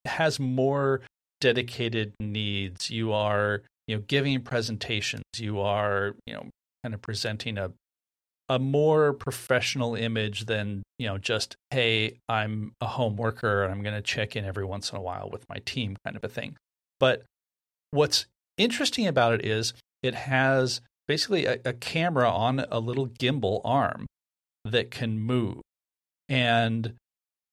has 0.05 0.39
more 0.39 1.01
dedicated 1.41 2.13
needs. 2.19 2.91
You 2.91 3.11
are 3.13 3.63
you 3.87 3.95
know 3.95 4.03
giving 4.07 4.41
presentations. 4.41 5.23
You 5.37 5.61
are 5.61 6.15
you 6.27 6.35
know 6.35 6.49
kind 6.83 6.93
of 6.93 7.01
presenting 7.01 7.57
a 7.57 7.71
a 8.49 8.59
more 8.59 9.13
professional 9.13 9.95
image 9.95 10.45
than 10.45 10.83
you 10.99 11.07
know 11.07 11.17
just 11.17 11.55
hey 11.71 12.17
i'm 12.29 12.73
a 12.79 12.85
home 12.85 13.15
worker 13.15 13.63
and 13.63 13.71
i'm 13.71 13.81
going 13.81 13.95
to 13.95 14.01
check 14.01 14.35
in 14.35 14.45
every 14.45 14.65
once 14.65 14.91
in 14.91 14.97
a 14.97 15.01
while 15.01 15.29
with 15.31 15.43
my 15.49 15.57
team 15.65 15.97
kind 16.05 16.15
of 16.15 16.23
a 16.23 16.29
thing. 16.29 16.55
But 16.99 17.23
what's 17.91 18.25
interesting 18.57 19.07
about 19.07 19.33
it 19.33 19.45
is 19.45 19.73
it 20.03 20.13
has 20.13 20.81
basically 21.07 21.45
a, 21.45 21.59
a 21.65 21.73
camera 21.73 22.29
on 22.29 22.65
a 22.71 22.79
little 22.79 23.07
gimbal 23.07 23.61
arm 23.63 24.05
that 24.63 24.91
can 24.91 25.19
move. 25.19 25.61
And 26.27 26.93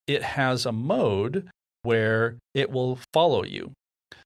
it 0.07 0.23
has 0.23 0.65
a 0.65 0.73
mode 0.73 1.49
where 1.83 2.39
it 2.55 2.71
will 2.71 2.99
follow 3.13 3.45
you. 3.45 3.73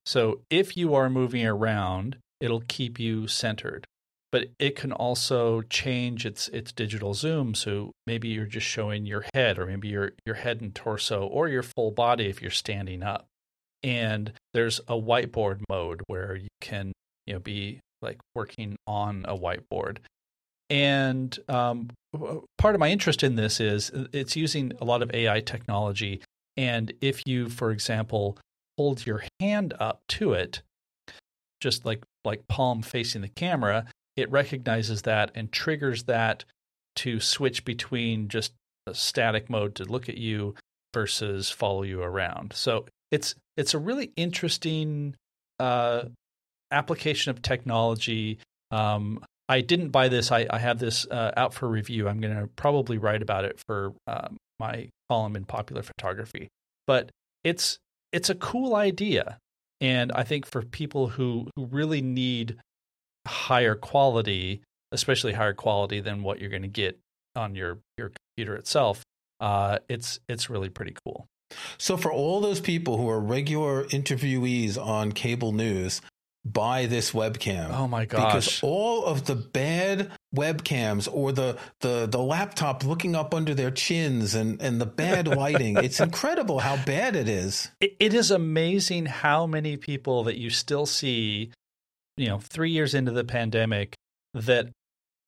So 0.05 0.41
if 0.51 0.77
you 0.77 0.95
are 0.95 1.11
moving 1.11 1.47
around 1.47 2.17
it'll 2.41 2.63
keep 2.69 3.01
you 3.01 3.27
centered 3.27 3.87
but 4.37 4.49
it 4.59 4.77
can 4.77 4.93
also 4.93 5.63
change 5.63 6.27
its 6.27 6.49
its 6.49 6.71
digital 6.71 7.15
zoom. 7.15 7.55
So 7.55 7.93
maybe 8.07 8.29
you're 8.29 8.45
just 8.45 8.67
showing 8.67 9.07
your 9.07 9.25
head 9.33 9.59
or 9.59 9.65
maybe 9.65 9.89
your 9.89 10.13
your 10.27 10.35
head 10.35 10.61
and 10.61 10.75
torso 10.75 11.27
or 11.27 11.49
your 11.49 11.63
full 11.63 11.91
body 11.91 12.27
if 12.27 12.43
you're 12.43 12.51
standing 12.51 13.03
up. 13.03 13.25
And 13.83 14.35
there's 14.53 14.79
a 14.81 14.93
whiteboard 14.93 15.63
mode 15.71 16.03
where 16.07 16.37
you 16.37 16.49
can 16.61 16.93
you 17.27 17.33
know 17.33 17.41
be 17.41 17.81
like 18.03 18.19
working 18.35 18.77
on 18.87 19.25
a 19.27 19.35
whiteboard. 19.35 20.01
And 20.69 21.39
um, 21.49 21.89
part 22.59 22.75
of 22.75 22.79
my 22.79 22.91
interest 22.91 23.23
in 23.23 23.37
this 23.37 23.59
is 23.59 23.91
it's 24.13 24.37
using 24.37 24.75
a 24.83 24.85
lot 24.85 25.01
of 25.01 25.15
ai 25.15 25.41
technology. 25.41 26.21
And 26.59 26.93
if 27.01 27.27
you 27.27 27.49
for 27.49 27.71
example 27.71 28.37
hold 28.77 29.07
your 29.07 29.25
hand 29.41 29.73
up 29.81 30.01
to 30.09 30.35
it 30.35 30.61
just 31.63 31.87
like 31.87 32.03
like 32.23 32.47
palm 32.49 32.83
facing 32.83 33.23
the 33.23 33.29
camera 33.29 33.87
it 34.17 34.31
recognizes 34.31 35.03
that 35.03 35.31
and 35.35 35.53
triggers 35.53 36.05
that 36.05 36.45
to 36.97 37.21
switch 37.21 37.65
between 37.65 38.29
just 38.29 38.53
a 38.87 38.95
static 38.95 39.51
mode 39.51 39.75
to 39.77 39.85
look 39.85 40.09
at 40.09 40.17
you 40.17 40.55
versus 40.95 41.51
follow 41.51 41.83
you 41.83 42.03
around. 42.03 42.53
So 42.55 42.87
it's 43.11 43.35
it's 43.57 43.75
a 43.75 43.79
really 43.79 44.13
interesting 44.17 45.15
uh, 45.61 46.05
application 46.71 47.31
of 47.31 47.43
technology. 47.43 48.39
Um, 48.71 49.25
I 49.49 49.61
didn't 49.61 49.91
buy 49.91 50.09
this. 50.09 50.33
I, 50.33 50.47
I 50.51 50.59
have 50.59 50.79
this 50.79 51.07
uh, 51.07 51.33
out 51.37 51.55
for 51.55 51.69
review. 51.69 52.09
I'm 52.09 52.21
going 52.21 52.35
to 52.35 52.49
probably 52.57 52.99
write 52.99 53.23
about 53.23 53.45
it 53.45 53.61
for 53.67 53.93
uh, 54.07 54.29
my 54.59 54.89
column 55.09 55.37
in 55.37 55.45
Popular 55.45 55.83
Photography. 55.83 56.49
But 56.87 57.11
it's 57.45 57.79
it's 58.13 58.31
a 58.31 58.35
cool 58.35 58.75
idea, 58.75 59.39
and 59.81 60.11
I 60.13 60.25
think 60.25 60.47
for 60.47 60.63
people 60.63 61.09
who 61.09 61.49
who 61.57 61.67
really 61.67 62.01
need 62.01 62.57
higher 63.27 63.75
quality, 63.75 64.63
especially 64.93 65.33
higher 65.33 65.55
quality 65.55 66.01
than 66.01 66.23
what 66.23 66.41
you're 66.41 66.51
going 66.51 66.63
to 66.63 66.69
get 66.69 66.99
on 67.35 67.55
your 67.55 67.79
your 67.99 68.13
computer 68.37 68.57
itself, 68.57 69.03
uh, 69.41 69.79
it's 69.89 70.21
it's 70.29 70.49
really 70.49 70.71
pretty 70.71 70.95
cool. 71.05 71.27
So 71.79 71.97
for 71.97 72.13
all 72.13 72.41
those 72.41 72.61
people 72.61 72.97
who 72.97 73.09
are 73.09 73.21
regular 73.21 73.85
interviewees 73.85 74.77
on 74.77 75.13
cable 75.13 75.53
news, 75.53 76.01
buy 76.45 76.87
this 76.87 77.13
webcam. 77.13 77.71
Oh 77.73 77.89
my 77.89 78.05
gosh. 78.05 78.25
Because 78.25 78.61
all 78.63 79.05
of 79.05 79.27
the 79.27 79.37
bad 79.37 80.11
webcams 80.35 81.09
or 81.13 81.33
the 81.33 81.57
the 81.81 82.07
the 82.07 82.19
laptop 82.19 82.85
looking 82.85 83.15
up 83.15 83.35
under 83.35 83.55
their 83.55 83.71
chins 83.71 84.35
and 84.35 84.61
and 84.61 84.81
the 84.81 84.87
bad 84.87 85.29
lighting, 85.37 85.77
it's 85.77 86.01
incredible 86.01 86.61
how 86.61 86.83
bad 86.85 87.17
it 87.17 87.29
is. 87.29 87.71
It, 87.81 87.97
it 88.01 88.15
is 88.15 88.31
amazing 88.31 89.07
how 89.07 89.47
many 89.47 89.77
people 89.77 90.25
that 90.25 90.37
you 90.37 90.51
still 90.51 90.87
see 90.87 91.53
you 92.17 92.29
know, 92.29 92.39
three 92.39 92.71
years 92.71 92.95
into 92.95 93.13
the 93.13 93.25
pandemic 93.25 93.95
that 94.35 94.69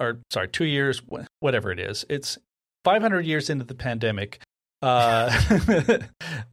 or 0.01 0.21
sorry, 0.31 0.49
two 0.49 0.65
years, 0.65 1.03
whatever 1.41 1.71
it 1.71 1.81
is. 1.81 2.05
It's 2.09 2.39
500 2.85 3.27
years 3.27 3.51
into 3.51 3.65
the 3.65 3.75
pandemic 3.75 4.41
uh, 4.81 5.29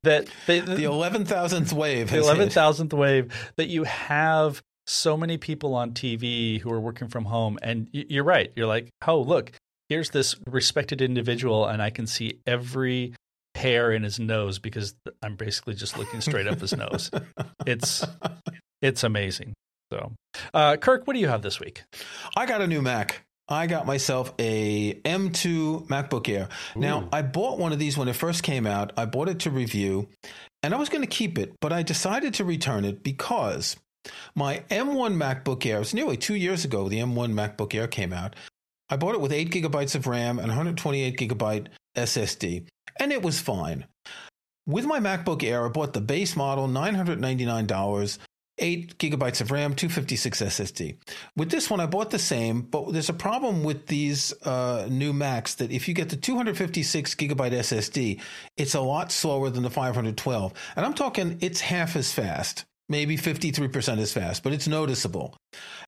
that 0.03 0.27
they, 0.47 0.59
the 0.59 0.83
11,000th 0.83 1.73
wave, 1.73 2.09
the 2.09 2.17
11,000th 2.17 2.93
wave 2.93 3.31
that 3.57 3.67
you 3.67 3.83
have 3.83 4.61
so 4.87 5.15
many 5.17 5.37
people 5.37 5.75
on 5.75 5.91
TV 5.91 6.59
who 6.59 6.71
are 6.71 6.79
working 6.79 7.07
from 7.07 7.25
home. 7.25 7.59
And 7.61 7.87
you're 7.91 8.23
right. 8.23 8.51
You're 8.55 8.67
like, 8.67 8.89
oh, 9.07 9.21
look, 9.21 9.51
here's 9.89 10.09
this 10.09 10.35
respected 10.47 11.01
individual, 11.01 11.65
and 11.65 11.81
I 11.81 11.89
can 11.89 12.07
see 12.07 12.39
every 12.47 13.13
hair 13.53 13.91
in 13.91 14.03
his 14.03 14.19
nose 14.19 14.59
because 14.59 14.95
I'm 15.23 15.35
basically 15.35 15.75
just 15.75 15.97
looking 15.97 16.21
straight 16.21 16.47
up 16.47 16.59
his 16.59 16.75
nose. 16.75 17.11
It's 17.65 18.05
it's 18.83 19.03
amazing. 19.03 19.55
So, 19.91 20.13
uh, 20.53 20.77
Kirk, 20.77 21.05
what 21.05 21.13
do 21.13 21.19
you 21.19 21.27
have 21.27 21.41
this 21.41 21.59
week? 21.59 21.83
I 22.35 22.45
got 22.45 22.61
a 22.61 22.67
new 22.67 22.81
Mac. 22.81 23.21
I 23.47 23.67
got 23.67 23.85
myself 23.85 24.33
a 24.39 24.95
M2 24.95 25.87
MacBook 25.87 26.27
Air. 26.27 26.49
Now, 26.75 27.07
I 27.13 27.21
bought 27.21 27.59
one 27.59 27.71
of 27.71 27.77
these 27.77 27.95
when 27.95 28.07
it 28.07 28.15
first 28.15 28.41
came 28.41 28.65
out. 28.65 28.91
I 28.97 29.05
bought 29.05 29.29
it 29.29 29.41
to 29.41 29.51
review, 29.51 30.07
and 30.63 30.73
I 30.73 30.77
was 30.77 30.89
going 30.89 31.03
to 31.03 31.07
keep 31.07 31.37
it, 31.37 31.53
but 31.61 31.71
I 31.71 31.83
decided 31.83 32.33
to 32.35 32.43
return 32.43 32.85
it 32.85 33.03
because 33.03 33.75
my 34.35 34.63
M1 34.71 35.15
MacBook 35.15 35.63
Air, 35.65 35.77
it 35.77 35.79
was 35.79 35.93
nearly 35.93 36.17
two 36.17 36.33
years 36.33 36.65
ago, 36.65 36.89
the 36.89 36.97
M1 36.99 37.33
MacBook 37.33 37.75
Air 37.75 37.87
came 37.87 38.13
out. 38.13 38.35
I 38.89 38.97
bought 38.97 39.13
it 39.13 39.21
with 39.21 39.31
8 39.31 39.51
gigabytes 39.51 39.93
of 39.95 40.07
RAM 40.07 40.39
and 40.39 40.47
128 40.47 41.17
gigabyte 41.17 41.67
SSD, 41.95 42.65
and 42.99 43.11
it 43.11 43.21
was 43.21 43.39
fine. 43.39 43.85
With 44.67 44.85
my 44.85 44.99
MacBook 44.99 45.43
Air, 45.43 45.65
I 45.65 45.69
bought 45.69 45.93
the 45.93 46.01
base 46.01 46.35
model, 46.35 46.67
$999, 46.67 48.17
8 48.57 48.97
gigabytes 48.97 49.41
of 49.41 49.51
RAM, 49.51 49.75
256 49.75 50.41
SSD. 50.41 50.97
With 51.35 51.49
this 51.49 51.69
one, 51.69 51.79
I 51.79 51.85
bought 51.85 52.11
the 52.11 52.19
same, 52.19 52.61
but 52.61 52.91
there's 52.93 53.09
a 53.09 53.13
problem 53.13 53.63
with 53.63 53.87
these 53.87 54.33
uh, 54.43 54.87
new 54.89 55.13
Macs 55.13 55.55
that 55.55 55.71
if 55.71 55.87
you 55.87 55.93
get 55.93 56.09
the 56.09 56.15
256 56.15 57.15
gigabyte 57.15 57.51
SSD, 57.51 58.21
it's 58.57 58.75
a 58.75 58.81
lot 58.81 59.11
slower 59.11 59.49
than 59.49 59.63
the 59.63 59.69
512. 59.69 60.53
And 60.75 60.85
I'm 60.85 60.93
talking, 60.93 61.37
it's 61.41 61.61
half 61.61 61.95
as 61.95 62.13
fast, 62.13 62.65
maybe 62.87 63.17
53% 63.17 63.97
as 63.97 64.13
fast, 64.13 64.43
but 64.43 64.53
it's 64.53 64.67
noticeable. 64.67 65.35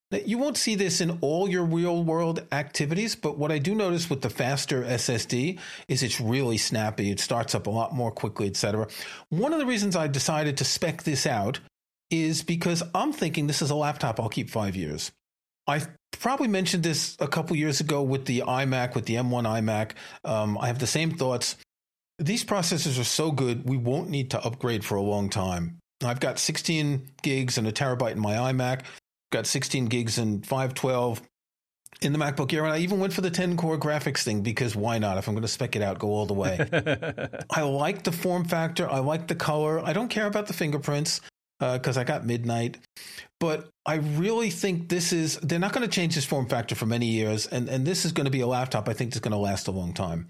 You 0.10 0.38
won't 0.38 0.56
see 0.56 0.76
this 0.76 1.02
in 1.02 1.18
all 1.20 1.50
your 1.50 1.66
real 1.66 2.02
world 2.02 2.46
activities, 2.54 3.16
but 3.16 3.38
what 3.38 3.52
I 3.52 3.60
do 3.60 3.76
notice 3.76 4.10
with 4.10 4.22
the 4.22 4.30
faster 4.30 4.84
SSD 4.84 5.60
is 5.90 6.02
it's 6.02 6.22
really 6.22 6.58
snappy. 6.58 7.12
It 7.12 7.20
starts 7.20 7.54
up 7.54 7.68
a 7.68 7.72
lot 7.72 7.94
more 7.94 8.12
quickly, 8.12 8.48
etc. 8.48 8.88
One 9.30 9.52
of 9.52 9.60
the 9.60 9.66
reasons 9.66 9.98
I 9.98 10.08
decided 10.08 10.56
to 10.58 10.64
spec 10.64 11.04
this 11.04 11.28
out 11.28 11.60
is 12.10 12.44
because 12.44 12.84
I'm 12.96 13.12
thinking 13.12 13.48
this 13.48 13.62
is 13.62 13.70
a 13.70 13.76
laptop 13.76 14.20
I'll 14.20 14.30
keep 14.30 14.50
five 14.50 14.76
years. 14.76 15.12
I 15.68 15.82
probably 16.12 16.48
mentioned 16.48 16.84
this 16.84 17.18
a 17.20 17.28
couple 17.28 17.56
years 17.56 17.80
ago 17.80 18.02
with 18.02 18.26
the 18.26 18.44
iMac, 18.48 18.96
with 18.96 19.06
the 19.06 19.16
M1 19.16 19.44
iMac. 19.44 19.92
Um, 20.24 20.58
I 20.58 20.68
have 20.68 20.80
the 20.80 20.88
same 20.88 21.12
thoughts. 21.12 21.58
These 22.20 22.46
processors 22.46 23.00
are 23.00 23.04
so 23.04 23.32
good, 23.32 23.68
we 23.68 23.78
won't 23.78 24.10
need 24.10 24.32
to 24.32 24.44
upgrade 24.44 24.84
for 24.84 24.96
a 24.96 25.02
long 25.02 25.30
time. 25.30 25.78
I've 26.04 26.20
got 26.20 26.40
16 26.40 27.10
gigs 27.22 27.58
and 27.58 27.68
a 27.68 27.72
terabyte 27.72 28.14
in 28.14 28.20
my 28.20 28.36
iMac, 28.36 28.82
got 29.32 29.46
16 29.46 29.86
gigs 29.86 30.18
and 30.18 30.46
512 30.46 31.22
in 32.02 32.14
the 32.14 32.20
MacBook 32.20 32.54
Air, 32.54 32.64
and 32.64 32.74
I 32.74 32.80
even 32.80 33.00
went 33.00 33.14
for 33.14 33.22
the 33.22 33.32
10 33.32 33.58
core 33.58 33.78
graphics 33.78 34.24
thing 34.24 34.42
because 34.42 34.76
why 34.76 35.00
not? 35.00 35.18
If 35.18 35.28
I'm 35.28 35.34
going 35.34 35.42
to 35.42 35.48
spec 35.48 35.76
it 35.76 35.82
out, 35.82 36.00
go 36.00 36.10
all 36.10 36.26
the 36.28 36.34
way. 36.34 36.58
I 37.50 37.62
like 37.62 38.04
the 38.04 38.12
form 38.12 38.46
factor. 38.46 38.90
I 38.90 39.00
like 39.00 39.28
the 39.28 39.36
color. 39.36 39.80
I 39.80 39.94
don't 39.94 40.10
care 40.10 40.28
about 40.28 40.48
the 40.48 40.54
fingerprints 40.54 41.22
because 41.60 41.98
uh, 41.98 42.02
I 42.02 42.04
got 42.04 42.26
midnight. 42.26 42.78
But 43.40 43.70
I 43.86 43.96
really 43.96 44.50
think 44.50 44.90
this 44.90 45.14
is, 45.14 45.38
they're 45.38 45.60
not 45.60 45.74
going 45.74 45.88
to 45.88 45.94
change 45.94 46.16
this 46.16 46.26
form 46.26 46.48
factor 46.48 46.76
for 46.76 46.86
many 46.86 47.08
years. 47.08 47.48
And, 47.48 47.70
and 47.70 47.86
this 47.86 48.06
is 48.06 48.12
going 48.12 48.26
to 48.26 48.32
be 48.32 48.42
a 48.42 48.48
laptop 48.48 48.90
I 48.90 48.94
think 48.94 49.12
that's 49.12 49.22
going 49.22 49.32
to 49.32 49.38
last 49.38 49.68
a 49.68 49.72
long 49.72 49.94
time. 49.94 50.28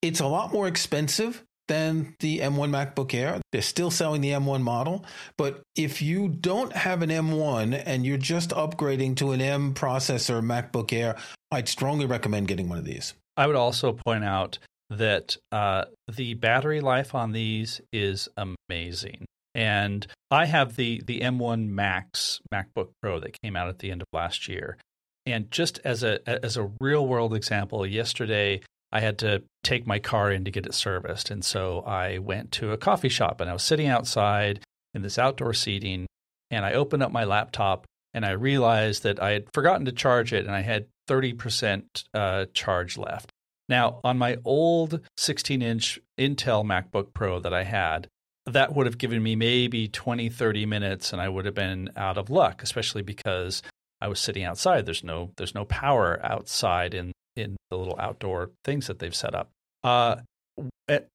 It's 0.00 0.20
a 0.20 0.26
lot 0.26 0.52
more 0.52 0.66
expensive 0.66 1.44
than 1.68 2.14
the 2.20 2.40
M1 2.40 2.70
MacBook 2.70 3.14
Air. 3.14 3.40
They're 3.52 3.62
still 3.62 3.90
selling 3.90 4.20
the 4.20 4.30
M1 4.30 4.62
model. 4.62 5.04
But 5.38 5.62
if 5.76 6.02
you 6.02 6.28
don't 6.28 6.72
have 6.72 7.02
an 7.02 7.10
M1 7.10 7.82
and 7.86 8.04
you're 8.04 8.18
just 8.18 8.50
upgrading 8.50 9.16
to 9.16 9.32
an 9.32 9.40
M 9.40 9.74
processor 9.74 10.42
MacBook 10.42 10.92
Air, 10.92 11.16
I'd 11.50 11.68
strongly 11.68 12.06
recommend 12.06 12.48
getting 12.48 12.68
one 12.68 12.78
of 12.78 12.84
these. 12.84 13.14
I 13.36 13.46
would 13.46 13.56
also 13.56 13.92
point 13.92 14.24
out 14.24 14.58
that 14.90 15.36
uh, 15.50 15.84
the 16.14 16.34
battery 16.34 16.80
life 16.80 17.14
on 17.14 17.32
these 17.32 17.80
is 17.92 18.28
amazing. 18.36 19.24
And 19.54 20.06
I 20.30 20.46
have 20.46 20.76
the 20.76 21.02
the 21.04 21.20
M1 21.20 21.68
Max 21.68 22.40
MacBook 22.52 22.90
Pro 23.02 23.20
that 23.20 23.40
came 23.42 23.56
out 23.56 23.68
at 23.68 23.80
the 23.80 23.90
end 23.90 24.02
of 24.02 24.08
last 24.12 24.48
year. 24.48 24.78
And 25.26 25.50
just 25.50 25.78
as 25.84 26.02
a 26.02 26.20
as 26.44 26.56
a 26.56 26.70
real 26.80 27.06
world 27.06 27.34
example, 27.34 27.86
yesterday 27.86 28.60
I 28.90 29.00
had 29.00 29.18
to 29.18 29.42
take 29.62 29.86
my 29.86 29.98
car 29.98 30.30
in 30.30 30.44
to 30.44 30.50
get 30.50 30.66
it 30.66 30.74
serviced. 30.74 31.30
And 31.30 31.44
so 31.44 31.80
I 31.80 32.18
went 32.18 32.52
to 32.52 32.72
a 32.72 32.76
coffee 32.78 33.08
shop 33.08 33.40
and 33.40 33.48
I 33.48 33.54
was 33.54 33.62
sitting 33.62 33.88
outside 33.88 34.60
in 34.94 35.02
this 35.02 35.18
outdoor 35.18 35.54
seating 35.54 36.06
and 36.50 36.64
I 36.64 36.74
opened 36.74 37.02
up 37.02 37.10
my 37.10 37.24
laptop 37.24 37.86
and 38.12 38.26
I 38.26 38.32
realized 38.32 39.02
that 39.04 39.22
I 39.22 39.30
had 39.30 39.46
forgotten 39.54 39.86
to 39.86 39.92
charge 39.92 40.34
it 40.34 40.44
and 40.44 40.54
I 40.54 40.60
had 40.60 40.86
30% 41.08 42.04
uh, 42.12 42.46
charge 42.52 42.98
left. 42.98 43.30
Now, 43.68 44.00
on 44.04 44.18
my 44.18 44.36
old 44.44 45.00
16 45.16 45.62
inch 45.62 45.98
Intel 46.18 46.64
MacBook 46.64 47.14
Pro 47.14 47.40
that 47.40 47.54
I 47.54 47.64
had, 47.64 48.08
that 48.46 48.74
would 48.74 48.86
have 48.86 48.98
given 48.98 49.22
me 49.22 49.36
maybe 49.36 49.88
20, 49.88 50.28
30 50.28 50.66
minutes 50.66 51.12
and 51.12 51.22
I 51.22 51.28
would 51.28 51.44
have 51.44 51.54
been 51.54 51.90
out 51.96 52.18
of 52.18 52.30
luck, 52.30 52.62
especially 52.62 53.02
because 53.02 53.62
I 54.00 54.08
was 54.08 54.18
sitting 54.18 54.44
outside. 54.44 54.84
There's 54.84 55.04
no 55.04 55.30
there's 55.36 55.54
no 55.54 55.64
power 55.64 56.18
outside 56.24 56.92
in 56.92 57.12
in 57.36 57.56
the 57.70 57.76
little 57.76 57.96
outdoor 57.98 58.50
things 58.64 58.88
that 58.88 58.98
they've 58.98 59.14
set 59.14 59.34
up. 59.34 59.50
Uh, 59.84 60.16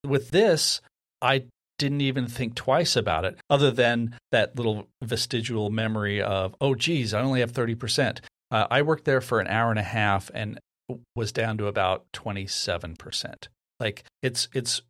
with 0.05 0.31
this, 0.31 0.81
I 1.21 1.45
didn't 1.77 2.01
even 2.01 2.27
think 2.27 2.55
twice 2.55 2.95
about 2.95 3.25
it, 3.25 3.37
other 3.49 3.71
than 3.71 4.15
that 4.31 4.55
little 4.55 4.87
vestigial 5.03 5.69
memory 5.69 6.21
of, 6.21 6.55
oh, 6.59 6.75
geez, 6.75 7.13
I 7.13 7.21
only 7.21 7.41
have 7.41 7.51
30%. 7.51 8.19
Uh, 8.49 8.67
I 8.69 8.81
worked 8.81 9.05
there 9.05 9.21
for 9.21 9.39
an 9.39 9.47
hour 9.47 9.69
and 9.69 9.79
a 9.79 9.83
half 9.83 10.31
and 10.33 10.59
was 11.15 11.31
down 11.31 11.57
to 11.59 11.67
about 11.67 12.05
27%. 12.13 13.47
Like 13.79 14.05
it's, 14.23 14.47
it's, 14.53 14.81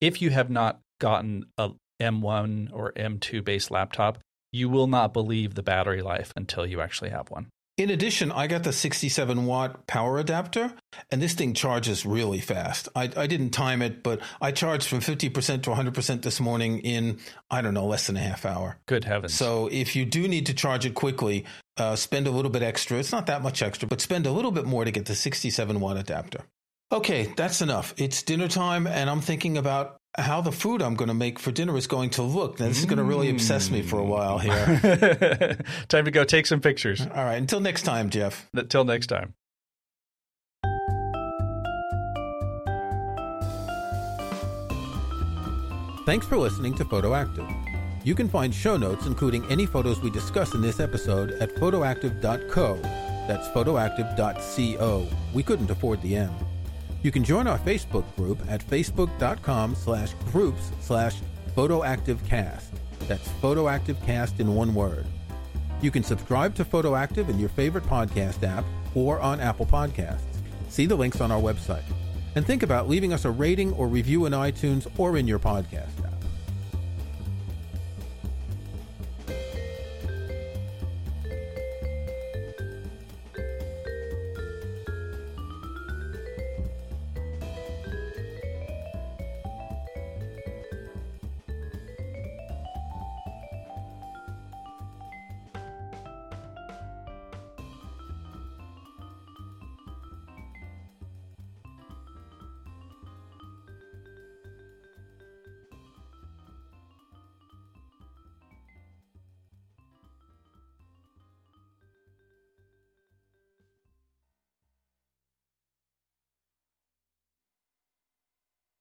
if 0.00 0.22
you 0.22 0.30
have 0.30 0.50
not 0.50 0.80
gotten 1.00 1.46
a 1.58 1.70
M1 2.00 2.70
or 2.72 2.92
M2 2.92 3.44
based 3.44 3.70
laptop, 3.70 4.18
you 4.52 4.68
will 4.68 4.86
not 4.86 5.12
believe 5.12 5.54
the 5.54 5.62
battery 5.62 6.02
life 6.02 6.32
until 6.36 6.66
you 6.66 6.80
actually 6.80 7.10
have 7.10 7.30
one. 7.30 7.48
In 7.76 7.90
addition, 7.90 8.32
I 8.32 8.46
got 8.46 8.62
the 8.62 8.72
67 8.72 9.44
watt 9.44 9.86
power 9.86 10.18
adapter, 10.18 10.72
and 11.10 11.20
this 11.20 11.34
thing 11.34 11.52
charges 11.52 12.06
really 12.06 12.40
fast. 12.40 12.88
I, 12.96 13.10
I, 13.14 13.26
didn't 13.26 13.50
time 13.50 13.82
it, 13.82 14.02
but 14.02 14.20
I 14.40 14.50
charged 14.50 14.88
from 14.88 15.00
50% 15.00 15.62
to 15.64 15.70
100% 15.70 16.22
this 16.22 16.40
morning 16.40 16.78
in, 16.78 17.18
I 17.50 17.60
don't 17.60 17.74
know, 17.74 17.86
less 17.86 18.06
than 18.06 18.16
a 18.16 18.20
half 18.20 18.46
hour. 18.46 18.78
Good 18.86 19.04
heavens. 19.04 19.34
So 19.34 19.68
if 19.70 19.94
you 19.94 20.06
do 20.06 20.26
need 20.26 20.46
to 20.46 20.54
charge 20.54 20.86
it 20.86 20.94
quickly, 20.94 21.44
uh, 21.76 21.96
spend 21.96 22.26
a 22.26 22.30
little 22.30 22.50
bit 22.50 22.62
extra. 22.62 22.98
It's 22.98 23.12
not 23.12 23.26
that 23.26 23.42
much 23.42 23.60
extra, 23.60 23.86
but 23.86 24.00
spend 24.00 24.26
a 24.26 24.32
little 24.32 24.52
bit 24.52 24.64
more 24.64 24.86
to 24.86 24.90
get 24.90 25.04
the 25.04 25.14
67 25.14 25.78
watt 25.78 25.98
adapter. 25.98 26.40
Okay, 26.90 27.34
that's 27.36 27.60
enough. 27.60 27.92
It's 27.98 28.22
dinner 28.22 28.48
time, 28.48 28.86
and 28.86 29.10
I'm 29.10 29.20
thinking 29.20 29.58
about 29.58 29.95
how 30.18 30.40
the 30.40 30.52
food 30.52 30.82
I'm 30.82 30.94
going 30.94 31.08
to 31.08 31.14
make 31.14 31.38
for 31.38 31.50
dinner 31.50 31.76
is 31.76 31.86
going 31.86 32.10
to 32.10 32.22
look. 32.22 32.58
Now, 32.58 32.68
this 32.68 32.78
is 32.78 32.86
going 32.86 32.98
to 32.98 33.04
really 33.04 33.30
obsess 33.30 33.70
me 33.70 33.82
for 33.82 33.98
a 33.98 34.04
while 34.04 34.38
here. 34.38 35.58
time 35.88 36.04
to 36.04 36.10
go 36.10 36.24
take 36.24 36.46
some 36.46 36.60
pictures. 36.60 37.00
All 37.02 37.24
right. 37.24 37.36
Until 37.36 37.60
next 37.60 37.82
time, 37.82 38.10
Jeff. 38.10 38.48
Until 38.54 38.84
next 38.84 39.08
time. 39.08 39.34
Thanks 46.06 46.24
for 46.24 46.36
listening 46.36 46.74
to 46.74 46.84
Photoactive. 46.84 47.52
You 48.04 48.14
can 48.14 48.28
find 48.28 48.54
show 48.54 48.76
notes, 48.76 49.06
including 49.06 49.44
any 49.50 49.66
photos 49.66 50.00
we 50.00 50.10
discuss 50.10 50.54
in 50.54 50.62
this 50.62 50.78
episode, 50.78 51.32
at 51.40 51.52
photoactive.co. 51.56 52.78
That's 53.26 53.48
photoactive.co. 53.48 55.08
We 55.34 55.42
couldn't 55.42 55.70
afford 55.70 56.00
the 56.02 56.14
M. 56.14 56.32
You 57.06 57.12
can 57.12 57.22
join 57.22 57.46
our 57.46 57.58
Facebook 57.60 58.04
group 58.16 58.40
at 58.48 58.66
facebook.com 58.66 59.76
slash 59.76 60.12
groups 60.32 60.72
slash 60.80 61.14
photoactivecast. 61.56 62.64
That's 63.06 63.28
photoactivecast 63.40 64.40
in 64.40 64.56
one 64.56 64.74
word. 64.74 65.06
You 65.80 65.92
can 65.92 66.02
subscribe 66.02 66.56
to 66.56 66.64
Photoactive 66.64 67.28
in 67.28 67.38
your 67.38 67.50
favorite 67.50 67.84
podcast 67.84 68.42
app 68.42 68.64
or 68.96 69.20
on 69.20 69.38
Apple 69.38 69.66
Podcasts. 69.66 70.24
See 70.68 70.86
the 70.86 70.96
links 70.96 71.20
on 71.20 71.30
our 71.30 71.40
website. 71.40 71.84
And 72.34 72.44
think 72.44 72.64
about 72.64 72.88
leaving 72.88 73.12
us 73.12 73.24
a 73.24 73.30
rating 73.30 73.72
or 73.74 73.86
review 73.86 74.26
in 74.26 74.32
iTunes 74.32 74.88
or 74.98 75.16
in 75.16 75.28
your 75.28 75.38
podcast 75.38 76.05